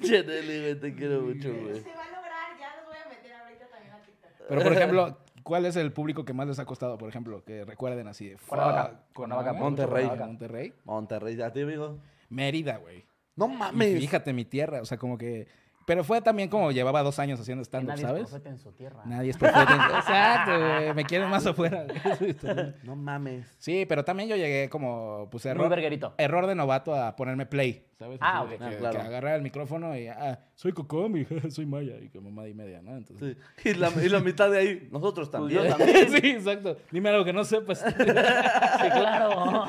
[0.03, 1.81] Che, Nelly, güey, te quiero mucho, güey.
[1.81, 4.31] Se va a lograr, ya los voy a meter ahorita también a TikTok.
[4.49, 7.65] Pero, por ejemplo, ¿cuál es el público que más les ha costado, por ejemplo, que
[7.65, 8.37] recuerden así de...
[8.37, 9.01] Cuernavaca.
[9.13, 10.07] Cuernavaca, Monterrey.
[10.07, 10.75] Monterrey.
[10.85, 11.99] Monterrey, ¿a ti, amigo?
[12.29, 13.05] Mérida, güey.
[13.41, 13.99] No Y mames.
[13.99, 15.47] Fíjate, mi tierra, o sea, como que...
[15.87, 18.23] Pero fue también como llevaba dos años haciendo Que stand-up, nadie es ¿sabes?
[18.29, 19.03] profeta en su tierra.
[19.07, 19.91] Nadie es profeta.
[19.99, 20.95] Exacto, güey.
[20.95, 21.87] Me quieren más afuera.
[22.85, 23.47] No mames.
[23.59, 26.15] Sí, pero también yo llegué como, pues, Muy error, verguerito.
[26.19, 28.19] error de novato a ponerme play, ¿sabes?
[28.21, 28.51] Ah, ok.
[28.51, 29.01] Que, Ah, claro.
[29.01, 32.81] que agarrar el micrófono y, ah, soy Cocomi, soy Maya, y como mamá y media,
[32.83, 32.97] ¿no?
[32.97, 33.37] Entonces...
[33.57, 33.71] Sí.
[33.71, 36.09] Y, la, y la mitad de ahí, nosotros Pues yo también.
[36.11, 36.77] sí, exacto.
[36.91, 37.81] Dime algo que no sepas.
[37.81, 37.95] Sí,
[38.91, 39.65] claro.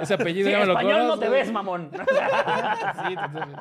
[0.00, 1.20] Ese apellido Sí, ya me lo español no conozco.
[1.24, 1.90] te ves, mamón.
[1.92, 3.60] sí, totalmente.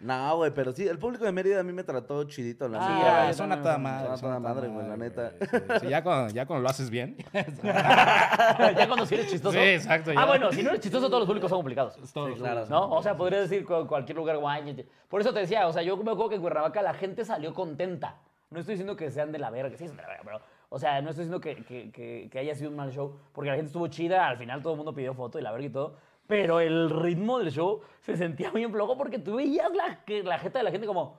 [0.00, 3.28] No, güey, pero sí, el público de Mérida a mí me trató chidito, la neta.
[3.28, 4.04] ah, son a toda madre.
[4.06, 5.32] Son a son toda a toda madre, güey, la neta.
[5.40, 7.16] Sí, sí, ya, cuando, ya cuando lo haces bien.
[7.62, 9.52] ya cuando sí eres chistoso.
[9.58, 10.20] Sí, exacto, ya.
[10.22, 11.96] Ah, bueno, si no eres chistoso, todos los públicos son complicados.
[12.12, 12.66] Todos, Sí, claro.
[12.68, 12.90] ¿No?
[12.90, 14.86] O sea, podría decir cu- cualquier lugar guay.
[15.08, 17.54] Por eso te decía, o sea, yo me acuerdo que en Cuernavaca la gente salió
[17.54, 18.16] contenta.
[18.50, 20.40] No estoy diciendo que sean de la verga, sí son de la verga, pero.
[20.72, 23.50] O sea, no estoy diciendo que, que- que- que haya sido un mal show, porque
[23.50, 25.70] la gente estuvo chida, al final todo el mundo pidió foto y la verga y
[25.70, 25.96] todo.
[26.30, 30.38] Pero el ritmo del show se sentía bien flojo porque tú veías la, que, la
[30.38, 31.18] jeta de la gente como.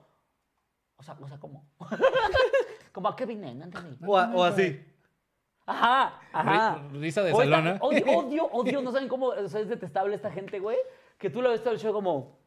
[0.96, 1.68] O sea, o sea, ¿cómo?
[2.94, 3.98] como a qué vine, no entendí.
[4.08, 4.84] O, a- o así.
[5.66, 6.78] Ajá, ajá.
[6.92, 7.78] Ri- risa de esta- salona.
[7.82, 10.78] Odio, odio, odio, no saben cómo o sea, es detestable esta gente, güey.
[11.18, 12.40] Que tú la ves todo el show como.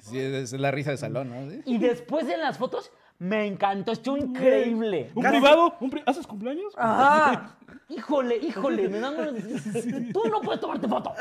[0.00, 1.48] Sí, es la risa de salón, ¿no?
[1.50, 1.62] Sí.
[1.64, 5.10] Y después en las fotos, me encantó, estuvo increíble.
[5.14, 5.74] ¿Un privado?
[5.80, 6.72] ¿Un pri- ¿Haces cumpleaños?
[6.76, 7.56] Ajá.
[7.88, 9.34] Híjole, híjole, me dan ganas
[9.72, 11.12] de- Tú no puedes tomarte foto.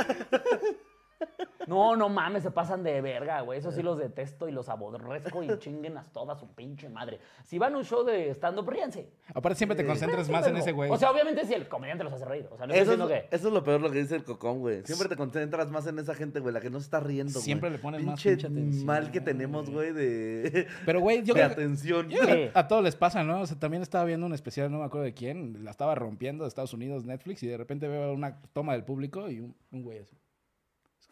[1.67, 3.59] No, no mames, se pasan de verga, güey.
[3.59, 7.19] Eso sí los detesto y los aborrezco y chinguen a toda su pinche madre.
[7.43, 9.09] Si van a un show de stand-up, ríanse.
[9.33, 10.91] Aparte siempre te concentras más en ese güey.
[10.91, 12.47] O sea, obviamente si el comediante los hace reír.
[12.51, 13.35] O sea, no estoy Eso es, diciendo que...
[13.35, 14.83] eso es lo peor lo que dice el cocón, güey.
[14.85, 17.43] Siempre te concentras más en esa gente, güey, la que no se está riendo, güey.
[17.43, 21.33] Siempre le pones más Pinche pinche atención, mal que tenemos, güey, de, Pero, güey, yo
[21.33, 22.09] de atención.
[22.09, 22.19] yo
[22.53, 23.41] a todos les pasa, ¿no?
[23.41, 26.43] O sea, también estaba viendo un especial, no me acuerdo de quién, la estaba rompiendo
[26.43, 29.83] de Estados Unidos, Netflix, y de repente veo una toma del público y un, un
[29.83, 30.15] güey así.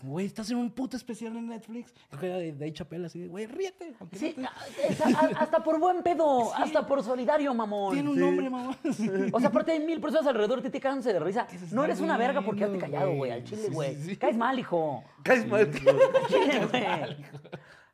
[0.04, 1.94] Güey, estás en un puto especial en Netflix.
[2.10, 3.94] Creo que era de Dave Chappelle, así de, güey, ríete.
[4.00, 7.94] no Sí, te- es- a- hasta por buen pedo, hasta por solidario, mamón.
[7.94, 8.22] Tiene un Sí.
[8.22, 8.78] nombre, mamá.
[8.94, 9.10] Sí.
[9.32, 11.48] O sea, aparte hay mil personas alrededor de ti cáganse de risa.
[11.72, 13.32] No eres una verga por quedarte callado, güey.
[13.32, 13.96] al chile, güey.
[13.96, 14.18] sí, sí.
[14.18, 15.04] Caes mal, hijo.
[15.24, 15.62] Caes mal.
[15.62, 15.72] Al
[16.28, 16.86] chile, güey.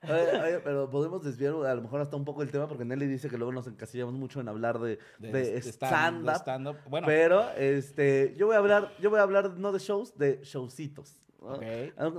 [0.04, 3.08] Oye, oye, pero podemos desviar a lo mejor hasta un poco el tema porque Nelly
[3.08, 6.36] dice que luego nos encasillamos mucho en hablar de, de, de stand- de stand-up.
[6.36, 6.76] stand-up.
[6.88, 7.08] Bueno.
[7.08, 11.20] Pero este, yo voy a hablar, yo voy a hablar no de shows, de showcitos.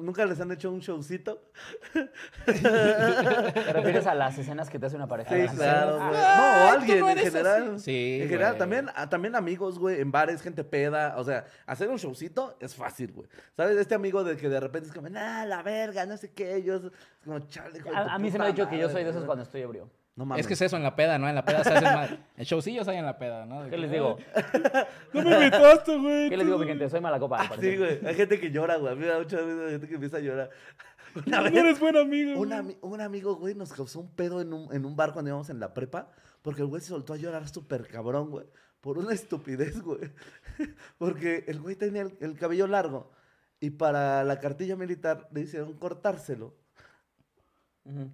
[0.02, 1.42] ¿Nunca les han hecho un showcito?
[2.44, 5.34] ¿Te refieres a las escenas que te hace una pareja?
[5.34, 5.98] Sí, ¿Las claro.
[6.00, 7.74] Ah, no, tú alguien no en general.
[7.74, 7.84] así.
[7.84, 8.58] Sí, En general, güey.
[8.58, 11.14] también, ah, también amigos, güey, en bares, gente peda.
[11.18, 13.28] O sea, hacer un showcito es fácil, güey.
[13.56, 13.76] ¿Sabes?
[13.76, 16.62] Este amigo de que de repente es como, nah, la verga, no sé qué.
[16.62, 16.82] Yo, es
[17.24, 19.24] como, chale, A, a mí se me ha dicho que yo madre", soy de esos
[19.24, 19.90] cuando estoy ebrio.
[20.18, 20.40] No mames.
[20.40, 21.28] Es que es eso en la peda, ¿no?
[21.28, 22.26] En la peda se hacen mal.
[22.36, 23.62] En showcillos hay en la peda, ¿no?
[23.62, 24.16] De ¿Qué que, les digo?
[25.14, 26.28] No me invitaste, güey.
[26.28, 26.90] ¿Qué les digo, mi gente?
[26.90, 27.38] Soy mala copa.
[27.42, 28.04] Ah, sí, güey.
[28.04, 28.92] Hay gente que llora, güey.
[28.92, 30.50] A mí me da mucha risa gente que empieza a llorar.
[31.26, 32.40] Una No eres buen amigo.
[32.40, 35.28] un, ami- un amigo, güey, nos causó un pedo en un, en un bar cuando
[35.28, 36.10] íbamos en la prepa.
[36.42, 38.46] Porque el güey se soltó a llorar súper cabrón, güey.
[38.80, 40.10] Por una estupidez, güey.
[40.98, 43.12] Porque el güey tenía el, el cabello largo.
[43.60, 46.54] Y para la cartilla militar le hicieron cortárselo.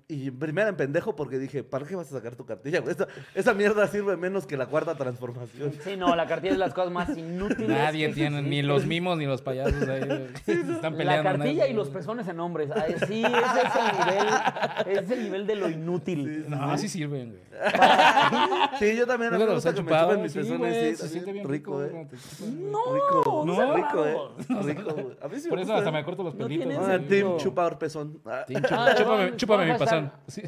[0.08, 2.82] Y primero en pendejo porque dije, ¿para qué vas a sacar tu cartilla?
[2.88, 5.72] Esa, esa mierda sirve menos que la cuarta transformación.
[5.82, 7.68] Sí, no, la cartilla es de las cosas más inútiles.
[7.68, 10.28] Nadie tiene, ni los mimos ni los payasos ahí.
[10.46, 11.30] Están La peleando.
[11.30, 11.70] cartilla ¿no?
[11.70, 12.70] y los pezones en hombres.
[12.74, 16.44] Ay, sí, ese es el nivel, es el nivel de lo inútil.
[16.48, 17.44] No, sí sirven, güey.
[18.78, 19.32] Sí, yo también.
[19.32, 20.08] a mí ¿Nunca me los gusta que me chupado?
[20.10, 21.98] chupen mis Sí, pezones, sí, se siente bien rico, rico.
[22.00, 22.08] eh.
[22.50, 24.16] No, rico, no, rico, eh.
[24.62, 25.16] Rico, güey.
[25.22, 26.66] A mí sí Por me eso hasta me corto los pelitos.
[26.72, 26.80] ¿no?
[26.86, 26.98] Ah.
[27.08, 28.20] Team chupador pezón.
[28.24, 28.44] Ah.
[28.46, 29.63] Team chupa- Ah, chúpame, chúpame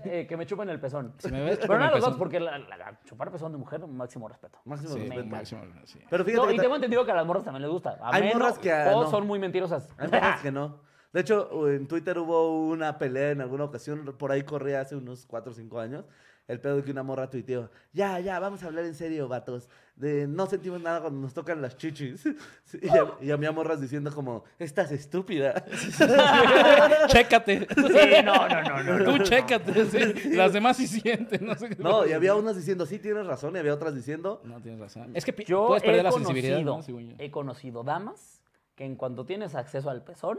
[0.04, 1.14] eh, que me chupen el pezón.
[1.18, 3.58] Si me ves, Pero no a los dos, porque la, la- la- chupar pezón de
[3.58, 4.58] mujer, máximo respeto.
[4.64, 5.26] Máximo Sí, respeto.
[5.26, 6.00] máximo, sí.
[6.08, 7.98] Pero fíjate No, que y tengo entendido que a las morras también les gusta.
[8.00, 9.10] A Hay menos, morras que, o no.
[9.10, 9.88] son muy mentirosas.
[9.98, 10.80] Hay morras que no.
[11.12, 15.24] De hecho, en Twitter hubo una pelea en alguna ocasión, por ahí corría hace unos
[15.26, 16.04] 4 o 5 años,
[16.46, 19.68] el pedo de que una morra tuiteó, ya, ya, vamos a hablar en serio, vatos,
[19.96, 22.22] de no sentimos nada cuando nos tocan las chichis.
[22.64, 25.64] Sí, y, a, y a mí a morras diciendo como, estás estúpida.
[27.08, 27.66] Chécate.
[27.74, 29.04] Sí, no, no, no, no.
[29.04, 29.84] Tú chécate.
[29.86, 30.30] sí.
[30.30, 31.46] Las demás sí sienten.
[31.46, 34.40] No, sé qué- No, y había unas diciendo, sí, tienes razón, y había otras diciendo,
[34.44, 35.12] No, tienes razón.
[35.14, 36.34] Es que Yo puedes perder he la conocido,
[36.82, 37.24] sensibilidad, yo.
[37.24, 38.42] he conocido damas
[38.74, 40.38] que en cuanto tienes acceso al pezón,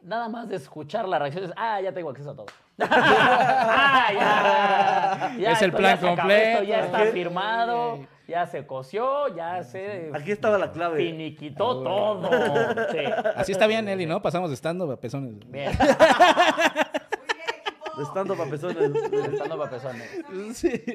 [0.00, 2.46] nada más de escuchar la reacción es, ah, ya tengo acceso a todo.
[2.80, 6.50] ah, ya, ya Es el plan ya se acabó, completo.
[6.52, 10.98] esto ya está firmado, ya se coció, ya se aquí estaba la clave.
[10.98, 12.30] finiquitó todo.
[12.92, 12.98] Sí.
[13.36, 14.20] Así está bien, Eli, ¿no?
[14.22, 15.38] Pasamos de estando a pezones.
[15.50, 17.96] Bien, Muy bien, equipo.
[17.96, 18.90] De estando pa' pezones.
[19.32, 20.10] estando para pezones.
[20.54, 20.94] Sí, sí,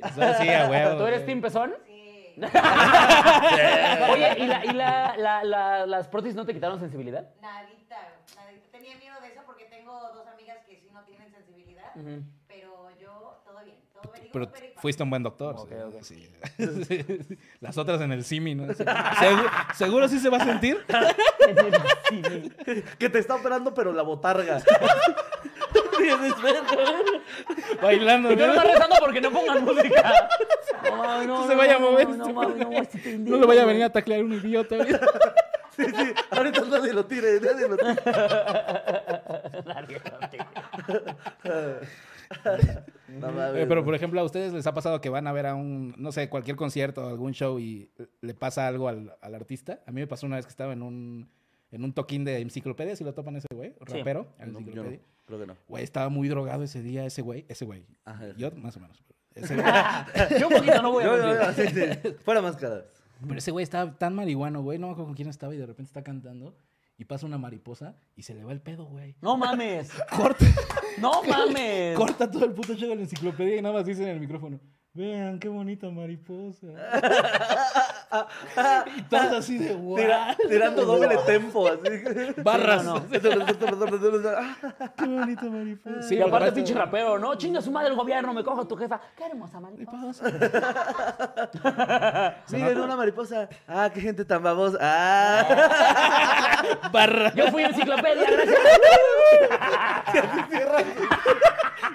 [0.49, 0.97] a huevo.
[0.97, 1.25] ¿Tú eres.
[1.25, 1.73] Team Pezón?
[1.85, 2.35] Sí.
[4.11, 7.27] Oye, ¿y, la, y la, la- la- las prótesis no te quitaron sensibilidad?
[7.41, 7.97] Nadita,
[8.35, 8.67] nadita.
[8.71, 11.93] Tenía miedo de eso porque tengo dos amigas que sí no tienen sensibilidad.
[12.47, 13.77] Pero yo, todo bien.
[13.77, 13.86] Todo very good,
[14.31, 15.55] Pero fuiste un buen doctor.
[15.57, 15.71] Ok,
[16.01, 16.29] sí,
[16.59, 16.65] ok.
[16.87, 17.37] sí.
[17.59, 18.73] Las otras en el simi, ¿no?
[18.73, 20.85] ¿Seguro, seguro sí se va a sentir?
[22.99, 24.61] que te está operando, pero la botarga.
[27.81, 28.31] Bailando.
[28.31, 30.29] Y tú no estás rezando porque no pongan música.
[30.83, 32.09] No, no, No se vaya a mover.
[32.09, 34.77] No, este no, le vaya a venir a taclear un idiota.
[35.75, 37.95] Sí, sí, ahorita nadie lo tire, nadie lo tire.
[43.07, 45.45] No mames, Eh, pero, por ejemplo, ¿a ustedes les ha pasado que van a ver
[45.45, 47.89] a un, no sé, cualquier concierto o algún show y
[48.21, 49.79] le pasa algo al, al artista?
[49.85, 51.29] A mí me pasó una vez que estaba en un,
[51.71, 53.97] en un toquín de enciclopedia, si lo topan ese güey, Sí.
[53.97, 54.99] rapero, No, yo no, enciclopedia.
[55.25, 55.55] creo que no.
[55.67, 57.85] Güey, estaba muy drogado ese día, ese güey, ese güey.
[58.05, 58.25] Ajá.
[58.37, 59.01] Yo, más o menos.
[59.35, 59.65] Ese güey.
[60.39, 62.15] Yo un poquito no voy a Yo, yo, yo, sí, sí.
[62.25, 62.83] Fuera máscara.
[63.25, 65.65] Pero ese güey estaba tan marihuano, güey, no me acuerdo con quién estaba y de
[65.65, 66.55] repente está cantando
[66.97, 69.15] y pasa una mariposa y se le va el pedo, güey.
[69.21, 69.91] No mames.
[70.15, 70.45] Corta,
[70.99, 71.95] No mames.
[71.95, 74.59] corta todo el puto show de la enciclopedia y nada más dice en el micrófono,
[74.97, 76.67] vean qué bonita mariposa.
[78.97, 79.97] y todos así de guau.
[79.97, 82.41] Tira- tirando doble tempo, así.
[82.41, 82.83] Barras.
[82.83, 83.19] no, Qué
[85.05, 86.01] bonita mariposa.
[86.01, 87.35] Sí, y aparte, pinche rapero, ¿no?
[87.35, 88.99] Chinga su madre el gobierno, me cojo tu jefa.
[89.15, 90.25] Qué hermosa mariposa.
[92.51, 93.47] Miren, una mariposa.
[93.67, 94.79] Ah, qué gente tan babosa.
[94.81, 95.45] Ah.
[96.91, 97.31] Barra.
[97.35, 98.57] Yo fui enciclopedia, gracias.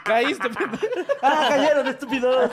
[0.05, 0.87] Caíste, pendejo.
[1.23, 2.51] Ah, cayeron, estúpidos.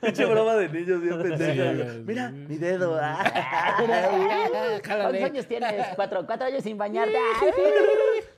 [0.00, 1.92] Pinche broma de niños bien pendeja.
[2.04, 2.98] Mira, mi dedo.
[3.00, 3.22] Ah.
[4.84, 5.86] ¿Cuántos años tienes?
[5.94, 7.16] Cuatro, cuatro años sin bañarte.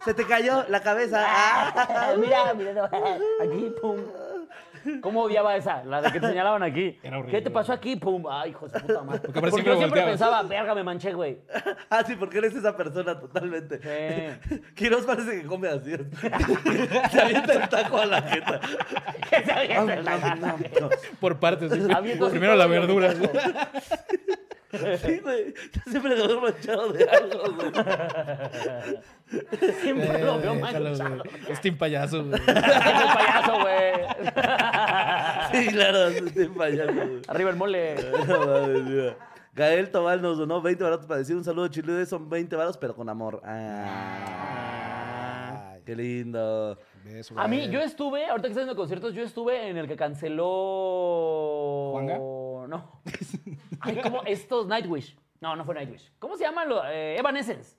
[0.04, 1.24] Se te cayó la cabeza.
[1.26, 2.14] Ah.
[2.18, 2.84] Mira, mi dedo.
[2.84, 3.96] Aquí, pum.
[5.00, 5.84] ¿Cómo odiaba esa?
[5.84, 6.98] La de que te señalaban aquí.
[7.02, 7.96] Era horrible, ¿Qué te pasó aquí?
[7.96, 8.24] Pum.
[8.30, 9.20] Ay, hijo de puta madre.
[9.32, 11.38] Porque yo siempre pensaba, verga, me manché, güey.
[11.90, 13.78] Ah, sí, porque eres esa persona totalmente.
[13.78, 14.60] Sí.
[14.74, 15.92] Quiroz parece que come así.
[17.10, 18.60] Se avienta el taco a la jeta.
[19.28, 20.90] Que se avienta el taco.
[21.20, 21.70] Por partes.
[22.30, 23.14] Primero la verdura.
[24.72, 25.52] Sí, güey.
[25.52, 27.72] Yo siempre lo veo manchado de algo, güey.
[29.82, 31.22] Siempre lo veo Eh, déjalo, manchado.
[31.24, 31.52] güey.
[31.52, 32.40] Es Team Payaso, güey.
[32.46, 33.92] Es el payaso, güey.
[35.52, 37.20] Sí, claro, estoy payaso, güey.
[37.28, 37.94] Arriba el mole.
[38.28, 39.16] Madre mía.
[39.54, 42.06] Gael Tobal nos donó 20 baratos para decir un saludo chilude.
[42.06, 43.42] Son 20 baros, pero con amor.
[44.42, 46.78] Ah, qué lindo.
[47.04, 49.96] Beso, A mí, yo estuve, ahorita que estoy haciendo conciertos, yo estuve en el que
[49.96, 51.90] canceló.
[51.92, 52.18] ¿Juanga?
[52.68, 53.02] No.
[53.80, 54.22] Ay, ¿cómo?
[54.24, 55.16] Estos Nightwish.
[55.40, 56.12] No, no fue Nightwish.
[56.18, 56.64] ¿Cómo se llama?
[56.64, 57.76] Lo, eh, Evanescence.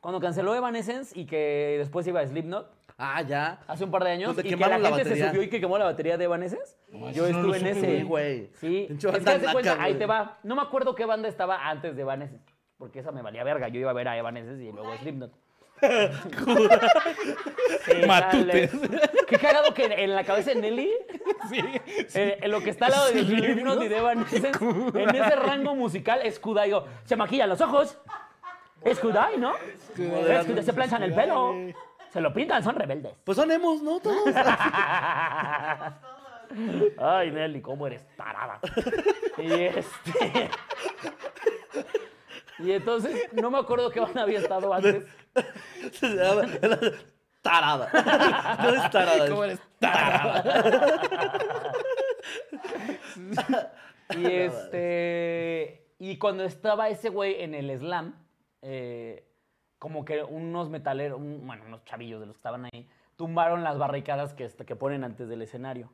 [0.00, 3.60] Cuando canceló Evanescence y que después iba a Slipknot Ah, ya.
[3.68, 5.84] hace un par de años y que la gente se subió y que quemó la
[5.84, 6.76] batería de Evanescence.
[6.90, 7.98] No, yo no estuve en supe, ese.
[7.98, 8.50] Sí, güey.
[8.52, 10.38] Es que ahí te va.
[10.42, 12.52] No me acuerdo qué banda estaba antes de Evanescence.
[12.76, 13.68] Porque esa me valía verga.
[13.68, 15.32] Yo iba a ver a Evanescence y luego a Slipknot.
[17.84, 18.80] Sí, Matutes.
[18.80, 19.10] dale.
[19.26, 20.90] Qué cagado que en la cabeza de Nelly,
[21.48, 21.60] Sí.
[22.14, 24.50] eh, en lo que está al lado de Slipknot y de Evanescence,
[24.94, 26.66] en ese rango musical es Kudai.
[26.68, 27.98] Digo, se maquillan los ojos.
[28.84, 29.54] Es Kudai, ¿no?
[29.56, 31.54] Es Kudai, se planchan el pelo.
[32.12, 33.12] Se lo pintan, son rebeldes.
[33.24, 34.00] Pues son emos, ¿no?
[34.00, 34.34] Todos.
[36.98, 38.58] Ay, Nelly, cómo eres tarada.
[39.38, 40.50] Y este.
[42.58, 45.04] Y entonces, no me acuerdo qué banda había estado antes.
[45.92, 46.46] Se llama-
[47.42, 47.88] Tarada.
[48.62, 49.28] No es tarada.
[49.30, 50.98] ¿Cómo es- eres?
[54.16, 55.84] Y este.
[55.98, 58.14] Y cuando estaba ese güey en el slam,
[58.62, 59.24] eh,
[59.78, 63.78] como que unos metaleros, un- bueno, unos chavillos de los que estaban ahí, tumbaron las
[63.78, 65.92] barricadas que, est- que ponen antes del escenario.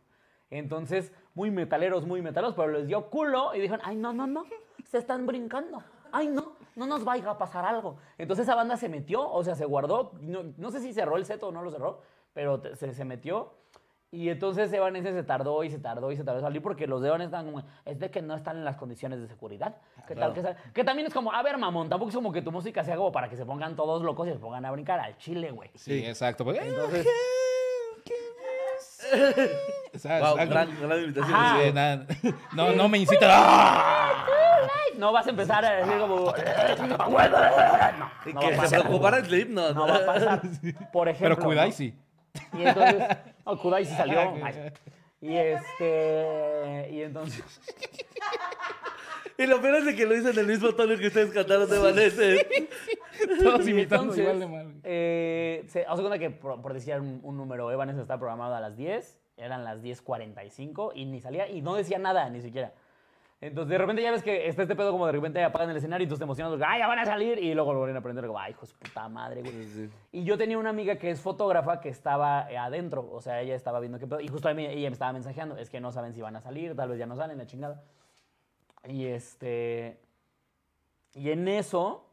[0.51, 4.45] Entonces, muy metaleros, muy metaleros, pero les dio culo y dijeron, ay, no, no, no,
[4.85, 5.83] se están brincando.
[6.13, 7.97] Ay, no, no nos vaya a pasar algo.
[8.19, 11.25] Entonces esa banda se metió, o sea, se guardó, no, no sé si cerró el
[11.25, 12.01] seto o no lo cerró,
[12.33, 13.53] pero te- se, se metió.
[14.11, 17.03] Y entonces Evanescence se tardó y se tardó y se tardó en salir porque los
[17.03, 19.77] de Evanescence estaban como, es de que no están en las condiciones de seguridad.
[20.07, 20.33] ¿Qué tal?
[20.33, 22.85] que sal-?" que también es como, a ver, mamón, tampoco es como que tu música
[22.85, 25.51] sea como para que se pongan todos locos y se pongan a brincar al chile,
[25.51, 25.71] güey.
[25.75, 26.45] Sí, exacto.
[26.45, 27.07] Pues, Entonces,
[29.97, 30.23] ¿sabes?
[30.23, 31.35] Wow, Algo- gran, gran invitación.
[31.37, 31.59] Ajá.
[31.63, 32.07] Sí, nada.
[32.55, 33.27] No, no me incita.
[33.31, 34.27] ¡Ah!
[34.99, 36.33] No vas a empezar a decir como, no,
[38.27, 38.81] Y no que se pasar.
[38.83, 39.75] preocupara el Slipknot.
[39.75, 40.43] No va a pasar.
[40.93, 41.37] Por ejemplo.
[41.37, 41.75] Pero Kudai ¿no?
[41.75, 41.95] sí.
[42.53, 43.17] Y entonces,
[43.47, 44.21] no, Kudai sí salió.
[44.21, 44.73] Ah, Ay,
[45.21, 47.45] Y este, y entonces,
[49.37, 51.69] Y lo peor es de que lo hizo en el mismo tono que ustedes cantaron
[51.69, 52.23] de Vanessa.
[53.43, 54.75] Todos y imitando entonces, igual de mal.
[54.85, 58.77] eh, se, cuenta que por, por decir un, un número, Evanes está programado a las
[58.77, 62.73] 10, eran las 10.45 y ni salía, y no decía nada, ni siquiera.
[63.45, 66.07] Entonces, de repente ya ves que está este pedo como de repente apagan el escenario
[66.07, 67.39] y tú te emocionas, ¡ay, ya van a salir!
[67.39, 69.91] Y luego lo vuelven a prender, ¡ay, hijo de su puta madre, güey!
[70.13, 73.55] Y yo tenía una amiga que es fotógrafa que estaba eh, adentro, o sea, ella
[73.55, 75.93] estaba viendo qué pedo, y justo a mí, ella me estaba mensajeando, es que no
[75.93, 77.83] saben si van a salir, tal vez ya no salen, la chingada.
[78.89, 80.01] Y este.
[81.13, 82.07] Y en eso,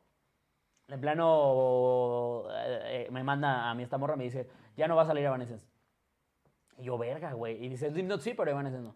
[0.89, 5.03] en plano, eh, eh, me manda a mí esta morra, me dice, ya no va
[5.03, 5.65] a salir Evanescence.
[6.77, 7.63] Y yo, verga, güey.
[7.63, 8.95] Y dice, sí, pero Evanescence no.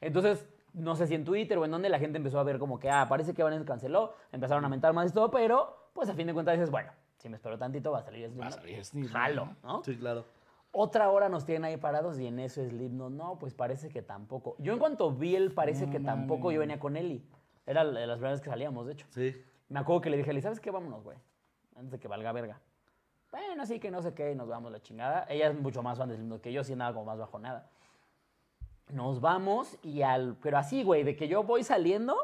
[0.00, 2.78] Entonces, no sé si en Twitter o en donde la gente empezó a ver como
[2.78, 6.14] que, ah, parece que Evanescence canceló, empezaron a mentar más y todo, pero, pues a
[6.14, 8.52] fin de cuentas dices, bueno, si me espero tantito, va a salir Va a Slipknot.
[8.52, 9.12] salir Slipknot.
[9.12, 9.82] Jalo, ¿no?
[9.82, 10.24] Sí, claro.
[10.72, 14.54] Otra hora nos tienen ahí parados y en eso Slipknot, no, pues parece que tampoco.
[14.58, 17.26] Yo en cuanto vi el parece que tampoco, yo venía con Eli.
[17.64, 19.06] Era de las primeras que salíamos, de hecho.
[19.10, 19.34] Sí.
[19.70, 20.70] Me acuerdo que le dije, a Eli, ¿sabes qué?
[20.70, 21.16] Vámonos, güey.
[21.74, 22.60] Antes de que valga verga.
[23.32, 25.26] Bueno, así que no sé qué, y nos vamos la chingada.
[25.28, 27.70] Ella es mucho más fan de Slipknot que yo, sí nada como más bajo nada.
[28.92, 30.36] Nos vamos y al...
[30.42, 32.14] Pero así, güey, de que yo voy saliendo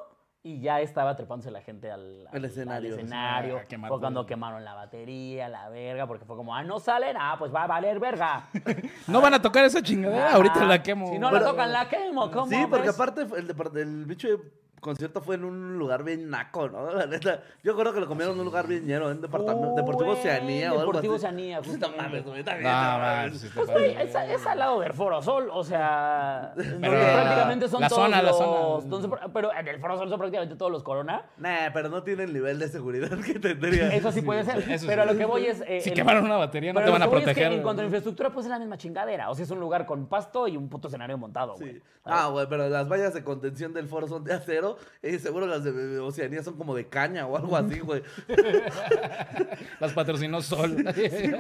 [0.45, 2.93] y ya estaba trepándose la gente al, escenario.
[2.95, 3.57] al escenario.
[3.59, 4.27] A quemar fue cuando todo.
[4.29, 7.67] quemaron la batería, la verga, porque fue como, ah, no salen, ah, pues va a
[7.67, 8.49] valer verga.
[9.09, 10.29] No van a tocar esa chingadera.
[10.29, 10.37] Ajá.
[10.37, 11.09] Ahorita la quemo.
[11.09, 12.31] Si no Pero- la tocan, la quemo.
[12.31, 12.95] ¿Cómo Sí, porque ves?
[12.95, 14.39] aparte el, de- el bicho de
[14.83, 16.93] concierto fue en un lugar bien naco, ¿no?
[16.93, 17.41] La neta.
[17.63, 20.81] Yo creo que lo comieron en un lugar bien lleno, en departamento, Deportivo Oceanía o
[20.81, 21.25] algo Deportivo así.
[21.25, 22.03] Oceanía, No justamente.
[22.03, 26.53] mames, güey, No, está Pues, güey, es, es al lado del Foro Sol, o sea,
[26.57, 28.37] donde Pero- prácticamente son la todos zona, la los...
[28.39, 28.89] zona.
[28.89, 31.23] donde- pero en el Foro Sol son prácticamente todos los Corona.
[31.39, 33.89] Nah, pero no tiene el nivel de seguridad que tendría.
[33.95, 34.65] Eso sí puede ser.
[34.87, 35.13] pero a sí.
[35.13, 35.63] lo que voy es...
[35.67, 37.33] eh, Si el- quemaron una batería, no te lo van a que voy es que
[37.35, 37.53] proteger.
[37.53, 39.31] en cuanto a infraestructura, pues es la misma chingadera.
[39.31, 41.75] O sea, es un lugar con pasto y un puto escenario montado, güey.
[41.75, 41.83] Sí.
[42.05, 44.72] Ah, güey, pero las vallas de contención del foro son de acero
[45.03, 48.03] Eh, seguro las de Oceanía son como de caña o algo así, güey.
[49.81, 50.77] Las patrocinó Sol.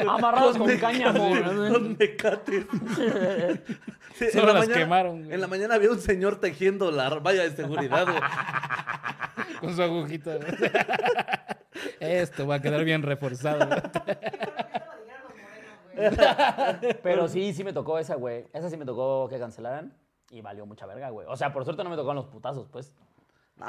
[0.08, 1.30] Amarrados con me- cáñamo.
[1.72, 2.66] Con mecates.
[4.14, 5.34] Sí, Solo la las mañana- quemaron, güey.
[5.34, 8.20] En la mañana había un señor tejiendo la valla de seguridad, güey.
[9.60, 10.38] Con su agujita.
[11.98, 13.60] Esto va a quedar bien reforzado.
[13.64, 13.82] Los
[16.14, 16.96] güey.
[17.02, 18.46] Pero sí, sí me tocó esa, güey.
[18.52, 19.94] Esa sí me tocó que cancelaran
[20.30, 21.26] y valió mucha verga, güey.
[21.28, 22.92] O sea, por suerte no me tocaron los putazos, pues.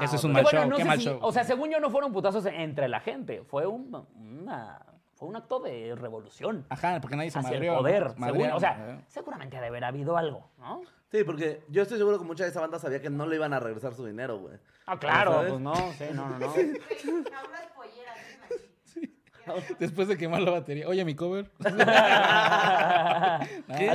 [0.02, 0.70] Ese es un mal bueno, show.
[0.70, 1.20] no Qué mal si- show.
[1.22, 3.44] O sea, según yo no fueron putazos entre la gente.
[3.44, 4.82] Fue un, una,
[5.14, 7.78] fue un acto de revolución Ajá, porque nadie se hacia el madrió.
[7.78, 8.20] poder.
[8.20, 8.26] ¿no?
[8.28, 9.04] según- o sea, ¿eh?
[9.08, 10.82] seguramente ha de haber habido algo, ¿no?
[11.12, 13.54] Sí, porque yo estoy seguro que mucha de esa banda sabía que no le iban
[13.54, 14.58] a regresar su dinero, güey.
[14.88, 16.48] Ah, claro, pues no, sí, no, no, no.
[16.54, 18.46] Güey, a unas polleras, dime
[18.90, 19.20] así.
[19.80, 20.88] Después de quemar la batería.
[20.88, 21.50] Oye, mi cover.
[21.66, 23.48] Al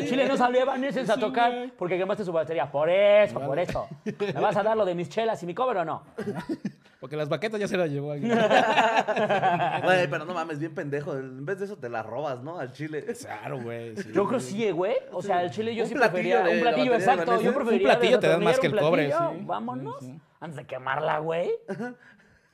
[0.06, 2.70] chile no salió Evanescence a tocar porque quemaste su batería.
[2.70, 3.46] Por eso, Vale.
[3.46, 3.88] por eso.
[4.04, 6.02] ¿Me vas a dar lo de mis chelas y mi cover o no?
[7.00, 8.36] Porque las baquetas ya se las llevó alguien.
[9.84, 11.16] Güey, pero no mames, bien pendejo.
[11.16, 12.58] En vez de eso te la robas, ¿no?
[12.58, 13.04] Al chile.
[13.20, 13.96] Claro, güey.
[13.96, 14.10] sí.
[14.12, 14.96] Yo creo sí, güey.
[15.12, 16.42] O sea, el chile yo Un sí prefería.
[16.42, 17.40] de Un la platillo, exacto.
[17.40, 17.88] Yo preferiría.
[17.88, 19.12] Un platillo te dan más que el un cobre.
[19.42, 19.96] Vámonos.
[20.00, 20.20] Sí, sí.
[20.40, 21.50] Antes de quemarla, güey.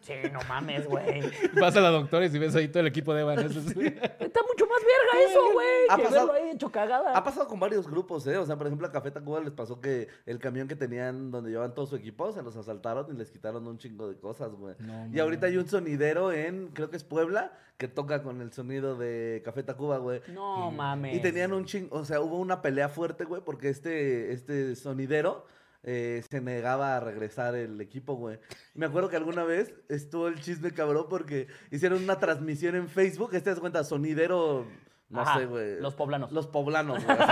[0.05, 1.23] Sí, no mames, güey.
[1.61, 3.71] Vas a la doctora y si ves ahí todo el equipo de Evanescence.
[4.21, 5.67] Está mucho más verga eso, güey.
[5.89, 7.17] Ha Que pasado- verlo ahí hecho cagada.
[7.17, 8.37] Ha pasado con varios grupos, ¿eh?
[8.37, 11.51] O sea, por ejemplo, a Café Tacuba les pasó que el camión que tenían donde
[11.51, 14.75] llevaban todo su equipo se los asaltaron y les quitaron un chingo de cosas, güey.
[14.81, 18.53] No, y ahorita hay un sonidero en, creo que es Puebla, que toca con el
[18.53, 20.21] sonido de Café Tacuba, güey.
[20.33, 21.17] No mames.
[21.17, 25.47] Y tenían un chingo, o sea, hubo una pelea fuerte, güey, porque este, este sonidero
[25.85, 28.39] eh, se negaba a regresar el equipo, güey.
[28.75, 33.35] Me acuerdo que alguna vez estuvo el chisme cabrón porque hicieron una transmisión en Facebook,
[33.35, 34.67] este das cuenta, sonidero,
[35.11, 35.81] no Ajá, sé, güey.
[35.81, 36.33] Los poblanos.
[36.33, 37.17] Los poblanos, güey.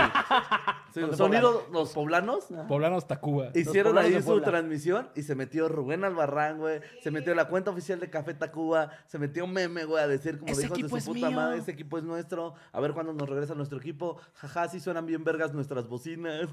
[0.93, 2.49] Sí, Los sonido, los poblanos.
[2.67, 3.47] Poblanos Tacuba.
[3.55, 6.81] Hicieron poblanos ahí su transmisión y se metió Rubén Albarrán, güey.
[7.01, 8.91] Se metió la cuenta oficial de Café Tacuba.
[9.07, 11.27] Se metió meme, güey, a decir como Ese de hijos de equipo su es puta
[11.29, 11.35] mío.
[11.35, 11.57] madre.
[11.57, 12.53] Ese equipo es nuestro.
[12.71, 14.17] A ver cuándo nos regresa nuestro equipo.
[14.35, 16.47] Jaja, sí suenan bien vergas nuestras bocinas.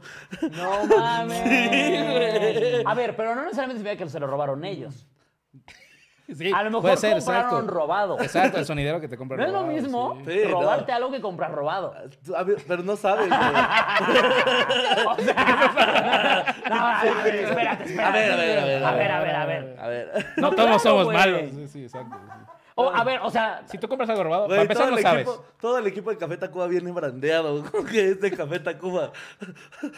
[0.52, 1.42] No mames.
[1.44, 2.82] güey.
[2.86, 5.06] a ver, pero no necesariamente significa que se lo robaron ellos.
[6.36, 7.70] Sí, A lo mejor puede ser, compraron exacto.
[7.72, 8.20] robado.
[8.20, 10.32] Exacto, el sonidero que te compra No es lo robado, mismo sí.
[10.32, 10.96] Sí, robarte no.
[10.96, 11.94] algo que comprar robado.
[12.36, 13.40] A ver, pero no sabes, güey.
[15.06, 18.02] O sea, no, a ver, espérate, espérate.
[18.02, 19.76] A ver, a ver, a ver, A ver, a ver, a ver.
[19.80, 20.26] A ver.
[20.36, 21.16] No todos claro, somos güey.
[21.16, 21.40] malos.
[21.54, 22.16] Sí, sí, exacto.
[22.76, 24.96] O, a ver, o sea, Si tú compras algo robado, Güey, para empezar todo, no
[24.98, 25.26] el sabes.
[25.28, 27.64] equipo, todo el equipo de Café Tacuba viene brandeado.
[27.70, 29.12] ¿Cómo que es de Café Tacuba?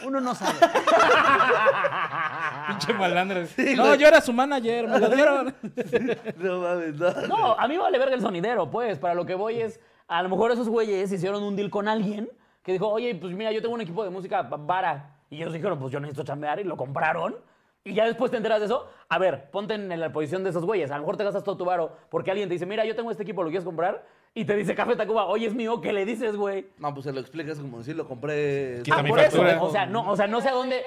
[0.04, 0.58] uno no sabe.
[2.68, 3.46] Pinche malandro.
[3.46, 5.54] Sí, no, yo era su manager, me lo dieron.
[6.38, 7.12] No mames, no.
[7.28, 8.98] No, a mí me vale verga el sonidero, pues.
[8.98, 12.28] Para lo que voy es, a lo mejor esos güeyes hicieron un deal con alguien
[12.62, 15.16] que dijo, oye, pues mira, yo tengo un equipo de música va- vara.
[15.30, 17.36] Y ellos dijeron, pues yo necesito chambear y lo compraron.
[17.84, 18.88] Y ya después te enteras de eso.
[19.08, 20.90] A ver, ponte en la posición de esos güeyes.
[20.90, 23.10] A lo mejor te gastas todo tu varo porque alguien te dice, mira, yo tengo
[23.10, 24.04] este equipo, ¿lo quieres comprar?
[24.34, 26.66] Y te dice Café Tacuba, oye, es mío, ¿qué le dices, güey?
[26.78, 28.80] No, pues se lo explicas como si lo compré.
[28.82, 29.36] Quita Ah, mi por eso.
[29.36, 29.62] factura.
[29.62, 30.82] O sea, no, o sea, no sé a dónde,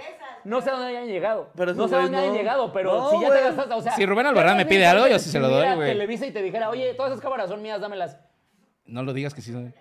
[0.45, 1.49] no sé a dónde hayan llegado.
[1.55, 2.37] Pero no sé a dónde güeyes hayan no.
[2.39, 3.67] llegado, pero No, si ya güey.
[3.67, 3.91] te o sea.
[3.91, 5.89] Si Rubén ¿qué Albarrán tal me pide algo, yo sí se lo doy, güey.
[5.89, 8.17] Televisa y te dijera, oye, todas esas cámaras son mías, dámelas.
[8.87, 9.51] No lo digas que sí.
[9.51, 9.73] son-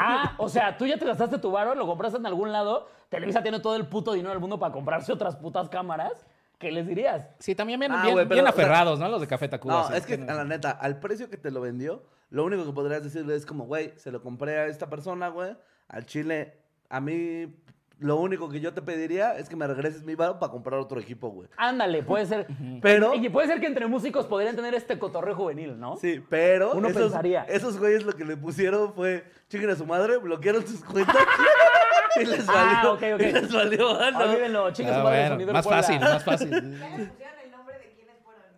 [0.00, 2.88] Ah, o sea, tú ya te gastaste tu varo, lo compraste en algún lado.
[3.14, 6.12] Televisa tiene todo el puto dinero del mundo para comprarse otras putas cámaras.
[6.58, 7.28] ¿Qué les dirías?
[7.40, 9.08] Sí, también bien, Ah, bien, güey, pero, bien o sea, aferrados, ¿no?
[9.08, 9.74] Los de Café Tacuba.
[9.82, 10.32] No, sí, es que, no.
[10.32, 13.44] a la neta, al precio que te lo vendió, lo único que podrías decirle es
[13.44, 15.56] como, güey, se lo compré a esta persona, güey,
[15.88, 16.54] al chile.
[16.88, 17.52] A mí,
[17.98, 21.00] lo único que yo te pediría es que me regreses mi varo para comprar otro
[21.00, 21.48] equipo, güey.
[21.56, 22.46] Ándale, puede ser.
[22.80, 25.96] Pero- Y puede ser que entre músicos podrían tener este cotorreo juvenil, ¿no?
[25.96, 27.42] Sí, pero Uno esos, pensaría.
[27.44, 31.16] esos güeyes lo que le pusieron fue, chinguen a su madre, bloquearon sus cuentas
[32.16, 32.78] y les valió.
[32.78, 33.20] Ah, ok, ok.
[33.20, 34.18] Y les valió, ah, no.
[34.20, 35.82] Olvídenlo, chicos, Ah, bueno, sonidero más Puebla.
[35.82, 36.52] fácil, más fácil.
[36.98, 37.12] El.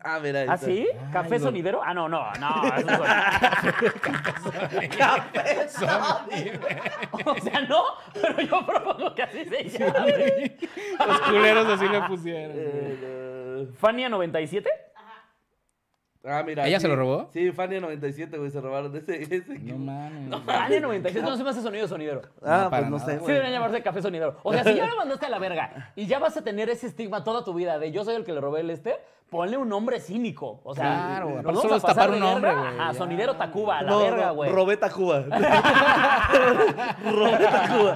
[0.09, 0.87] Ah, mira, ahí ¿Ah, sí?
[1.13, 1.47] ¿Café no.
[1.47, 1.81] sonidero?
[1.85, 2.63] Ah, no, no, no.
[5.45, 5.85] eso
[6.31, 6.61] es-
[7.27, 7.83] o sea, no,
[8.15, 10.57] pero yo propongo que así se llame.
[11.07, 12.53] Los culeros así le pusieron.
[12.57, 14.71] Eh, Fania 97.
[16.29, 16.67] Ah, mira.
[16.67, 17.29] ¿Ella se lo robó?
[17.33, 20.43] Sí, Fania 97, güey, se robaron de ese, ese No mames.
[20.45, 22.23] Fania 97 no se me hace sonido sonidero.
[22.43, 23.13] Ah, No, para pues no nada.
[23.13, 24.37] sé, Sí deberían llamarse café sonidero.
[24.43, 26.89] O sea, si ya lo mandaste a la verga y ya vas a tener ese
[26.89, 28.97] estigma toda tu vida de yo soy el que le robé el este,
[29.31, 30.61] ponle un nombre cínico.
[30.65, 32.95] O sea, Claro, nos vamos solo a pasar de un nombre, güey, A ya.
[32.95, 34.51] sonidero Tacuba, a la No, verga, no, güey.
[34.53, 35.21] Robeta Cuba.
[37.05, 37.95] Robeta Cuba.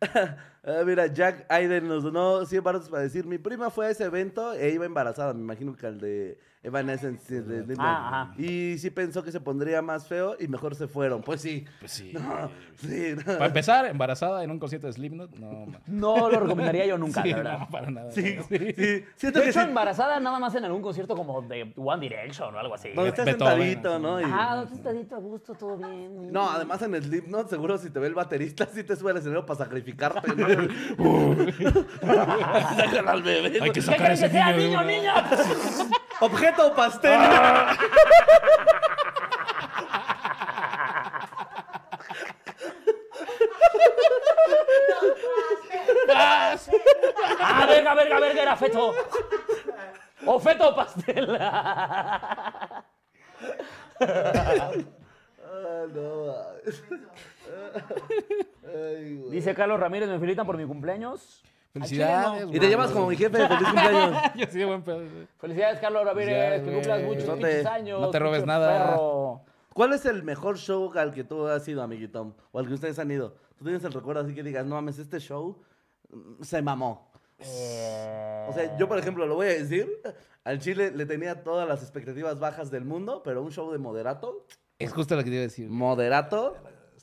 [0.00, 4.04] Ah, mira, Jack Aiden nos donó 100 baros para decir, mi prima fue a ese
[4.04, 7.42] evento e iba embarazada, me imagino que al de Evanescence.
[7.42, 8.34] de- de- Ah, ajá.
[8.40, 11.22] Y sí pensó que se pondría más feo y mejor se fueron.
[11.22, 11.64] Pues sí.
[11.80, 12.12] Pues sí.
[12.12, 13.14] No, sí.
[13.16, 13.24] no.
[13.24, 15.66] Para empezar, embarazada en un concierto de Slipknot, no.
[15.86, 17.58] No lo recomendaría yo nunca, Sí, la verdad.
[17.60, 18.10] no, para para nada.
[18.12, 18.42] Sí, ¿no?
[18.44, 19.04] sí.
[19.16, 19.66] Siento De que hecho, sí.
[19.68, 22.90] embarazada nada más en algún concierto como de One Direction o algo así.
[22.92, 23.98] Donde estás sentadito.
[23.98, 24.20] ¿no?
[24.20, 26.32] Y- Ajá, ¿dónde estás sentadito a gusto, todo bien.
[26.32, 29.46] No, además en Slipknot, seguro si te ve el baterista, sí te sube al escenario
[29.46, 30.46] para sacrificarte, ¿no?
[33.08, 33.58] Al bebé.
[33.62, 37.20] Hay que ¿Qué sacar quieres ese que sea, niño niño, una- Objeto pastel.
[46.10, 48.94] Ah, verga, verga, verga, era feto.
[50.24, 51.36] O feto o pastel.
[51.38, 52.24] Ah,
[55.92, 56.82] no, mames.
[58.64, 59.30] Ay, güey.
[59.32, 61.42] Dice Carlos Ramírez, me felicitan por mi cumpleaños.
[61.80, 62.46] Felicidades.
[62.52, 64.22] Y te llevas como mi jefe, feliz cumpleaños.
[64.36, 65.02] Yo sí, buen pedo.
[65.38, 68.00] Felicidades, Carlos Ramírez, que cumplas muchos No te- años.
[68.00, 68.90] no te robes nada.
[68.90, 69.40] perro.
[69.74, 72.34] ¿Cuál es el mejor show al que tú has ido, amiguito?
[72.52, 73.34] O al que ustedes han ido.
[73.56, 75.60] Tú tienes el recuerdo así que digas, no mames, este show
[76.10, 77.10] mm, se mamó.
[77.38, 79.88] O sea, yo, por ejemplo, lo voy a decir.
[80.44, 84.46] Al Chile le tenía todas las expectativas bajas del mundo, pero un show de moderato.
[84.78, 85.68] Es justo lo que te iba a decir.
[85.68, 86.56] Moderato.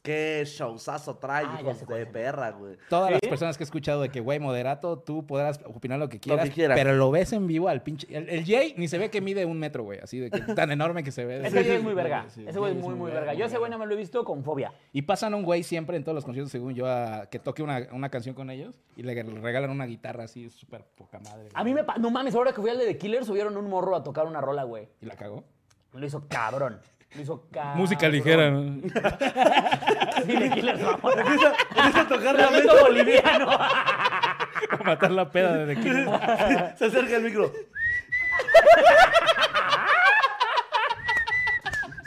[0.05, 2.77] Qué showzazo trae, Ah, hijos de perra, güey.
[2.89, 6.19] Todas las personas que he escuchado de que, güey, moderato, tú podrás opinar lo que
[6.19, 6.77] quieras, quieras.
[6.77, 8.05] pero lo ves en vivo al pinche...
[8.15, 10.71] El, el Jay ni se ve que mide un metro, güey, así de que tan
[10.71, 11.45] enorme que se ve.
[11.47, 12.25] Ese güey es muy verga.
[12.29, 13.33] Sí, Ese güey es muy, muy verga.
[13.33, 14.71] Yo ese güey no me lo he visto con fobia.
[14.93, 17.63] Y pasan a un güey siempre en todos los conciertos, según yo, a que toque
[17.63, 21.49] una, una canción con ellos y le regalan una guitarra así, súper poca madre.
[21.53, 21.83] A mí me...
[21.83, 24.27] pa- No mames, ahora que fui al de The Killer subieron un morro a tocar
[24.27, 24.87] una rola, güey.
[25.01, 25.43] ¿Y la cagó?
[25.93, 26.79] Lo hizo cabrón.
[27.15, 27.77] Lo hizo cabrón.
[27.77, 28.81] Música ligera, ¿no?
[30.25, 31.15] Sí, The Killer, vamos.
[31.17, 33.47] Empieza, empieza a tocar la Lamento boliviano.
[34.69, 36.09] Para matar la peda de The Killers.
[36.77, 37.51] Se acerca el micro.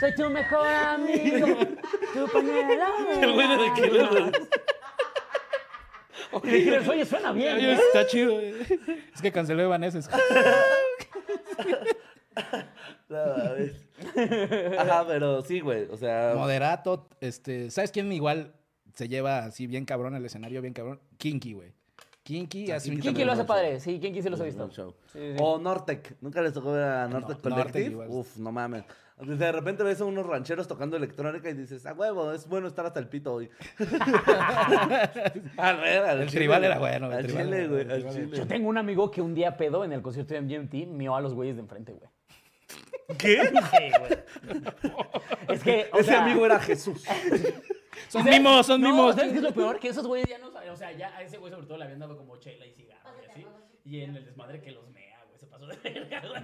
[0.00, 1.46] Soy tu mejor amigo.
[2.14, 2.84] Tu pañuelo.
[3.20, 4.32] El güey de The Killer, güey.
[6.44, 7.58] Y The Killer, oye, suena bien.
[7.58, 7.72] ¿eh?
[7.72, 8.34] Está chido.
[8.34, 8.54] güey.
[9.14, 10.10] Es que canceló Evanescence.
[13.08, 13.16] No.
[14.78, 15.86] Ajá, pero sí, güey.
[15.90, 18.54] O sea, Moderato, este, ¿sabes quién igual
[18.94, 21.00] se lleva así bien cabrón el escenario, bien cabrón?
[21.16, 21.72] Kinky, güey.
[22.22, 23.46] Kinky hace un Kinky Kinky lo hace show.
[23.46, 23.80] padre.
[23.80, 24.70] Sí, Kinky sí los he visto.
[24.70, 24.82] Sí,
[25.14, 25.36] sí.
[25.40, 26.16] O Nortec.
[26.20, 27.90] Nunca les tocó ver a Nortec No, Collective.
[27.90, 28.10] Nortec.
[28.12, 28.84] Uf, no mames.
[29.18, 32.84] De repente ves a unos rancheros tocando electrónica y dices, a huevo, es bueno estar
[32.86, 33.48] hasta el pito hoy.
[35.56, 38.08] Ah, no, era, al El chile, tribal era bueno, el Al tribal chile, güey, al
[38.10, 38.36] chile.
[38.36, 41.20] Yo tengo un amigo que un día pedo en el concierto de MGMT mió a
[41.20, 42.08] los güeyes de enfrente, güey.
[43.16, 43.40] ¿Qué?
[43.46, 44.18] Sí, güey.
[45.48, 47.02] Es que, o Ese sea, amigo era Jesús.
[48.08, 49.14] Son mimos, son no, mimos.
[49.16, 49.78] ¿Sabes qué es lo peor?
[49.80, 50.70] Que esos güeyes ya no saben.
[50.70, 53.10] O sea, ya a ese güey sobre todo le habían dado como chela y cigarro
[53.26, 53.46] y así.
[53.84, 55.38] Y en el desmadre que los mea, güey.
[55.38, 56.42] Se pasó de verga, güey.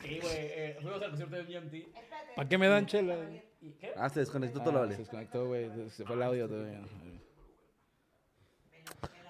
[0.00, 0.34] Sí, güey.
[0.36, 1.94] eh, fuimos al concierto de MGMT.
[2.36, 3.16] ¿Para qué me dan chela?
[3.62, 3.92] ¿Y qué?
[3.96, 4.96] Ah, se desconectó todo Ah, lo se vale.
[4.98, 5.70] desconectó, güey.
[5.90, 6.80] Se fue el audio todavía.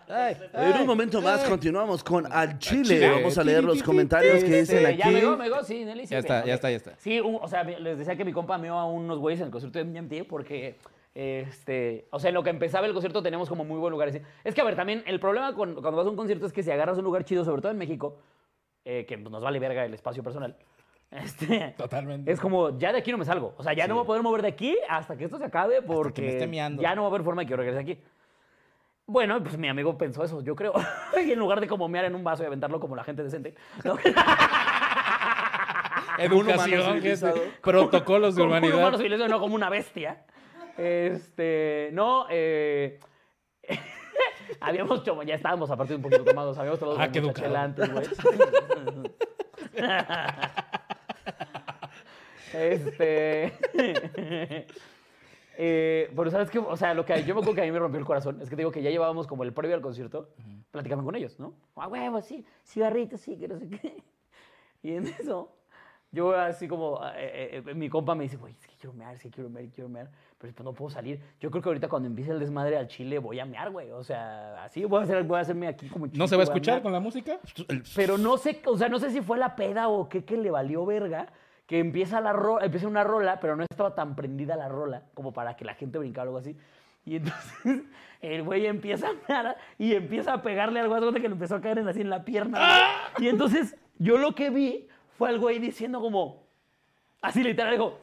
[0.09, 2.82] En un momento más continuamos con Al Chile.
[2.84, 3.11] Chile.
[3.11, 5.14] Vamos a leer los comentarios que dicen Este, Ya aquí.
[5.14, 6.06] me go, me go, sí, Nelly.
[6.06, 6.94] sí, Ya está, ya está, ya está.
[6.98, 9.52] Sí, un- o sea, les decía que mi compa meó a unos güeyes en el
[9.52, 10.76] concierto de MGMT porque,
[11.14, 14.09] este, o sea, en lo que empezaba el concierto tenemos como muy buen lugar.
[14.44, 16.62] Es que, a ver, también el problema con- cuando vas a un concierto es que
[16.62, 18.16] si agarras un lugar chido, sobre todo en México,
[18.84, 20.56] eh, que pues, nos vale verga el espacio personal,
[21.11, 22.30] este, Totalmente.
[22.32, 23.52] es como, ya de aquí no me salgo.
[23.59, 25.44] O sea, ya no me voy a poder mover de aquí hasta que esto se
[25.44, 26.38] acabe porque
[26.80, 27.98] ya no va a haber forma de que yo regrese aquí.
[29.11, 30.74] Bueno, pues mi amigo pensó eso, yo creo.
[31.26, 33.54] y en lugar de como mear en un vaso y aventarlo como la gente decente,
[33.82, 33.96] ¿no?
[36.18, 37.00] Educación.
[37.62, 38.98] Protocolos de como un humano humanidad.
[38.98, 40.24] civilizado, no como una bestia.
[40.76, 43.00] Este, no, eh,
[44.61, 47.46] habíamos tomado, ya estábamos aparte un poquito tomados, habíamos tomado Ah, mucha educado.
[47.46, 48.06] chela antes, güey.
[52.52, 53.52] este,
[55.61, 57.80] eh, pero sabes que, o sea, lo que yo me acuerdo que a mí me
[57.80, 60.28] rompió el corazón es que te digo que ya llevábamos como el previo al concierto,
[60.70, 61.52] platicando con ellos, ¿no?
[61.74, 64.02] A huevo, sí, cigarritos, sí, que no sé qué.
[64.80, 65.50] Y en eso,
[66.12, 69.22] yo así como, eh, eh, mi compa me dice, güey, es que quiero mear, es
[69.22, 71.20] que quiero mear, quiero mear, pero pues no puedo salir.
[71.40, 73.90] Yo creo que ahorita cuando empiece el desmadre al chile voy a mear, güey.
[73.90, 76.46] O sea, así voy a, hacer, voy a hacerme aquí como ¿No se va a
[76.46, 76.82] chico, escuchar mear.
[76.84, 77.40] con la música?
[77.96, 80.52] Pero no sé, o sea, no sé si fue la peda o qué que le
[80.52, 81.32] valió verga,
[81.69, 85.33] que empieza la ro- empieza una rola, pero no estaba tan prendida la rola como
[85.33, 86.57] para que la gente brincara o algo así.
[87.05, 87.83] Y entonces
[88.21, 91.61] el güey empieza a mear y empieza a pegarle algo así que le empezó a
[91.61, 92.59] caer en, así en la pierna.
[92.59, 93.27] güey.
[93.27, 96.43] Y entonces yo lo que vi fue al güey diciendo como,
[97.23, 97.99] así literal, digo,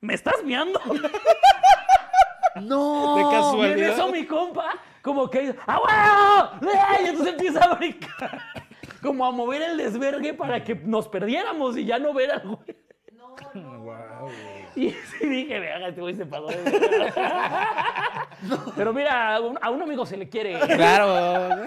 [0.00, 0.80] ¿me estás miando?
[2.62, 3.14] No.
[3.16, 3.88] De Y en casualidad.
[3.90, 4.70] eso mi compa,
[5.02, 6.72] como que, ¡ah, huevo!
[6.72, 6.78] ¡Eh!
[7.04, 8.40] Y entonces empieza a brincar,
[9.02, 12.76] como a mover el desvergue para que nos perdiéramos y ya no ver al güey.
[13.54, 14.28] No no.
[14.76, 18.28] Y sí dije, verga, este güey se pasó de verga".
[18.76, 20.58] Pero mira, a un, a un amigo se le quiere.
[20.60, 21.64] Claro.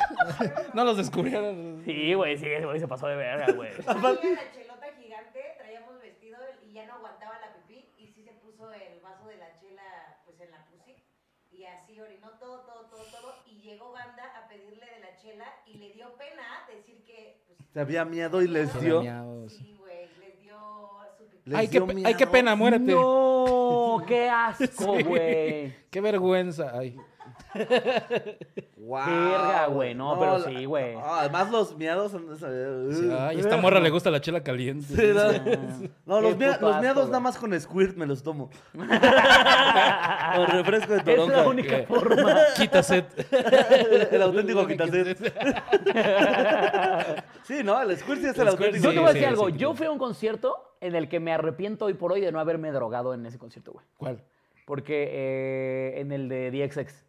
[0.73, 1.81] No los descubrieron.
[1.83, 3.71] Sí, güey, sí, ese güey se pasó de verga, güey.
[3.85, 8.71] La chelota gigante, traíamos vestido y ya no aguantaba la pipí y sí se puso
[8.71, 10.95] el vaso de la chela pues en la pussy
[11.51, 15.45] y así orinó todo, todo, todo, todo y llegó banda a pedirle de la chela
[15.65, 19.01] y le dio pena decir que pues Se había miedo y les dio.
[19.01, 19.53] Miados.
[19.53, 20.57] sí, güey, les dio
[21.17, 21.30] su pipí.
[21.45, 22.91] Les Ay, qué, dio pe- ay, qué pena, muérete.
[22.93, 25.73] No, qué asco, güey.
[25.89, 26.71] Qué vergüenza.
[26.73, 26.95] Ay.
[28.77, 29.05] Guau.
[29.09, 30.95] Verga, güey, no, pero la- sí, güey.
[31.03, 32.49] además los miados son esa-
[32.93, 34.85] Sí, Ay, esta morra le gusta la chela caliente.
[34.87, 35.31] Sí, no,
[36.05, 37.11] No, los, Qué mia- puto los asco, miados güey.
[37.11, 38.49] nada más con squirt me los tomo.
[40.37, 41.47] o refresco de Es la toronja.
[41.47, 41.85] única ¿Qué?
[41.87, 42.35] forma.
[42.57, 43.27] Quita set.
[44.11, 45.17] el auténtico quitaset.
[47.43, 48.83] Sí, no, el squirt sí es el El squirt auténtico.
[48.83, 49.47] Yo te voy a sí, decir algo.
[49.49, 52.31] sí, Yo fui a un concierto en el que me arrepiento hoy por hoy de
[52.31, 53.85] no haberme drogado en ese concierto, güey.
[53.97, 54.21] ¿Cuál?
[54.65, 57.05] Porque eh, en el de DXX.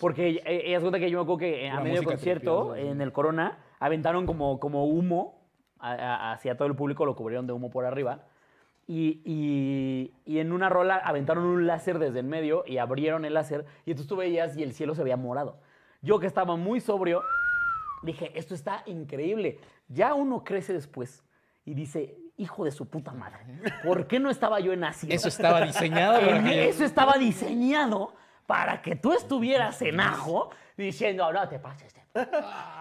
[0.00, 3.00] Porque eh, ella se cuenta que yo me acuerdo que eh, a medio concierto, en
[3.00, 5.40] el Corona, aventaron como, como humo
[5.78, 8.24] a- a- hacia todo el público, lo cubrieron de humo por arriba.
[8.86, 13.34] Y, y- y en una rola aventaron un láser desde el medio y abrieron el
[13.34, 13.66] láser.
[13.84, 15.58] Y entonces tú veías y el cielo se veía morado.
[16.00, 17.22] Yo que estaba muy sobrio,
[18.02, 19.58] dije, esto está increíble.
[19.88, 21.24] Ya uno crece después
[21.64, 23.38] y dice, hijo de su puta madre,
[23.84, 25.12] ¿por qué no estaba yo en ácido?
[25.14, 26.20] Eso estaba diseñado.
[26.20, 28.14] para En- que- Eso estaba diseñado
[28.46, 31.92] para que tú estuvieras en ajo diciendo, no te pases.
[31.94, 32.00] de-".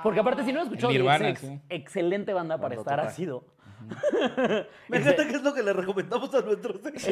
[0.04, 1.62] Porque aparte, si no escuchó Nirvana, DXX, sí.
[1.70, 3.44] excelente banda para estar ácido.
[4.88, 7.08] Me encanta que es lo que le recomendamos a nuestros ex.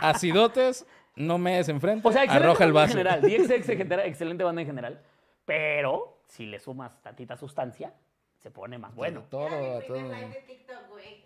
[0.00, 0.86] Acidotes,
[1.16, 2.06] no me des enfrente.
[2.06, 2.98] O sea, arroja el vaso.
[2.98, 3.20] en general.
[3.22, 5.00] DXX, en general, excelente banda en general.
[5.44, 7.92] Pero si le sumas tantita sustancia,
[8.38, 9.22] se pone más bueno.
[9.30, 9.48] Todo,
[9.86, 9.96] todo.
[9.96, 11.24] live de TikTok, güey.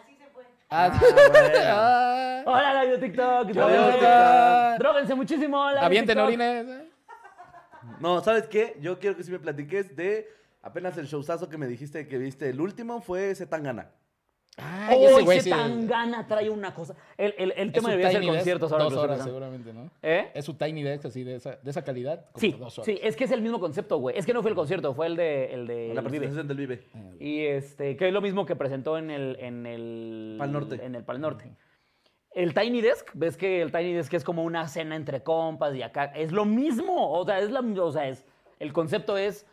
[0.00, 0.16] Así
[0.68, 0.76] fue.
[1.68, 3.48] Ah, ah, Hola, live de TikTok.
[4.78, 5.62] Dróguense muchísimo.
[5.62, 6.66] Avienten orines.
[6.66, 6.90] ¿eh?
[8.00, 8.76] No, ¿sabes qué?
[8.80, 10.28] Yo quiero que sí me platiques de
[10.62, 12.50] apenas el showzazo que me dijiste que viste.
[12.50, 13.90] El último fue Zetangana.
[14.58, 15.50] Ay, ese güey sí.
[15.50, 16.94] tan gana trae una cosa.
[17.18, 19.90] El, el, el tema debía ser Tiny Desk, conciertos ahora Dos horas seguramente, ¿no?
[20.02, 20.30] ¿Eh?
[20.32, 22.24] Es su Tiny Desk así de esa, de esa calidad.
[22.32, 22.86] como Sí, dos horas.
[22.86, 24.16] sí, es que es el mismo concepto, güey.
[24.18, 26.84] Es que no fue el concierto, fue el de, el de la presentación del Vive.
[27.20, 30.80] Y este, que es lo mismo que presentó en el, en el Pal Norte.
[30.82, 31.52] En el Pal Norte.
[32.32, 35.82] El Tiny Desk, ves que el Tiny Desk es como una cena entre compas y
[35.82, 38.24] acá es lo mismo, o sea, es la, o sea, es
[38.58, 39.46] el concepto es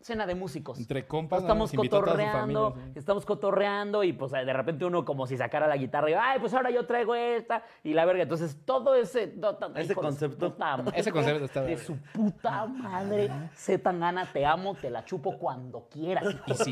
[0.00, 0.78] cena de músicos.
[0.78, 2.98] Entre compas, Estamos cotorreando, familia, sí.
[2.98, 6.54] estamos cotorreando y pues de repente uno como si sacara la guitarra y, ay, pues
[6.54, 8.22] ahora yo traigo esta y la verga.
[8.22, 9.26] Entonces todo ese...
[9.28, 10.50] to- to- Ese hijo de su concepto.
[10.52, 13.30] puta madre, Ese concepto está De su puta madre.
[13.54, 16.24] Z Tangana, te amo, te la chupo cuando quieras.
[16.46, 16.70] Y sin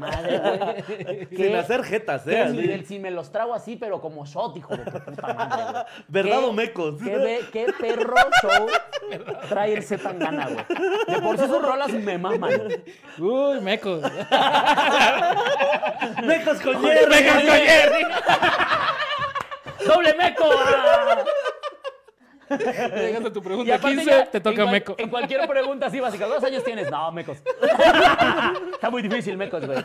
[0.00, 1.26] madre, güey.
[1.28, 2.82] Sin ¿Qué- hacer jetas, ¿eh?
[2.86, 5.84] Si me los trago así, pero como shot, hijo de tu puta madre, güey.
[6.08, 6.94] ¿Verdad ¿Qué- o mecos?
[7.02, 8.66] ¿Qué, qué perro show
[9.48, 10.64] trae el Z Tangana, güey?
[11.08, 12.53] De por sí sus rolas me maman.
[13.18, 14.02] Uy, mecos.
[16.24, 17.12] ¡Mecos con hierro!
[19.86, 20.44] ¡Doble meco!
[20.50, 21.24] ¡Ah!
[22.50, 24.94] Llegaste a tu pregunta aparte 15, ya, te en toca cual- meco.
[24.98, 26.90] En cualquier pregunta así básica, ¿cuántos años tienes?
[26.90, 27.38] No, mecos.
[28.72, 29.78] Está muy difícil, mecos, güey.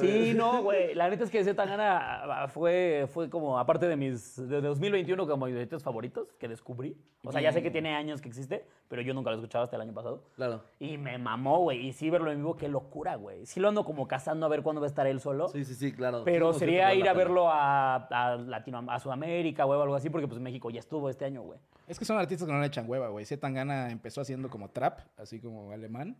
[0.00, 0.94] Sí, no, güey.
[0.94, 5.46] La neta es que Z Tangana fue, fue como, aparte de mis, de 2021, como
[5.46, 6.96] mis directos favoritos que descubrí.
[7.24, 9.76] O sea, ya sé que tiene años que existe, pero yo nunca lo escuchaba hasta
[9.76, 10.22] el año pasado.
[10.36, 10.62] Claro.
[10.78, 11.86] Y me mamó, güey.
[11.86, 13.46] Y sí verlo en vivo, qué locura, güey.
[13.46, 15.48] Sí lo ando como cazando a ver cuándo va a estar él solo.
[15.48, 16.22] Sí, sí, sí, claro.
[16.24, 20.10] Pero Sí, sería ir a verlo a, a, Latino, a Sudamérica güey, o algo así,
[20.10, 21.58] porque pues México ya estuvo este año, güey.
[21.88, 23.24] Es que son artistas que no le echan hueva, güey.
[23.24, 26.16] Z Tangana empezó haciendo como trap, así como alemán.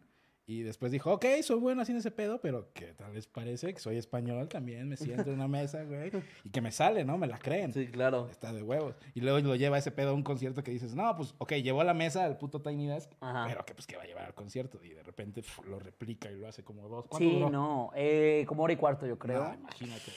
[0.48, 3.80] Y después dijo, ok, soy bueno haciendo ese pedo, pero ¿qué tal les parece que
[3.80, 4.88] soy español también?
[4.88, 6.12] Me siento en una mesa, güey.
[6.44, 7.18] Y que me sale, ¿no?
[7.18, 7.72] Me la creen.
[7.72, 8.28] Sí, claro.
[8.30, 8.94] Está de huevos.
[9.14, 11.80] Y luego lo lleva ese pedo a un concierto que dices, no, pues, ok, llevó
[11.80, 13.46] a la mesa al puto Tiny Desk, Ajá.
[13.48, 14.78] pero que pues que va a llevar al concierto.
[14.84, 17.06] Y de repente lo replica y lo hace como dos.
[17.08, 17.50] ¿Cuánto Sí, duró?
[17.50, 17.90] no.
[17.96, 19.42] eh, como hora y cuarto, yo creo.
[19.48, 20.12] No, imagínate.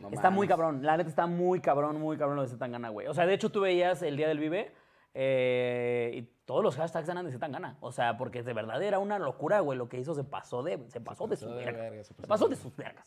[0.00, 0.82] No está muy cabrón.
[0.82, 3.06] La neta está muy cabrón, muy cabrón lo de Zetangana, güey.
[3.06, 4.72] O sea, de hecho, tú veías el día del Vive
[5.14, 7.76] eh, y todos los hashtags eran de Zetangana.
[7.80, 9.76] O sea, porque de verdad era una locura, güey.
[9.76, 11.82] Lo que hizo se pasó de, se pasó de pasó sus de vergas.
[11.90, 13.04] verga, se Se pasó de de sus vergas.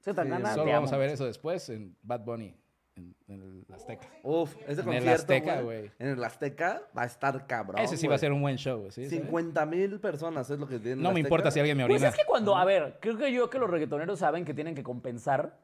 [0.00, 0.96] Zetangana, Solo te vamos amo.
[0.96, 2.54] a ver eso después en Bad Bunny,
[2.94, 4.06] en, en el Azteca.
[4.22, 5.90] Uf, ese En el concierto, Azteca, güey.
[5.98, 8.86] En el Azteca va a estar cabrón, Ese sí va a ser un buen show,
[8.90, 9.04] ¿sí?
[9.06, 9.10] ¿sabes?
[9.24, 11.26] 50 mil personas es lo que tiene el No me Azteca.
[11.26, 12.08] importa si alguien me Pues orina.
[12.10, 14.84] es que cuando, a ver, creo que yo que los reggaetoneros saben que tienen que
[14.84, 15.58] compensar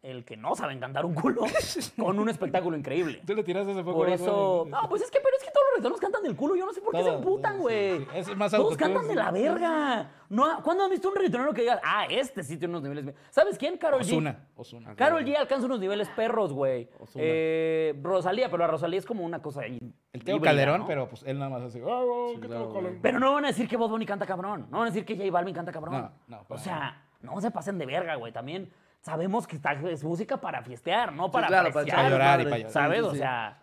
[0.00, 1.42] el que no saben cantar un culo
[1.96, 3.20] con un espectáculo increíble.
[3.24, 3.98] Tú le tiraste hace poco.
[3.98, 4.66] Por eso.
[4.68, 5.20] No, pues es que,
[5.62, 6.56] todos los reggaetoneros cantan del culo.
[6.56, 7.98] Yo no sé por qué se emputan, sí, güey.
[8.00, 8.06] sí.
[8.14, 9.14] Es más Todos cantan de sí.
[9.14, 10.10] la verga.
[10.28, 13.14] No, ¿Cuándo has visto un reggaetonero que digas, ah, este sí tiene unos niveles?
[13.30, 13.76] ¿Sabes quién?
[13.76, 14.04] Carol G.
[14.04, 14.46] Osuna.
[14.56, 14.94] Osuna.
[14.96, 16.88] Carol G alcanza unos niveles perros, güey.
[17.16, 19.78] Eh, Rosalía, pero la Rosalía es como una cosa ahí.
[20.12, 20.86] El Teo Calderón, ¿no?
[20.86, 21.80] pero pues él nada más así.
[21.80, 22.98] "Ah, oh, ¿qué claro, Teo Calderón?".
[23.02, 24.66] Pero no van a decir que Bob Bunny canta cabrón.
[24.70, 26.10] No van a decir que J Balvin canta cabrón.
[26.28, 28.32] No, no, O sea, no se pasen de verga, güey.
[28.32, 32.44] También sabemos que está, es música para fiestear, no para claro, para apreciar, llorar y
[32.44, 32.72] para llorar.
[32.72, 32.98] ¿Sabes?
[32.98, 33.18] Sí, sí, O sí.
[33.18, 33.58] sea...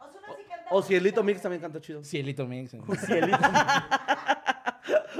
[0.72, 1.24] O Cielito.
[1.24, 2.03] Mix también canta chido.
[2.03, 2.74] Cielito Mix.
[2.74, 2.82] eh.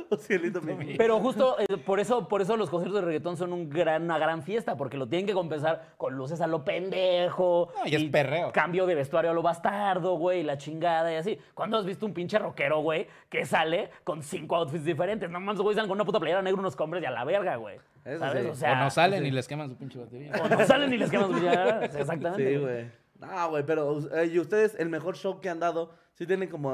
[0.10, 0.98] O Cielito Mix.
[0.98, 4.18] Pero justo eh, por eso, por eso los conciertos de reggaetón son un gran, una
[4.18, 7.72] gran fiesta, porque lo tienen que compensar con luces a lo pendejo.
[7.76, 8.52] No, y es perreo.
[8.52, 11.38] Cambio de vestuario a lo bastardo, güey, la chingada y así.
[11.54, 15.30] ¿Cuándo has visto un pinche rockero, güey, que sale con cinco outfits diferentes?
[15.30, 17.56] No mames, güey, salen con una puta playera negra, unos combres y a la verga,
[17.58, 17.78] güey.
[18.06, 18.44] Eso ¿Sabes?
[18.46, 18.50] sí.
[18.50, 19.28] O sea, o no salen sí.
[19.28, 20.32] y les queman su pinche batería.
[20.44, 22.50] o no salen y les queman sus ya, Exactamente.
[22.52, 22.86] Sí, güey.
[23.20, 25.92] No, güey, pero eh, ¿y ustedes el mejor show que han dado?
[26.14, 26.70] ¿Sí tienen como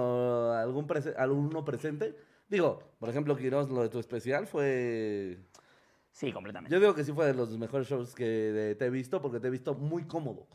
[0.52, 2.16] algún prese- alguno presente?
[2.48, 5.40] Digo, por ejemplo, Quiroz, lo de tu especial fue...
[6.12, 6.74] Sí, completamente.
[6.74, 9.40] Yo digo que sí fue de los mejores shows que de- te he visto porque
[9.40, 10.48] te he visto muy cómodo.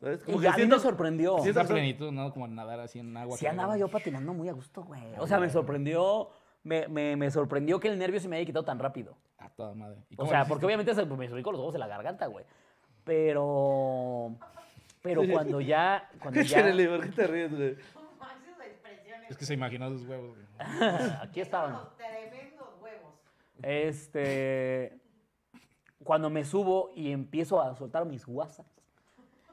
[0.00, 0.22] ¿Sabes?
[0.28, 1.38] Y a mí me sorprendió.
[1.38, 2.32] Sí, Esa Siento- plenitud, ¿no?
[2.32, 3.36] Como nadar así en agua.
[3.36, 5.02] Sí andaba yo patinando muy a gusto, güey.
[5.18, 6.28] O sea, me sorprendió,
[6.62, 9.16] me, me, me sorprendió que el nervio se me haya quitado tan rápido.
[9.38, 9.98] A toda madre.
[10.10, 12.44] ¿Y O sea, porque obviamente se- me subí con los ojos en la garganta, güey.
[13.02, 14.36] Pero.
[15.02, 16.10] Pero cuando ya.
[16.20, 16.62] Cuando ¿Qué ya?
[16.62, 17.76] ¿Por qué te ríes, güey?
[19.28, 20.36] Es que se imaginó sus huevos.
[20.36, 20.48] güey.
[21.22, 21.72] aquí estaban.
[21.72, 23.14] Unos tremendos huevos.
[23.62, 24.98] Este.
[26.02, 28.78] Cuando me subo y empiezo a soltar mis WhatsApps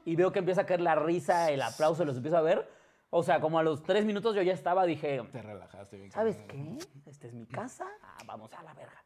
[0.06, 2.70] y veo que empieza a caer la risa, el aplauso, los empiezo a ver.
[3.10, 6.10] O sea, como a los tres minutos yo ya estaba, dije, Te relajaste bien.
[6.10, 6.78] ¿sabes qué?
[7.06, 9.02] Esta es mi casa, ah, vamos a la verga.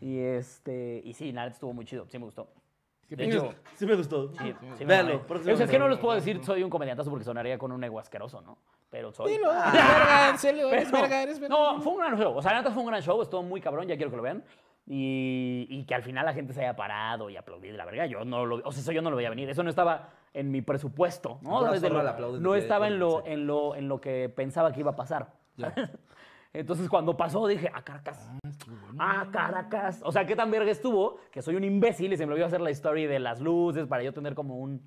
[0.00, 2.48] Y este, y sí, neta estuvo muy chido, sí me gustó.
[3.08, 4.32] Sí me gustó.
[4.34, 7.08] sí, sí me Véanlo, O sea, es que no les puedo decir soy un comediantazo
[7.10, 8.58] porque sonaría con un ego asqueroso, ¿no?
[8.90, 9.32] Pero soy.
[9.32, 11.56] Dilo, eres verga, en serio, eres Pero- verga, eres verga.
[11.56, 12.36] No, fue un gran show.
[12.36, 14.22] O sea, la neta fue un gran show, estuvo muy cabrón, ya quiero que lo
[14.22, 14.44] vean.
[14.90, 18.06] Y, y que al final la gente se haya parado y aplaudido, la verga.
[18.06, 19.48] Yo no lo, o sea, eso yo no lo veía venir.
[19.50, 21.60] Eso no estaba en mi presupuesto, ¿no?
[21.60, 21.66] Lo-
[22.08, 24.96] aplauden no de- estaba en lo, en, lo, en lo que pensaba que iba a
[24.96, 25.32] pasar.
[26.52, 28.26] Entonces, cuando pasó, dije, ah, Caracas.
[28.98, 30.00] Ah, Caracas.
[30.02, 32.60] O sea, qué tan verga estuvo que soy un imbécil y se me olvidó hacer
[32.60, 34.82] la story de las luces para yo tener como un,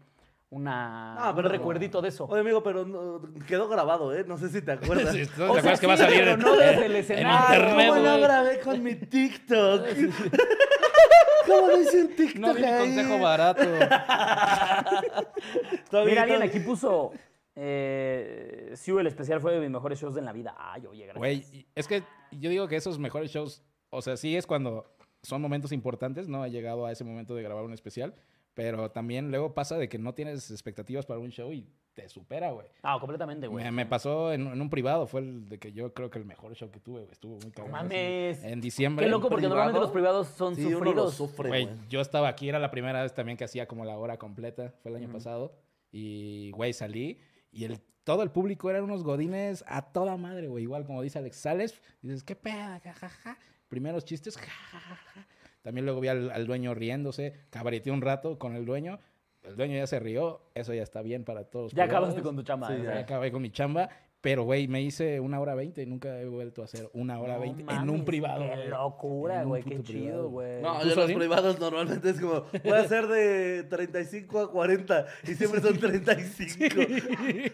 [0.49, 2.26] una, Ah, pero- un recuerdito de eso.
[2.26, 4.26] Oye, amigo, pero no- quedó grabado, ¿eh?
[4.28, 5.14] No sé si te acuerdas.
[5.14, 6.91] Sí, ¿tú O ¿Te sea, acuerdas que va a salir pero en, no desde el
[6.91, 7.55] en escenario.
[7.55, 9.86] internet, ¿Cómo lo grabé con mi TikTok?
[11.47, 12.80] ¿Cómo lo hice un TikTok No un ahí?
[12.80, 13.64] consejo barato.
[16.05, 17.12] Mira, alguien aquí puso.
[17.55, 20.55] Eh, sí, el especial fue de mis mejores shows en la vida.
[20.57, 21.19] Ay, oye, gracias.
[21.51, 24.85] Güey, es que yo digo que esos mejores shows, o sea, sí es cuando
[25.21, 26.43] son momentos importantes, ¿no?
[26.43, 28.15] Ha llegado a ese momento de grabar un especial,
[28.53, 32.51] pero también luego pasa de que no tienes expectativas para un show y te supera,
[32.51, 32.67] güey.
[32.83, 33.65] Ah, completamente, güey.
[33.65, 36.25] Me, me pasó en, en un privado, fue el de que yo creo que el
[36.25, 37.11] mejor show que tuve, güey.
[37.11, 37.71] Estuvo muy cabrón.
[37.73, 38.41] mames.
[38.43, 39.05] En diciembre.
[39.05, 39.55] Qué loco, porque privado?
[39.57, 41.13] normalmente los privados son Sí, uno lo sufridos.
[41.15, 41.77] sufre, Güey, güey.
[41.89, 44.91] yo estaba aquí, era la primera vez también que hacía como la hora completa, fue
[44.91, 45.53] el año pasado.
[45.91, 47.19] Y, güey, salí
[47.51, 50.63] y el, todo el público eran unos godines a toda madre, güey.
[50.63, 53.37] Igual como dice Alex, sales, dices, qué peda, jajaja.
[53.67, 55.27] Primeros chistes, jajaja.
[55.61, 58.99] También luego vi al, al dueño riéndose, cabareteé un rato con el dueño.
[59.43, 61.73] El dueño ya se rió, eso ya está bien para todos.
[61.73, 62.67] Ya acabaste con tu chamba.
[62.67, 63.89] Sí, Ya acabé con mi chamba,
[64.22, 67.36] pero, güey, me hice una hora veinte y nunca he vuelto a hacer una hora
[67.36, 68.45] No veinte en un privado.
[68.53, 69.63] Qué locura, güey.
[69.63, 70.61] Qué chido, güey.
[70.61, 75.05] No, ¿Tú, yo los privados normalmente es como, voy a hacer de 35 a 40
[75.24, 76.76] y siempre son 35.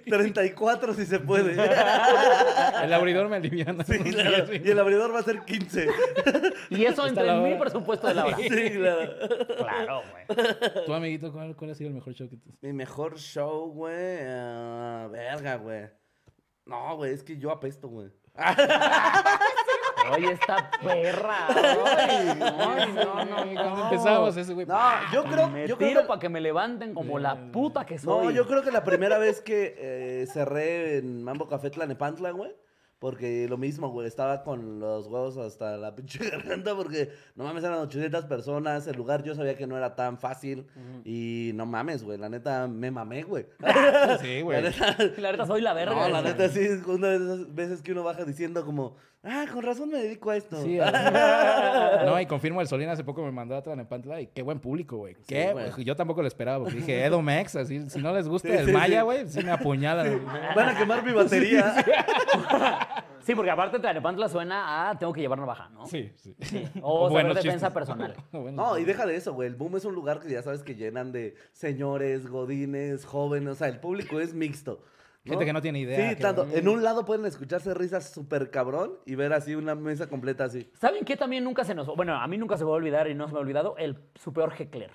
[0.09, 1.53] 34 si se puede.
[2.83, 3.85] El abridor me aliviana.
[3.85, 4.53] Sí, claro.
[4.53, 5.87] Y el abridor va a ser 15.
[6.69, 8.37] Y eso entre mi presupuesto de la hora.
[8.37, 9.11] Sí, claro.
[9.57, 10.85] Claro, güey.
[10.85, 12.49] Tu amiguito, ¿cuál, ¿cuál ha sido el mejor show que tú?
[12.61, 14.19] Mi mejor show, güey.
[14.25, 15.85] ah, verga, güey.
[16.67, 18.09] No, güey, es que yo apesto, güey.
[20.13, 21.47] Oye, esta perra.
[21.49, 23.83] Ay, ay, no, no, no.
[23.85, 24.65] Empezamos ese güey.
[24.65, 24.79] No,
[25.11, 27.97] yo creo, Me yo creo tiro que- para que me levanten como la puta que
[27.97, 28.25] soy.
[28.27, 32.55] No, yo creo que la primera vez que eh, cerré en Mambo Café Tlanepantla, güey.
[32.99, 37.63] Porque lo mismo, güey, estaba con los huevos hasta la pinche garganta porque no mames,
[37.63, 40.65] eran 800 personas, el lugar yo sabía que no era tan fácil
[41.05, 43.45] y no mames, güey, la neta me mamé, güey.
[44.21, 44.61] Sí, La güey.
[44.63, 45.93] neta, La neta soy la verga.
[45.93, 48.95] no, la neta sí, es una de esas veces que uno baja diciendo como,
[49.27, 50.61] ah, con razón me dedico a esto.
[50.61, 52.03] Sí, ah.
[52.05, 54.97] no, y confirmo, el Solín hace poco me mandó a Tlanepantla y qué buen público,
[54.97, 55.15] güey.
[55.27, 55.83] Qué, güey.
[55.83, 58.65] Yo tampoco lo esperaba, porque dije, Edo Mex, así, si no les gusta Sí, el
[58.67, 60.25] sí, Maya, güey, sí me apuñalan.
[60.55, 61.75] Van a quemar mi batería.
[63.27, 65.85] Sí, porque aparte Tlanepantla suena a tengo que llevar navaja, ¿no?
[65.85, 66.33] Sí, sí.
[66.81, 67.73] O saber buenos defensa chistes.
[67.73, 68.15] personal.
[68.31, 69.49] O No, y deja de eso, güey.
[69.49, 73.49] El boom es un lugar que ya sabes que llenan de señores, godines, jóvenes.
[73.49, 74.81] O sea, el público es mixto.
[75.27, 76.09] Gente que no tiene idea.
[76.09, 76.47] Sí, que- tanto.
[76.51, 80.69] En un lado pueden escucharse risas súper cabrón y ver así una mesa completa así.
[80.79, 81.87] ¿Saben qué también nunca se nos...
[81.95, 83.75] Bueno, a mí nunca se me va a olvidar y no se me ha olvidado
[83.77, 84.91] el su peor heckler.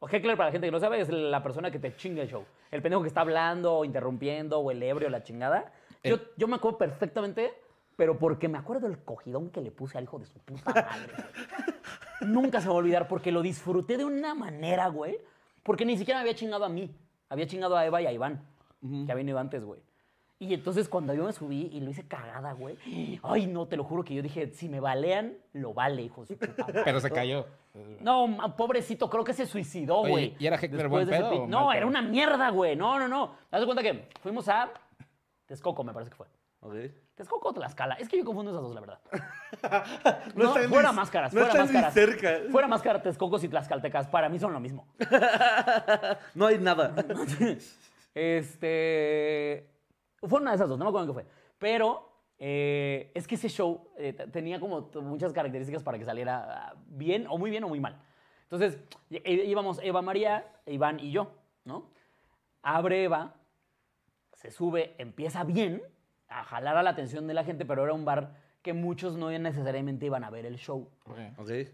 [0.00, 2.28] O heckler, para la gente que no sabe, es la persona que te chinga el
[2.28, 2.44] show.
[2.70, 5.72] El pendejo que está hablando, o interrumpiendo, o el ebrio, la chingada.
[6.02, 7.52] Yo, El- yo me acuerdo perfectamente,
[7.96, 10.86] pero porque me acuerdo del cogidón que le puse al hijo de su puta madre.
[12.22, 15.18] nunca se me va a olvidar, porque lo disfruté de una manera, güey.
[15.62, 16.94] Porque ni siquiera me había chingado a mí.
[17.28, 18.42] Había chingado a Eva y a Iván,
[18.80, 19.80] que habían ido antes, güey.
[20.42, 22.76] Y entonces cuando yo me subí y lo hice cagada, güey.
[23.22, 26.36] Ay, no, te lo juro que yo dije, si me balean, lo vale, hijo de.
[26.36, 27.46] Pero se cayó.
[28.00, 28.26] No,
[28.56, 30.36] pobrecito, creo que se suicidó, Oye, güey.
[30.38, 32.74] ¿y era Heckler buen pedo No, era una mierda, güey.
[32.74, 33.34] No, no, no.
[33.50, 34.70] Te das cuenta que fuimos a
[35.46, 36.26] Texcoco, me parece que fue.
[36.62, 36.74] ¿Ok?
[37.14, 37.94] Texcoco o Tlaxcala.
[37.96, 38.98] Es que yo confundo esas dos, la verdad.
[40.34, 41.94] No No, están ni- fuera máscaras, no fuera están ni máscaras.
[41.94, 42.50] cerca.
[42.50, 44.06] Fuera máscaras, Texcocos y Tlaxcaltecas.
[44.08, 44.86] Para mí son lo mismo.
[46.34, 46.94] No hay nada.
[48.14, 49.70] Este.
[50.22, 51.26] Fue una de esas dos, no me acuerdo qué fue.
[51.58, 56.74] Pero eh, es que ese show eh, tenía como muchas características para que saliera ah,
[56.86, 58.00] bien, o muy bien, o muy mal.
[58.44, 58.78] Entonces,
[59.10, 61.32] e- íbamos Eva María, Iván y yo,
[61.64, 61.90] ¿no?
[62.62, 63.36] Abre Eva,
[64.32, 65.82] se sube, empieza bien,
[66.28, 69.30] a jalar a la atención de la gente, pero era un bar que muchos no
[69.30, 70.90] necesariamente iban a ver el show.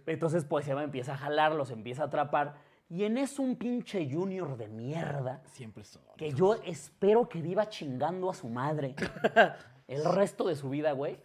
[0.07, 2.57] Entonces, pues Eva empieza a jalar, los empieza a atrapar.
[2.89, 6.03] Y en eso un pinche junior de mierda Siempre son.
[6.17, 8.95] que yo espero que viva chingando a su madre
[9.89, 11.19] el resto de su vida, güey,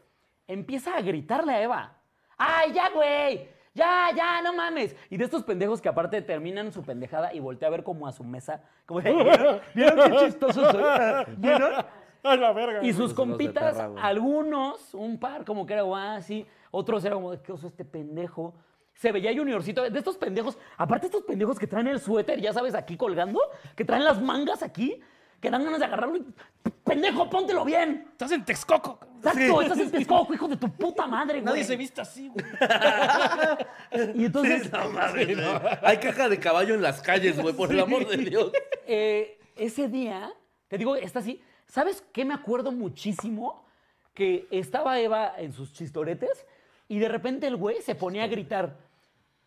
[0.47, 1.97] empieza a gritarle a Eva.
[2.37, 3.47] ¡Ay, ya, güey!
[3.73, 4.95] ¡Ya, ya, no mames!
[5.09, 8.11] Y de estos pendejos que aparte terminan su pendejada y voltea a ver como a
[8.11, 8.63] su mesa.
[8.85, 9.61] Como de, ¿vieron?
[9.75, 10.83] ¿Vieron qué chistoso soy?
[11.37, 11.85] ¿Vieron?
[12.23, 12.83] ¡A la verga!
[12.83, 17.31] Y sus compitas, perra, algunos, un par, como que era guau, así, otros era como
[17.41, 18.53] qué oso este pendejo.
[19.01, 22.75] Se veía Juniorcito, de estos pendejos, aparte estos pendejos que traen el suéter, ya sabes,
[22.75, 23.39] aquí colgando,
[23.75, 25.01] que traen las mangas aquí,
[25.39, 26.25] que dan ganas de agarrarlo y,
[26.83, 28.09] pendejo, póntelo bien.
[28.11, 28.99] ¡Estás en Texcoco!
[29.17, 31.45] Exacto, estás en Texcoco, hijo de tu puta madre, güey.
[31.45, 32.45] Nadie se viste así, güey.
[34.13, 35.47] Y entonces, Sí, no mames, güey.
[35.81, 38.51] Hay caja de caballo en las calles, güey, por el amor de Dios.
[38.85, 40.31] eh, ese día,
[40.67, 41.41] te digo, está así.
[41.65, 43.65] ¿Sabes qué me acuerdo muchísimo?
[44.13, 46.45] Que estaba Eva en sus chistoretes
[46.87, 48.90] y de repente el güey se ponía a gritar,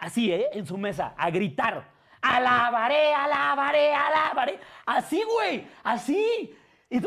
[0.05, 0.49] así, ¿eh?
[0.53, 1.85] En su mesa, a gritar.
[2.21, 4.59] Alabaré, alabaré, alabaré.
[4.87, 6.55] Así, güey, así.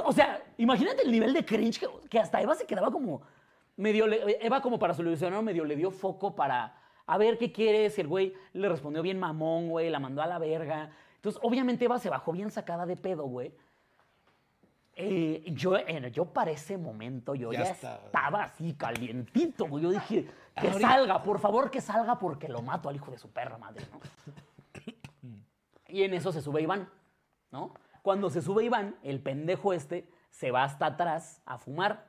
[0.04, 3.22] O sea, imagínate el nivel de cringe que, que hasta Eva se quedaba como
[3.78, 6.76] medio, le- Eva como para solucionar, medio le dio foco para
[7.06, 7.98] a ver qué quieres.
[7.98, 10.92] Y el güey le respondió bien mamón, güey, la mandó a la verga.
[11.16, 13.52] Entonces, obviamente Eva se bajó bien sacada de pedo, güey.
[15.00, 17.96] Eh, yo, eh, yo para ese momento, yo ya, Ya está.
[18.06, 19.84] estaba así calientito, güey.
[19.84, 20.28] Yo dije,
[20.60, 23.58] que Ahorita- salga, por favor, que salga porque lo mato al hijo de su perra
[23.60, 24.00] madre, ¿no?
[25.90, 26.90] Y en eso se sube Iván,
[27.52, 27.74] ¿no?
[28.02, 32.08] Cuando se sube Iván, el pendejo este se va hasta atrás a fumar.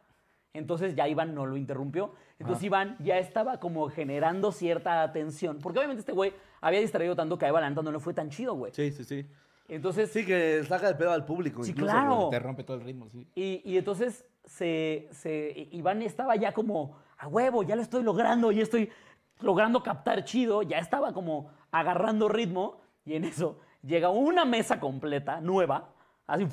[0.52, 2.12] Entonces ya Iván no lo interrumpió.
[2.38, 5.58] Entonces Iván ya estaba como generando cierta atención.
[5.60, 8.54] Porque obviamente este güey había distraído tanto que a neta no le fue tan chido,
[8.54, 8.72] güey.
[8.74, 9.26] Sí, sí, sí.
[9.68, 11.62] Entonces, Sí, que saca de pedo al público.
[11.62, 12.16] Sí, incluso, claro.
[12.16, 12.30] güey.
[12.30, 13.26] Te rompe todo el ritmo, sí.
[13.34, 18.50] y, y entonces se, se- Iván estaba ya como, a huevo, ya lo estoy logrando,
[18.50, 18.90] ya estoy
[19.40, 22.80] logrando captar chido, ya estaba como agarrando ritmo.
[23.04, 25.90] Y en eso llega una mesa completa, nueva,
[26.26, 26.46] así,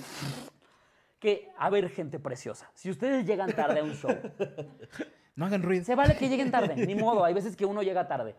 [1.19, 4.11] que, a ver, gente preciosa, si ustedes llegan tarde a un show,
[5.35, 5.83] No hagan ruido.
[5.83, 8.35] se vale que lleguen tarde, ni modo, hay veces que uno llega tarde.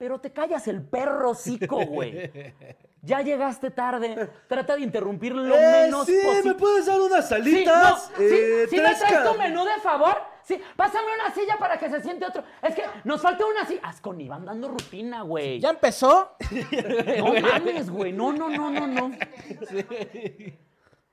[0.00, 2.30] Pero te callas el perro cico, güey.
[3.02, 4.28] Ya llegaste tarde.
[4.46, 6.50] Trata de interrumpir lo Eh, menos sí, posible.
[6.52, 8.10] ¿me puedes dar unas Sí, salitas?
[8.10, 10.18] no, sí, Eh, sí me traes tu menú de favor.
[10.42, 12.44] Sí, pásame una silla para que se siente otro.
[12.60, 13.80] Es que nos falta una silla.
[13.84, 15.60] Haz con Iván dando rutina, güey.
[15.60, 16.36] ¿Ya empezó?
[17.18, 18.12] No mames, güey.
[18.12, 19.12] No, no, no, no, no.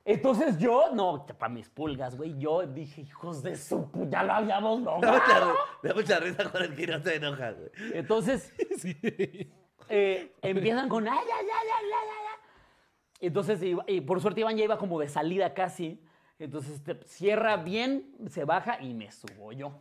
[0.09, 4.79] Entonces yo, no, para mis pulgas, güey, yo dije, hijos de su ya lo habíamos
[4.81, 5.53] logrado.
[5.83, 7.69] da mucha risa con el que no se enoja, güey.
[7.93, 8.53] Entonces,
[9.89, 13.25] eh, empiezan con, ay, ya, ya, ya, ya, ya.
[13.27, 16.01] Entonces, y por suerte Iván ya iba como de salida casi.
[16.39, 19.73] Entonces, te- cierra bien, se baja y me subo yo.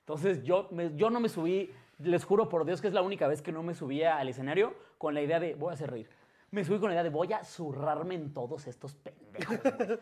[0.00, 3.26] Entonces, yo, me- yo no me subí, les juro por Dios que es la única
[3.28, 6.08] vez que no me subía al escenario con la idea de, voy a hacer reír.
[6.52, 9.58] Me subí con la idea de, voy a zurrarme en todos estos pendejos.
[9.62, 9.98] güey".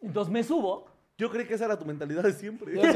[0.00, 0.86] Entonces, me subo.
[1.16, 2.74] Yo creí que esa era tu mentalidad de siempre.
[2.74, 2.88] Yo, sí,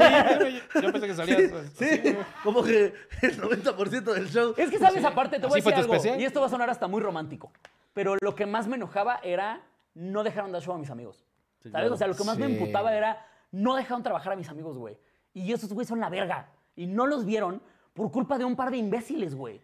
[0.73, 1.51] yo- yo pensé que salías.
[1.51, 4.53] pues, Sí, como que el 90% del show.
[4.57, 5.03] Es que, ¿sabes?
[5.05, 5.93] Aparte, te voy a ¿Así fue decir tu algo.
[5.95, 6.19] especial?
[6.21, 7.51] Y esto va a sonar hasta muy romántico.
[7.93, 9.61] Pero lo que más me enojaba era
[9.93, 11.25] no dejaron dar show a mis amigos.
[11.61, 11.83] Sí, ¿Sabes?
[11.83, 11.93] claro.
[11.93, 12.53] O sea, lo que más me Sí.
[12.53, 14.97] emputaba era no dejaron trabajar a mis amigos, güey.
[15.33, 16.49] Y esos güey son la verga.
[16.75, 17.61] Y no los vieron
[17.93, 19.61] por culpa de un par de imbéciles, güey.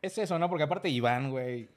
[0.00, 0.48] Es eso, ¿no?
[0.48, 1.68] Porque aparte Iván, güey.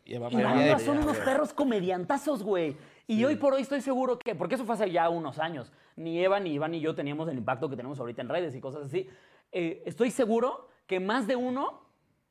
[0.43, 2.77] Banda de- son unos perros comediantazos, güey.
[3.07, 6.23] Y hoy por hoy estoy seguro que, porque eso fue hace ya unos años, ni
[6.23, 8.85] Eva, ni Iván, ni yo teníamos el impacto que tenemos ahorita en redes y cosas
[8.85, 9.09] así.
[9.51, 11.81] Eh, estoy seguro que más de uno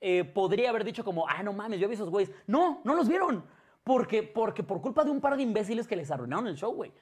[0.00, 2.32] eh, podría haber dicho como, ah, no mames, yo vi esos güeyes.
[2.46, 3.44] No, no los vieron.
[3.82, 6.92] Porque, porque por culpa de un par de imbéciles que les arruinaron el show, güey.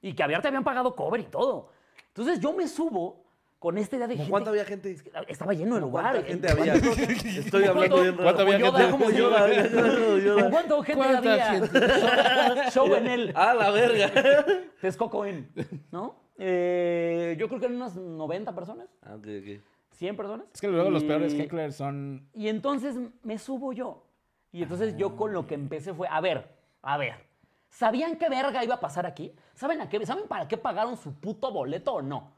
[0.00, 1.70] Y que había, te habían pagado cover y todo.
[2.08, 3.24] Entonces yo me subo
[3.58, 4.96] con esta idea de ¿Cómo gente- ¿Cuánto había gente?
[5.28, 6.12] Estaba lleno el lugar.
[6.12, 6.74] ¿Cuánta gente ¿En había?
[6.74, 8.16] Estoy ¿en hablando bien.
[8.16, 8.90] ¿Cuánto había gente?
[8.90, 9.52] como Yoda.
[10.44, 12.70] ¿En cuánto gente ¿Cuánta había?
[12.70, 13.32] Show en él.
[13.34, 14.10] Ah, la verga.
[14.80, 15.50] Texcoco en,
[15.90, 16.16] ¿no?
[16.38, 19.60] Eh, yo creo que eran unas 90 personas, Ah, ok, ok.
[19.92, 20.46] 100 personas.
[20.52, 22.28] Es que luego los Y- peores hecklers son...
[22.34, 24.04] Y entonces me subo yo.
[24.52, 27.14] Y entonces yo con lo que empecé fue, a ver, a ver,
[27.70, 29.32] ¿sabían qué verga iba a pasar aquí?
[29.54, 32.35] ¿Saben, a qué, ¿Saben para qué pagaron su puto boleto o no?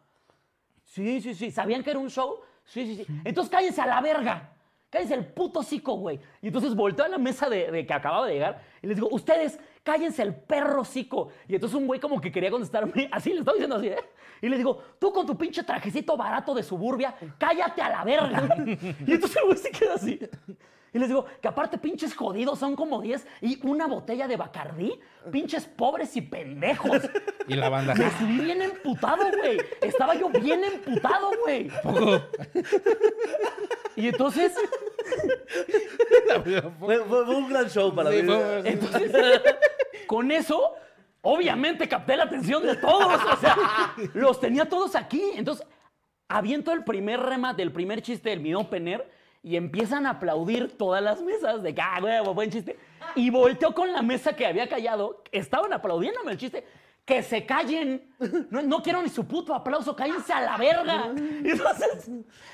[0.89, 1.51] Sí, sí, sí.
[1.51, 2.41] ¿Sabían que era un show?
[2.65, 3.13] Sí, sí, sí.
[3.25, 4.55] Entonces cállense a la verga.
[4.91, 6.19] Cállense el puto cico, güey.
[6.41, 9.09] Y entonces volteo a la mesa de, de que acababa de llegar y les digo,
[9.11, 11.29] ustedes, cállense el perro cico.
[11.47, 13.99] Y entonces un güey como que quería contestarme, así le estaba diciendo así, ¿eh?
[14.41, 18.57] Y le digo, tú con tu pinche trajecito barato de suburbia, cállate a la verga.
[19.07, 20.19] y entonces el güey se queda así.
[20.95, 24.99] Y les digo, que aparte pinches jodidos son como 10 y una botella de Bacardí,
[25.31, 27.03] pinches pobres y pendejos.
[27.49, 27.95] Y la banda...
[27.95, 29.59] Me subí bien emputado, güey.
[29.81, 31.71] Estaba yo bien emputado, güey.
[33.97, 34.55] Y entonces,
[36.45, 38.29] Fue, fue- fue un gran show para Sí, mí.
[38.33, 39.41] fue- entonces,
[40.07, 40.75] con eso,
[41.23, 43.21] obviamente capté la atención de todos.
[43.33, 43.57] O sea,
[44.15, 45.23] los tenía todos aquí.
[45.35, 45.67] Entonces,
[46.29, 49.11] aviento el primer remate, el primer chiste del mi opener
[49.49, 52.77] y empiezan a aplaudir todas las mesas de que, ah, huevo, buen chiste.
[53.15, 56.67] Y volteo con la mesa que había callado, estaban aplaudiéndome el chiste.
[57.07, 58.03] Que se callen.
[58.51, 61.15] No, no quiero ni su puto aplauso, cállense a la verga.
[61.43, 62.11] Y entonces,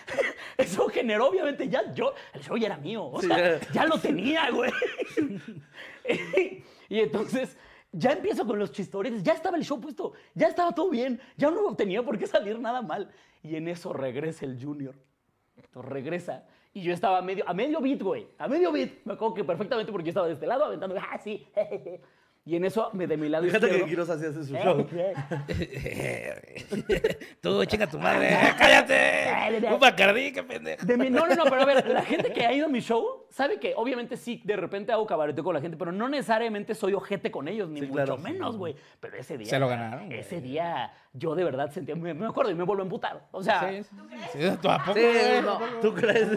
[0.56, 3.06] eso generó, obviamente, ya yo, el show ya era mío.
[3.06, 3.72] O Sí, sea, ya.
[3.72, 4.70] ya lo tenía, güey.
[6.88, 7.56] y entonces
[7.90, 11.50] ya empiezo con los chistores, ya estaba el show puesto, ya estaba todo bien, ya
[11.50, 13.10] no tenía por qué salir nada mal.
[13.42, 14.94] Y en eso regresa el Junior.
[15.56, 16.44] Entonces regresa.
[16.74, 18.26] Y yo estaba a medio, a medio beat, güey.
[18.36, 18.90] A medio beat.
[19.04, 20.96] Me acuerdo que perfectamente porque yo estaba de este lado aventando.
[20.98, 21.46] Ah, sí.
[22.46, 23.88] Y en eso, me de mi lado Fíjate que izquierdo.
[23.88, 24.86] Quiroz hacía ese su show.
[27.40, 28.36] Tú, chinga tu madre.
[28.58, 29.68] ¡Cállate!
[29.72, 30.84] Un bacardí, qué pendejo.
[30.84, 32.80] De mi- no, no, no, pero a ver, la gente que ha ido a mi
[32.80, 36.74] show sabe que obviamente sí, de repente hago cabareteo con la gente, pero no necesariamente
[36.74, 38.18] soy ojete con ellos, ni Sí, mucho claro.
[38.18, 38.74] menos, güey.
[39.00, 39.46] Pero ese día.
[39.48, 40.18] Se lo ganaron, güey.
[40.18, 41.94] Ese día yo de verdad sentía.
[41.96, 43.26] Me, me acuerdo y me vuelvo a emputar.
[43.30, 43.70] O sea.
[43.70, 43.82] Sí,
[44.32, 45.42] sí, ¿tú a poco, Sí, güey?
[45.42, 46.28] no, ¿tú crees?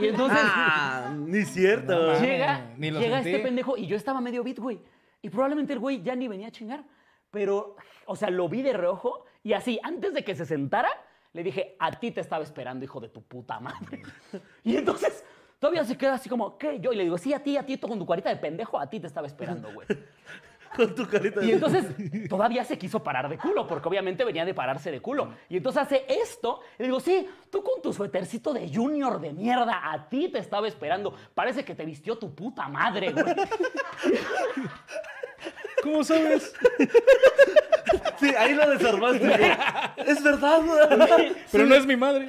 [0.00, 2.12] Y entonces- Ah, ni cierto.
[2.12, 2.20] No.
[2.20, 3.30] Llega, ni lo llega sentí.
[3.32, 4.78] este pendejo y yo estaba medio beat, güey.
[5.22, 6.84] Y probablemente el güey ya ni venía a chingar.
[7.30, 7.76] Pero,
[8.06, 10.90] o sea, lo vi de reojo y así, antes de que se sentara,
[11.32, 14.02] le dije, a ti te estaba esperando, hijo de tu puta madre.
[14.64, 15.24] Y entonces,
[15.58, 16.80] todavía se queda así como, ¿qué?
[16.80, 18.78] Yo y le digo, sí, a ti, a ti, tú con tu carita de pendejo,
[18.78, 19.86] a ti te estaba esperando, güey.
[20.76, 21.84] Con tu carita de- Y entonces
[22.28, 25.32] todavía se quiso parar de culo, porque obviamente venía de pararse de culo.
[25.48, 29.32] Y entonces hace esto, y le digo, sí, tú con tu suétercito de junior de
[29.32, 31.14] mierda, a ti te estaba esperando.
[31.34, 33.24] Parece que te vistió tu puta madre, güey.
[35.82, 36.52] ¿Cómo sabes?
[38.18, 39.28] Sí, ahí lo desarmaste.
[39.28, 39.50] güey.
[40.08, 41.32] es verdad, güey.
[41.52, 42.26] Pero no es mi madre.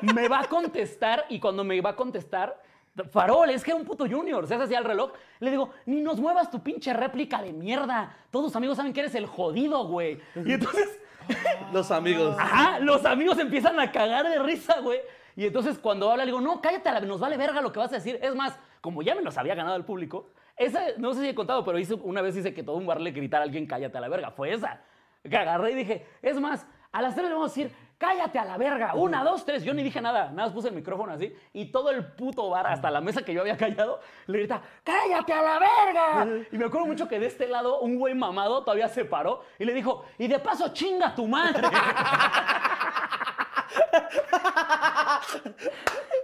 [0.00, 2.60] Me va a contestar, y cuando me va a contestar,
[3.10, 5.12] Farol, es que era un puto junior, se hace así al reloj.
[5.40, 8.16] Le digo, ni nos muevas tu pinche réplica de mierda.
[8.30, 10.20] Todos tus amigos saben que eres el jodido, güey.
[10.34, 11.00] Y entonces...
[11.72, 12.36] Los amigos.
[12.38, 15.00] Ajá, los amigos empiezan a cagar de risa, güey.
[15.34, 17.80] Y entonces cuando habla, le digo, no, cállate, a la- nos vale verga lo que
[17.80, 18.18] vas a decir.
[18.22, 21.34] Es más, como ya me los había ganado el público, esa, no sé si he
[21.34, 23.98] contado, pero hice, una vez hice que todo un bar le gritara a alguien, cállate
[23.98, 24.30] a la verga.
[24.30, 24.80] Fue esa.
[25.28, 28.44] Que agarré y dije, es más, a las tres le vamos a decir, cállate a
[28.44, 28.94] la verga.
[28.94, 29.64] Una, dos, tres.
[29.64, 31.34] Yo ni dije nada, nada más puse el micrófono así.
[31.52, 35.32] Y todo el puto bar, hasta la mesa que yo había callado, le grita, cállate
[35.32, 36.46] a la verga.
[36.52, 39.64] Y me acuerdo mucho que de este lado un güey mamado todavía se paró y
[39.64, 41.62] le dijo, y de paso chinga tu madre.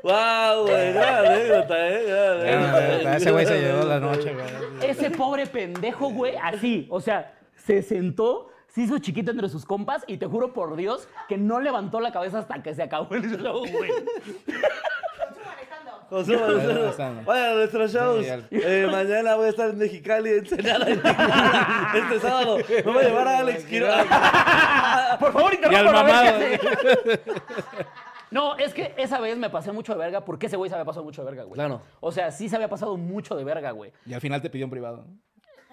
[0.03, 0.93] Wow, güey.
[0.93, 2.05] Gran anécdota, eh.
[2.07, 3.17] gran anécdota.
[3.17, 4.91] Ese güey se llevó la noche, güey.
[4.91, 10.03] Ese pobre pendejo, güey, así, o sea, se sentó, se hizo chiquito entre sus compas
[10.07, 13.39] y te juro por Dios que no levantó la cabeza hasta que se acabó el
[13.39, 13.91] show, güey.
[16.09, 16.41] consumo.
[16.85, 17.25] bastante.
[17.25, 18.27] Vayan a nuestros shows.
[18.51, 21.93] Eh, mañana voy a estar en Mexicali, en en Tijuana.
[21.95, 25.17] Este sábado me voy a llevar a Alex Quiroga.
[25.21, 26.23] Por favor, Y al interrumpa.
[28.31, 30.87] No, es que esa vez me pasé mucho de verga porque ese güey se había
[30.87, 31.53] pasado mucho de verga, güey.
[31.55, 31.83] Claro.
[32.01, 33.93] O sea, sí se había pasado mucho de verga, güey.
[34.07, 35.05] Y al final te pidió un privado.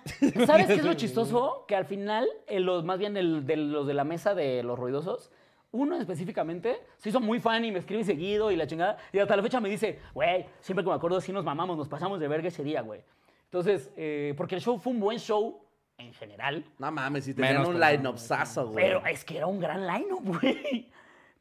[0.45, 1.65] ¿Sabes qué es lo chistoso?
[1.67, 4.77] Que al final, eh, los, más bien el- de los de la mesa de los
[4.77, 5.31] ruidosos,
[5.71, 8.97] uno específicamente, se hizo muy fan y me escribe seguido y la chingada.
[9.13, 11.87] Y hasta la fecha me dice, güey, siempre que me acuerdo sí nos mamamos, nos
[11.87, 13.01] pasamos de verga ese día, güey.
[13.45, 15.61] Entonces, eh, porque el show fue un buen show
[15.97, 18.75] en general, No mames, si tenían Menos un personas, line-upsazo, güey.
[18.85, 20.89] pero es que era un gran line-up, güey.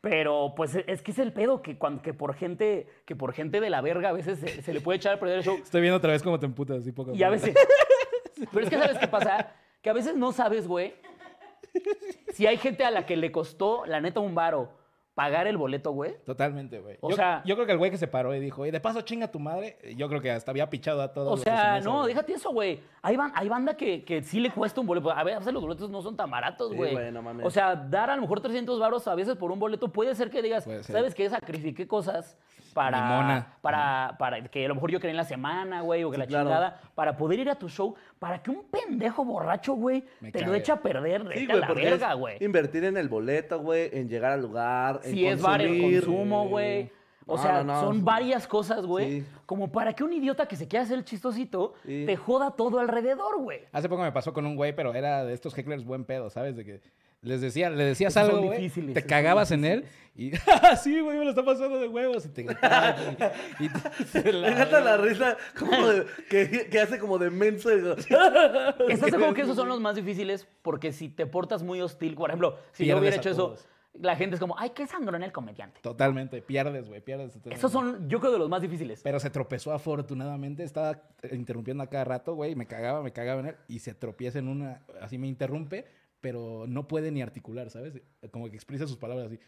[0.01, 3.60] Pero pues es que es el pedo que, cuando, que, por gente, que por gente
[3.60, 5.56] de la verga a veces se, se le puede echar a perder el show.
[5.62, 7.55] Estoy viendo otra vez cómo te emputas así poco Y a veces.
[8.52, 9.52] Pero es que ¿sabes qué pasa?
[9.82, 10.94] Que a veces no sabes, güey.
[12.32, 14.77] Si hay gente a la que le costó, la neta, un varo
[15.15, 16.15] pagar el boleto, güey.
[16.24, 16.97] Totalmente, güey.
[17.01, 18.78] O yo, sea- yo creo que el güey que se paró y dijo, y de
[18.78, 21.40] paso chinga tu madre, yo creo que hasta había pichado a todos.
[21.40, 22.15] O sea, no, güey.
[22.15, 22.81] déjate eso, güey.
[23.02, 25.10] Hay, ban- hay banda que, que sí le cuesta un boleto.
[25.10, 26.93] A veces los boletos no son tan baratos, Sí, güey.
[26.93, 27.44] güey, no mames.
[27.44, 30.31] o sea, dar a lo mejor 300 varos a veces por un boleto puede ser
[30.31, 30.65] que digas.
[30.82, 31.28] ¿sabes qué?
[31.28, 32.36] Sacrifiqué cosas
[32.78, 33.46] para, Limona.
[33.60, 36.20] para, para que a lo mejor yo quería en la semana, güey, o que Sí,
[36.20, 36.44] la claro.
[36.48, 40.42] chingada, para poder ir a tu show, para que un pendejo borracho, güey, Me te
[40.46, 42.36] lo eche a perder, Sí, a güey, la verga, es güey.
[42.44, 46.48] invertir en el boleto, güey, en llegar al lugar, en Si es bar, el consumo,
[46.48, 46.90] güey.
[47.30, 47.80] O No, sea, no, no.
[47.80, 49.20] son varias cosas, güey.
[49.20, 49.26] Sí.
[49.44, 52.05] Como para que un idiota que se quiera hacer el chistosito Sí.
[52.06, 53.60] te joda todo alrededor, güey.
[53.72, 56.56] Hace poco me pasó con un güey, pero era de estos hecklers buen pedo, ¿sabes?
[56.56, 56.80] De que
[57.23, 58.53] les decía, le decías Esos algo,
[58.95, 59.85] te cagabas en él
[60.15, 60.32] y,
[60.62, 62.97] "Ah, sí, güey, me lo está pasando de huevos y te gritaba,
[63.61, 67.70] y te- Me encanta la risa como de- que, que hace como de menso.
[67.77, 67.81] y
[68.89, 70.47] ¿Estás seguro que esos son los más difíciles?
[70.62, 73.57] Porque si te portas muy hostil, por ejemplo, si yo hubiera hecho eso,
[73.95, 75.81] la gente es como, ay, qué sangrón el comediante.
[75.82, 77.32] Totalmente, pierdes, güey, pierdes.
[77.32, 77.57] totalmente.
[77.59, 79.01] Esos son, yo creo, de los más difíciles.
[79.03, 83.47] Pero se tropezó afortunadamente, estaba interrumpiendo a cada rato, güey, me cagaba, me cagaba en
[83.47, 85.86] él, y se tropieza en una, así me interrumpe,
[86.20, 87.95] pero no puede ni articular, ¿sabes?
[88.31, 89.39] Como que expresa sus palabras así.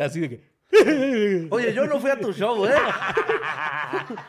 [0.00, 0.58] así de que...
[1.50, 2.72] Oye, yo no fui a tu show, ¿eh?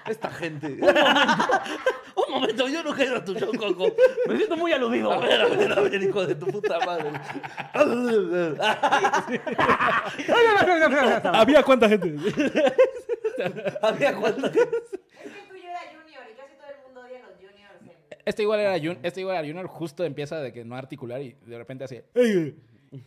[0.07, 0.67] Esta gente.
[0.67, 3.93] Un momento, yo no quiero a tu show, Coco.
[4.25, 5.11] Me siento muy aludido.
[5.11, 7.11] A ver, a ver, a ver, hijo de tu puta madre.
[11.33, 12.15] ¿Había cuánta gente?
[13.81, 14.69] Había cuánta Es que el
[15.49, 17.81] tuyo era junior y casi todo el mundo odia a los juniors.
[17.83, 17.89] en-
[18.29, 21.35] Este igual era Junior, este igual era Junior, justo empieza de que no articular y
[21.47, 22.05] de repente hace...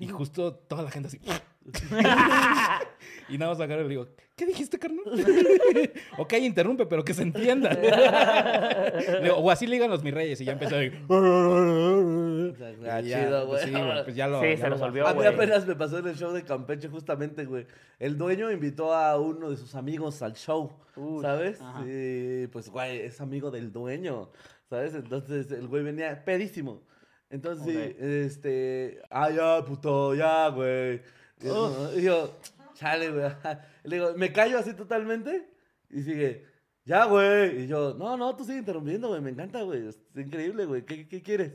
[0.00, 1.20] Y justo toda la gente así...
[3.28, 5.04] y nada más agarro y le digo, ¿qué dijiste, carnal?
[6.18, 7.72] ok, interrumpe, pero que se entienda.
[7.72, 11.00] Le digo, o así le digan los mis reyes y ya empezó a decir...
[11.08, 13.74] Y ya, chido, pues güey.
[13.74, 14.40] sí, güey, pues ya lo...
[14.40, 15.28] Sí, ya se lo resolvió, A mí güey.
[15.28, 17.64] apenas me pasó en el show de Campeche, justamente, güey.
[18.00, 21.60] El dueño invitó a uno de sus amigos al show, Uy, ¿sabes?
[21.60, 21.84] ajá.
[21.86, 24.30] Y pues, güey, es amigo del dueño,
[24.72, 24.94] ¿sabes?
[24.94, 26.82] Entonces el güey venía pedísimo.
[27.28, 29.02] Entonces, este.
[29.10, 31.02] Ah, ya, puto, ya, güey.
[31.40, 32.38] Y yo- Y yo,
[32.74, 33.24] chale, güey.
[33.84, 35.48] Le digo, me callo así totalmente.
[35.90, 36.46] Y sigue,
[36.86, 37.64] ya, güey.
[37.64, 39.20] Y yo, no, no, tú sigue interrumpiendo, güey.
[39.20, 39.88] Me encanta, güey.
[39.88, 40.84] Es increíble, güey.
[40.86, 41.52] ¿Qué, qué quieres?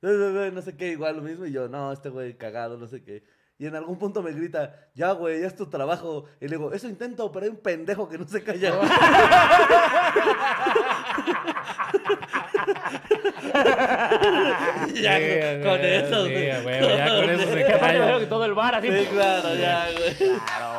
[0.00, 1.44] No sé qué, igual lo mismo.
[1.46, 3.24] Y yo, no, este güey cagado, no sé qué.
[3.56, 6.24] Y en algún punto me grita, ya, güey, ya es tu trabajo.
[6.40, 8.74] Y le digo, eso intento, pero hay un pendejo que no se calla.
[14.94, 15.24] ya, Sí,
[15.62, 16.96] con, con eso, sí, güey.
[16.96, 18.18] ya con eso se calla.
[18.18, 18.88] que todo el bar así.
[18.88, 20.14] Sí, claro, ya, güey.
[20.16, 20.73] Claro, güey.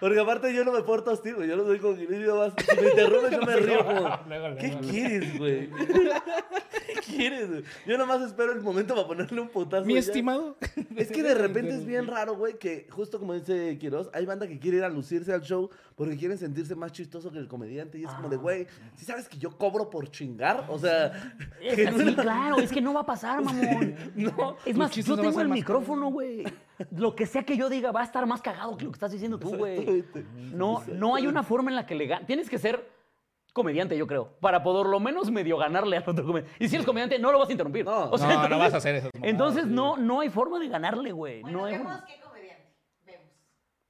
[0.00, 1.48] Porque aparte yo no me porto hostil, güey.
[1.48, 2.52] Yo no soy con más.
[2.58, 4.56] Si me interrumpes, yo me río como.
[4.58, 5.70] ¿Qué quieres, güey?
[5.70, 7.64] ¿Qué quieres, güey?
[7.86, 9.84] Yo nomás espero el momento para ponerle un putazo.
[9.86, 10.00] Mi ya.
[10.00, 10.56] estimado.
[10.96, 14.46] Es que de repente es bien raro, güey, que justo como dice Quiroz, hay banda
[14.46, 17.98] que quiere ir a lucirse al show porque quieren sentirse más chistoso que el comediante.
[17.98, 20.66] Y es como de, güey, si sabes que yo cobro por chingar?
[20.68, 23.94] O sea, Es que sí, claro, es que no va a pasar, mamón.
[24.14, 24.56] no.
[24.64, 26.44] Es más, yo tengo el más micrófono, güey.
[26.90, 29.12] Lo que sea que yo diga va a estar más cagado que lo que estás
[29.12, 30.04] diciendo tú, güey.
[30.36, 32.26] No, no hay una forma en la que le ganes.
[32.26, 32.94] Tienes que ser
[33.52, 36.54] comediante, yo creo, para por lo menos medio ganarle al otro comediante.
[36.62, 37.86] Y si eres comediante, no lo vas a interrumpir.
[37.86, 39.70] No, O sea, no, no vas a hacer mamadas, Entonces, sí.
[39.72, 41.40] no, no hay forma de ganarle, güey.
[41.40, 42.74] Bueno, No hay vemos qué comediante.
[43.06, 43.24] Vemos.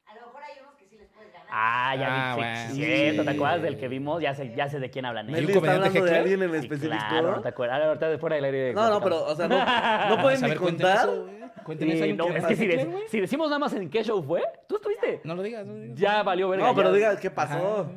[0.06, 1.48] A lo mejor hay unos que sí les puedes ganar.
[1.50, 2.40] Ah, ya Ah, vi.
[2.42, 2.74] bueno,
[3.16, 4.22] sí, ¿te acuerdas del que vimos?
[4.22, 5.28] Ya sé, ya sé de quién hablan.
[5.28, 5.32] ¿eh?
[5.32, 7.04] Meli un está comediante hablando de alguien en Sí, específico.
[7.08, 7.82] claro, ¿no te acuerdas?
[7.82, 8.72] Ahorita después del aire.
[8.72, 9.58] No, no, pero, o sea, no,
[10.16, 10.96] no pueden ni contar.
[11.08, 11.45] eso, güey.
[11.66, 14.22] Cuéntenme ¿hay un no, es que si, de- si decimos nada más en qué show
[14.22, 15.20] fue, tú estuviste.
[15.24, 15.98] No lo digas, no lo digas.
[15.98, 16.66] Ya valió verga.
[16.68, 16.94] No, pero ya.
[17.10, 17.80] diga, ¿qué pasó?
[17.80, 17.90] Ajá.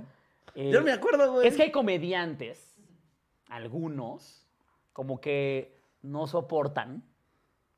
[0.56, 1.48] Eh, Yo no me acuerdo, güey.
[1.48, 2.76] Es que hay comediantes,
[3.48, 4.48] algunos,
[4.94, 7.04] como que no soportan,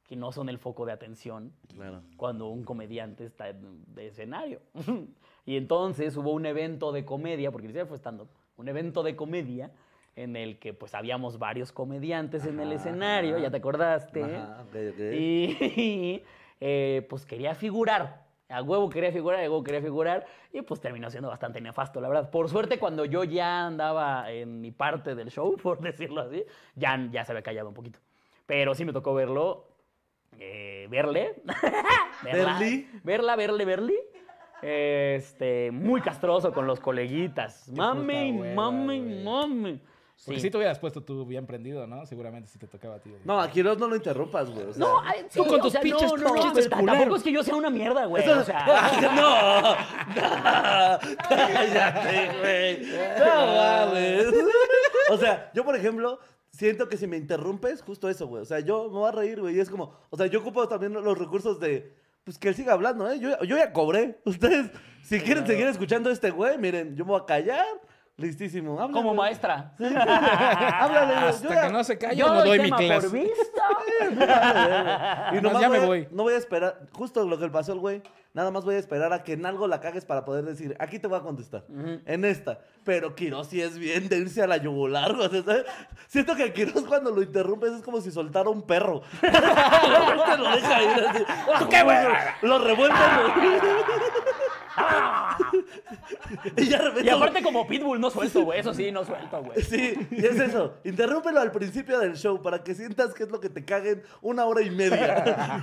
[0.07, 2.01] que no son el foco de atención Claro.
[2.17, 4.61] cuando un comediante está en- de escenario.
[5.45, 9.15] y entonces hubo un evento de comedia, porque ni siquiera fue stand-up, un evento de
[9.15, 9.71] comedia
[10.15, 13.43] en el que pues habíamos varios comediantes en el escenario, ajá.
[13.43, 14.23] ya te acordaste.
[14.23, 14.99] Ajá, ok, ok.
[15.13, 16.23] Y
[16.59, 18.21] eh, pues quería figurar.
[18.49, 20.25] A huevo quería figurar, a huevo quería figurar.
[20.51, 22.29] Y pues terminó siendo bastante nefasto, la verdad.
[22.29, 26.43] Por suerte, cuando yo ya andaba en mi parte del show, por decirlo así,
[26.75, 27.99] ya, ya se había callado un poquito.
[28.45, 29.67] Pero sí me tocó verlo.
[30.39, 31.35] eh, verle.
[32.23, 32.59] verla.
[33.03, 33.93] Verla, verle, verle.
[34.61, 37.69] Este, muy castroso con los coleguitas.
[37.69, 39.81] Mami, mami, mami.
[40.23, 40.47] Porque Sí.
[40.47, 42.05] si te hubieras puesto tú bien prendido, ¿no?
[42.05, 43.09] Seguramente si te tocaba a ti.
[43.09, 43.21] güey.
[43.25, 44.67] No, a Quiroz no lo interrumpas, güey.
[44.67, 46.85] o sea, No, ay, sí, Tú con tus pinches no, no, no.
[46.85, 48.23] Tampoco es que yo sea una mierda, güey.
[48.23, 48.65] Eso- O sea,
[49.15, 49.77] no, no,
[51.29, 52.85] cállate, güey.
[53.19, 54.25] No mames.
[55.09, 56.19] O sea, yo, por ejemplo,
[56.51, 58.41] siento que si me interrumpes, justo eso, güey.
[58.43, 59.55] O sea, yo me voy a reír, güey.
[59.55, 62.73] Y es como, o sea, yo ocupo también los recursos de, pues que él siga
[62.73, 63.19] hablando, ¿eh?
[63.19, 64.19] Yo, yo ya cobré.
[64.25, 64.69] Ustedes,
[65.03, 67.65] si quieren seguir escuchando a este güey, miren, yo me voy a callar.
[68.17, 68.73] Listísimo.
[68.73, 68.93] Háblale.
[68.93, 69.73] como maestra.
[69.79, 71.13] Háblale.
[71.21, 73.09] Yo Hasta que no se calle, Yo no doy mi clase.
[73.09, 73.61] por visto.
[75.31, 76.07] Y Nomás nomás ya voy me voy.
[76.11, 78.01] No voy a esperar, justo lo que le pasó al güey.
[78.33, 80.99] Nada más voy a esperar a que en algo la cagues para poder decir, aquí
[80.99, 81.63] te voy a contestar.
[82.05, 82.59] En esta.
[82.83, 85.27] Pero Quiroz sí es bien de irse a la yugular, güey.
[85.39, 85.43] o.
[86.07, 89.01] Siento que Quiroz cuando lo interrumpes es como si soltara un perro.
[89.21, 91.23] Lo deja ir así.
[91.59, 91.97] ¿Tú qué, güey?
[92.41, 92.95] Lo revuelve.
[96.57, 98.59] Y ya de repente- Y aparte como Pitbull no suelto, güey.
[98.59, 99.61] Eso sí, no suelto, güey.
[99.61, 100.75] Sí, y es eso.
[100.83, 104.45] Interrúmpelo al principio del show para que sientas que es lo que te caguen una
[104.45, 105.61] hora y media.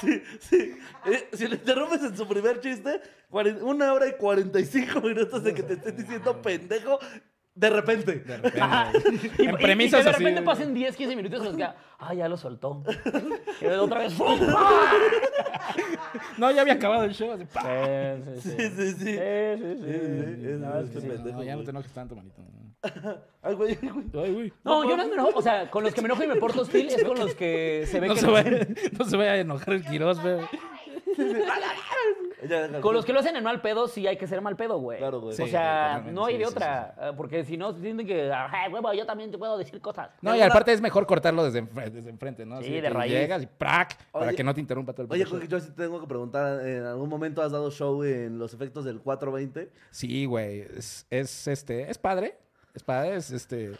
[0.00, 0.78] sí, sí.
[1.06, 3.00] Eh, si lo interrumpes en su primer chiste,
[3.62, 6.98] una hora y 45 minutos de que te estén diciendo pendejo,
[7.58, 8.20] de repente.
[8.20, 9.32] De repente.
[9.42, 12.14] Y, en premisas y que de repente pasen 10, 15 minutos y nos queda, ah,
[12.14, 12.82] ya lo soltó.
[13.60, 14.38] Y otra vez, ¡pum!
[16.38, 17.32] No, ya había acabado el show.
[17.32, 17.44] así.
[18.40, 18.94] Sí, sí, Sí, sí.
[18.94, 19.16] sí,
[19.80, 20.48] sí.
[20.58, 22.42] No, No, ya no te enojes tanto, manito.
[23.42, 24.24] Ay, güey, güey.
[24.24, 24.52] Ay, güey.
[24.62, 25.32] No, yo no me enojo.
[25.34, 27.84] O sea, con los que me enojo y me porto hostil es con los que
[27.86, 30.36] se ve No que se, vaya, no se vaya a enojar el Quiroz, güey.
[32.80, 34.98] Con los que lo hacen en mal pedo, sí hay que ser mal pedo, güey.
[34.98, 35.32] Claro, güey.
[35.40, 36.94] o sea, no hay sí, de sí, otra.
[37.00, 40.10] eh, Porque si no, sienten que, ajá, huevo, yo también te puedo decir cosas.
[40.22, 42.56] No, y aparte es mejor cortarlo desde, enfre- desde enfrente, ¿no?
[42.56, 43.12] Así Sí, de raíz.
[43.12, 43.96] Llegas y ¡prac!
[44.12, 45.32] Para que no te interrumpa todo el Oye, show.
[45.32, 48.54] Jorge, yo sí te tengo que preguntar, ¿en algún momento has dado show en los
[48.54, 49.70] efectos del 420?
[49.90, 50.60] Sí, güey.
[50.60, 52.38] Es, es, este, es padre.
[52.74, 53.16] Es padre.
[53.16, 53.72] Es, este,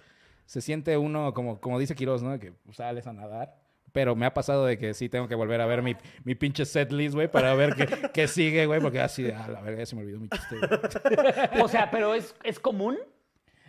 [0.47, 2.39] se siente uno, como, como dice Quiroz, ¿no?
[2.39, 3.55] Que sales a nadar.
[3.99, 6.65] Pero me ha pasado de que sí tengo que volver a ver mi, mi pinche
[6.65, 9.87] setlist, güey, para ver qué, qué sigue, güey, porque así, de, ah, la verga, ya
[9.87, 10.55] se me olvidó mi chiste.
[10.57, 11.61] güey".
[11.63, 12.97] O sea, pero es, es común.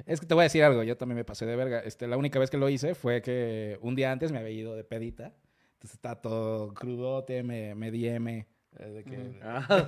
[0.05, 1.79] Es que te voy a decir algo, yo también me pasé de verga.
[1.79, 4.75] Este, la única vez que lo hice fue que un día antes me había ido
[4.75, 5.33] de pedita.
[5.73, 8.37] Entonces está todo crudote, me, me di M.
[8.37, 8.45] eh,
[8.79, 9.83] De que, Ah.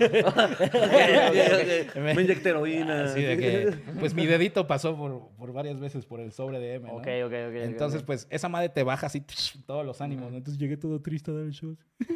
[1.96, 3.06] Me inyecté heroína.
[3.06, 6.76] Así de que, pues mi dedito pasó por, por varias veces por el sobre de
[6.76, 6.96] M, ¿no?
[6.96, 7.56] Ok, ok, ok.
[7.56, 9.24] Entonces, pues, esa madre te baja así
[9.66, 10.30] todos los ánimos.
[10.32, 10.38] ¿no?
[10.38, 11.78] Entonces llegué todo triste a dar el show.
[12.00, 12.08] Me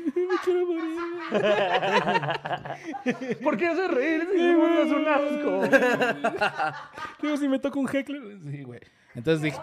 [0.44, 0.84] quiero morir.
[3.42, 4.28] ¿Por qué hace reír?
[4.34, 5.62] Si es un asco.
[7.22, 8.22] Digo, si me toca un heckler.
[8.44, 8.82] Sí, güey.
[9.16, 9.58] Entonces dije,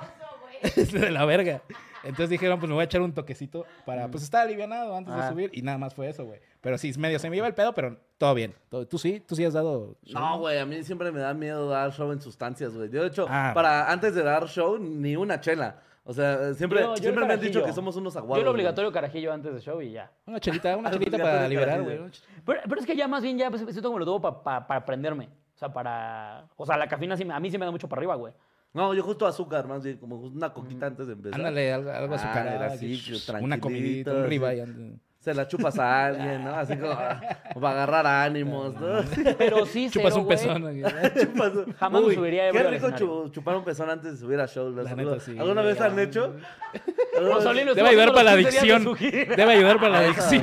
[0.63, 1.63] es de la verga.
[2.05, 5.29] Entonces dijeron, pues me voy a echar un toquecito para, pues, estar alivianado antes de
[5.29, 5.51] subir.
[5.53, 6.41] Y nada más fue eso, güey.
[6.61, 8.55] Pero sí, medio se me iba el pedo, pero todo bien.
[8.69, 9.21] Todo- ¿Tú sí?
[9.27, 10.21] ¿Tú sí has dado show?
[10.21, 12.91] No, güey, a mí siempre me da miedo dar show en sustancias, güey.
[12.91, 13.53] Yo, de hecho, Ah.
[13.55, 15.81] para antes de dar show, ni una chela.
[16.05, 18.37] O sea, siempre, Yo- yo el siempre me han dicho que somos unos aguados.
[18.39, 18.55] Yo el güey.
[18.55, 20.11] obligatorio carajillo antes del show y ya.
[20.27, 22.01] Una chelita, una chelita para liberar, güey.
[22.45, 25.29] Pero, pero es que ya más bien ya pues, siento como lo tuvo para aprenderme.
[25.55, 26.47] O sea, para...
[26.57, 28.33] O sea, la cafeína sí me- a mí sí me da mucho para arriba, güey.
[28.75, 31.39] No, yo justo azúcar, más bien, como una coquita antes de empezar.
[31.39, 34.65] Ándale, algo, algo Ah, así, shh, tranquilito, Una comidita, un ribeye.
[35.19, 36.53] Se la chupas a alguien, ¿no?
[36.55, 37.21] Así como, ah,
[37.53, 39.03] como para agarrar ánimos, ¿no?
[39.39, 40.63] Pero sí, Chupas cero, un pezón.
[41.15, 44.41] Chupas- Jamás Uy, subiría Qué ebrio al rico chu- chupar un pezón antes de subir
[44.41, 44.71] a show.
[44.71, 45.39] ¿Lo- La neta, sí.
[45.39, 46.35] ¿Alguna vez han hecho?
[47.17, 49.37] ¿Alguna vez- Rosalino Debe ayudar para la los 15 días de adicción.
[49.37, 50.43] Debe ayudar para la adicción.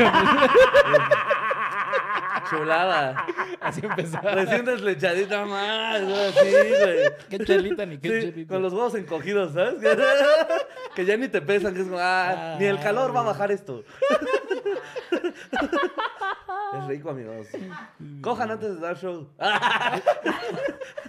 [2.50, 3.26] Chulada.
[3.62, 4.20] Así empezó.
[4.22, 6.98] Recién deslechadita más, así, güey.
[7.30, 8.54] Qué chelita ni qué Sí, chelita.
[8.54, 9.76] con los huevos encogidos, ¿sabes?
[10.96, 13.52] que ya ni te pesan, que es como, ah, ni el calor va a bajar
[13.52, 13.84] esto.
[16.78, 17.48] es rico, amigos.
[18.22, 19.28] Cojan antes de dar show.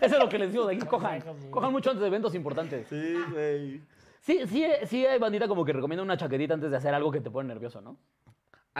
[0.01, 1.23] Eso es lo que les digo de aquí, cojan.
[1.51, 2.87] Cojan mucho antes de eventos importantes.
[2.89, 3.81] Sí, güey.
[4.21, 7.21] Sí, sí, sí hay bandita como que recomienda una chaquetita antes de hacer algo que
[7.21, 7.97] te pone nervioso, ¿no?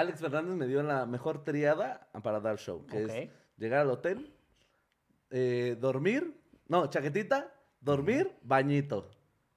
[0.01, 4.35] Alex Fernández me dio la mejor triada para dar show, que es llegar al hotel,
[5.31, 9.11] eh, dormir, no, chaquetita, dormir, bañito.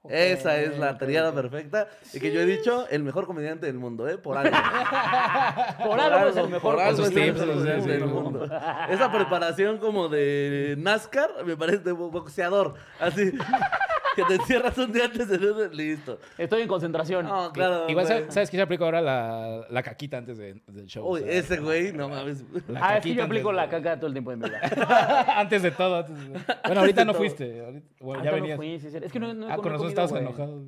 [0.06, 4.06] Esa es la triada perfecta y que yo he dicho el mejor comediante del mundo,
[4.06, 4.18] ¿eh?
[4.18, 4.54] Por algo.
[5.82, 6.76] Por algo es el mejor.
[6.76, 8.44] comediante del mundo.
[8.44, 13.32] Esa preparación como de NASCAR me parece de boxeador, así.
[14.14, 16.18] Que te encierras un día antes de listo.
[16.38, 17.26] Estoy en concentración.
[17.26, 17.88] No, claro.
[17.88, 18.18] Igual, güey.
[18.18, 19.00] ¿sabes, ¿sabes qué se aplico ahora?
[19.00, 21.06] La, la caquita antes de- del show.
[21.06, 22.42] Uy, o sea, ese güey, no mames.
[22.68, 24.36] la ah, es que caquita yo aplico antes la de- caca todo el tiempo de
[24.36, 24.60] mi vida.
[25.40, 25.96] antes de todo.
[25.96, 27.20] antes de- Bueno, ahorita no todo.
[27.20, 27.60] fuiste.
[27.64, 28.56] ahorita- bueno, Ah, ya yo no venías.
[28.56, 28.98] fui, sí, sí.
[29.02, 30.62] Es que no, no, ah, no con he nosotros comido, estabas enojado.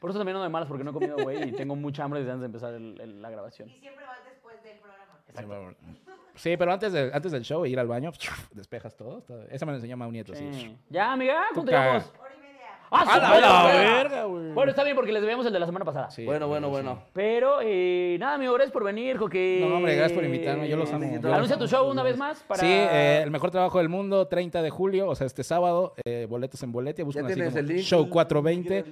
[0.00, 2.20] Por eso también no de malas porque no he comido, güey, y tengo mucha hambre
[2.20, 3.68] desde antes de empezar el- el- la grabación.
[3.68, 5.74] Y siempre vas después del programa.
[6.34, 8.12] Sí, pero antes, de- antes del show, ir al baño,
[8.52, 9.24] despejas todo.
[9.50, 10.48] Esa me lo enseñó Mau Nieto, sí.
[10.52, 10.76] Sí.
[10.88, 12.12] Ya, amiga, ¿cuánto llevamos?
[12.90, 13.94] ¡Ah, ¡A su la, madre, la güey!
[13.94, 14.52] verga, güey!
[14.52, 16.10] Bueno, está bien porque les debíamos el de la semana pasada.
[16.10, 16.70] Sí, Bueno, bueno, sí.
[16.72, 17.02] bueno.
[17.12, 19.68] Pero, eh, nada, amigo, gracias por venir, Joaquín.
[19.68, 20.96] No, hombre, gracias por invitarme, yo los amo.
[21.04, 21.22] Amiguito.
[21.22, 21.64] yo los Anuncia amo.
[21.64, 22.60] tu show una vez más para...
[22.60, 26.26] Sí, eh, el mejor trabajo del mundo, 30 de julio, o sea, este sábado, eh,
[26.28, 27.80] boletos en Boletia, buscan así tienes como el link.
[27.80, 28.84] Show 420.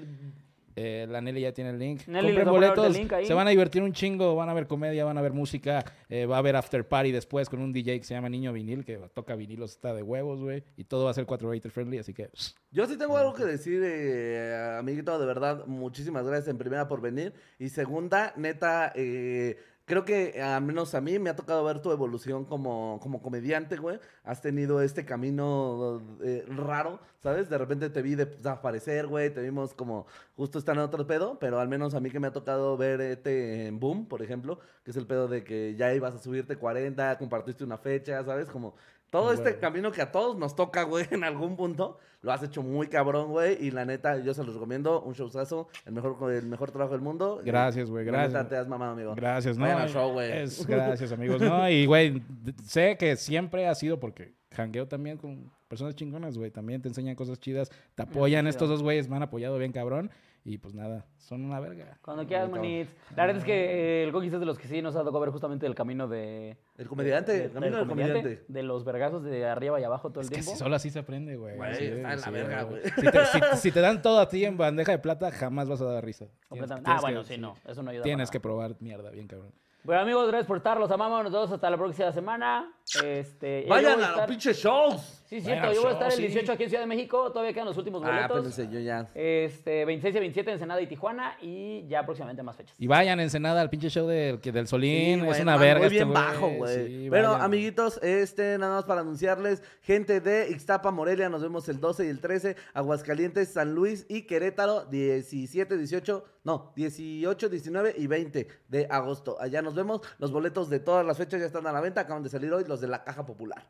[0.76, 2.06] Eh, la Nelly ya tiene el link.
[2.06, 3.26] Nelly, Compren boletos, link ahí.
[3.26, 6.26] se van a divertir un chingo, van a ver comedia, van a ver música, eh,
[6.26, 8.98] va a haber after party después con un DJ que se llama Niño Vinil, que
[9.14, 12.30] toca vinilos, está de huevos, güey, y todo va a ser 420 friendly, así que...
[12.70, 17.00] Yo sí tengo algo que decir, eh, amiguito, de verdad, muchísimas gracias en primera por
[17.00, 17.32] venir.
[17.58, 21.92] Y segunda, neta, eh, creo que al menos a mí me ha tocado ver tu
[21.92, 23.98] evolución como, como comediante, güey.
[24.24, 27.48] Has tenido este camino eh, raro, ¿sabes?
[27.48, 30.06] De repente te vi desaparecer, güey, te vimos como
[30.36, 33.00] justo estar en otro pedo, pero al menos a mí que me ha tocado ver
[33.00, 36.56] este en Boom, por ejemplo, que es el pedo de que ya ibas a subirte
[36.56, 38.48] 40, compartiste una fecha, ¿sabes?
[38.50, 38.74] Como
[39.10, 42.62] todo este camino que a todos nos toca, güey, en algún punto, lo has hecho
[42.62, 43.56] muy cabrón, güey.
[43.64, 45.02] Y la neta, yo se los recomiendo.
[45.02, 47.40] Un showzazo, el mejor, el mejor trabajo del mundo.
[47.44, 48.32] Gracias, güey, La gracias.
[48.32, 49.14] neta, te has mamado, amigo.
[49.14, 49.64] Gracias, ¿no?
[49.64, 50.32] Vayan show, güey.
[50.32, 51.68] Es, gracias, amigos, ¿no?
[51.70, 52.22] Y, güey,
[52.64, 56.50] sé que siempre ha sido porque jangueo también con personas chingonas, güey.
[56.50, 58.46] También te enseñan cosas chidas, te apoyan.
[58.46, 60.10] Estos dos güeyes me han apoyado bien cabrón.
[60.48, 61.98] Y pues nada, son una verga.
[62.02, 62.94] Cuando quieras, manits.
[63.16, 65.18] La verdad es que eh, el Coquis es de los que sí nos ha tocado
[65.18, 66.56] ver justamente el camino de...
[66.78, 68.44] El comediante, de- el camino del comediante.
[68.46, 70.52] De los vergazos de arriba y abajo todo el Es que tiempo.
[70.52, 71.56] si solo así se aprende, güey.
[71.56, 72.80] Güey, Sí, está en la verga, güey.
[72.84, 75.80] Si te, si- si te dan todo a ti en bandeja de plata, jamás vas
[75.80, 76.26] a dar risa.
[76.48, 76.84] Completamente.
[76.84, 77.56] tienes Ah, bueno, que- sí, no.
[77.66, 79.50] Eso no ayuda Tienes para que probar mierda, bien cabrón.
[79.82, 80.78] Bueno, amigos, gracias por estar.
[80.78, 81.22] Los amamos.
[81.24, 82.72] Nos vemos hasta la próxima semana.
[83.04, 85.24] Este, Vayan voy a los pinches shows.
[85.26, 85.72] Sí, cierto.
[85.72, 86.22] Yo voy a show, estar el sí.
[86.22, 87.30] 18 aquí en Ciudad de México.
[87.32, 88.46] Todavía quedan los últimos Ah, boletos.
[88.46, 89.08] espérense, yo ya.
[89.14, 91.36] Este, 26 y 27 en Ensenada y Tijuana.
[91.42, 92.76] Y ya próximamente más fechas.
[92.78, 95.22] Y vayan Ensenada al pinche show del, del Solín.
[95.22, 95.78] Sí, es una verga.
[95.80, 96.86] Muy este bien bajo, güey.
[96.86, 97.44] Sí, Pero, vayan.
[97.44, 102.08] amiguitos, este, nada más para anunciarles, gente de Ixtapa, Morelia, nos vemos el 12 y
[102.08, 108.86] el 13, Aguascalientes, San Luis y Querétaro, 17, 18, no, 18, 19 y 20 de
[108.88, 109.36] agosto.
[109.40, 110.02] Allá nos vemos.
[110.18, 112.64] Los boletos de todas las fechas ya están a la venta, acaban de salir hoy
[112.68, 113.64] los de la Caja Popular.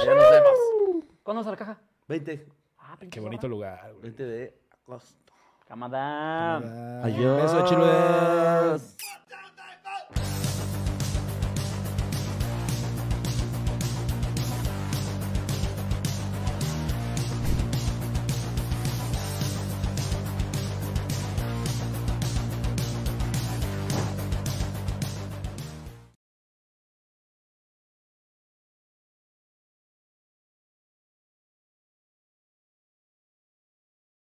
[0.00, 1.04] Allá nos vemos.
[1.22, 1.80] ¿Cuándo sale la caja?
[2.08, 2.46] 20,
[2.78, 4.02] Ah, pinche Qué bonito lugar, güey.
[4.02, 5.32] 20 de agosto.
[5.68, 6.56] Camada.
[6.56, 7.42] Ah, Adiós.
[7.42, 8.96] Beso, chiludes.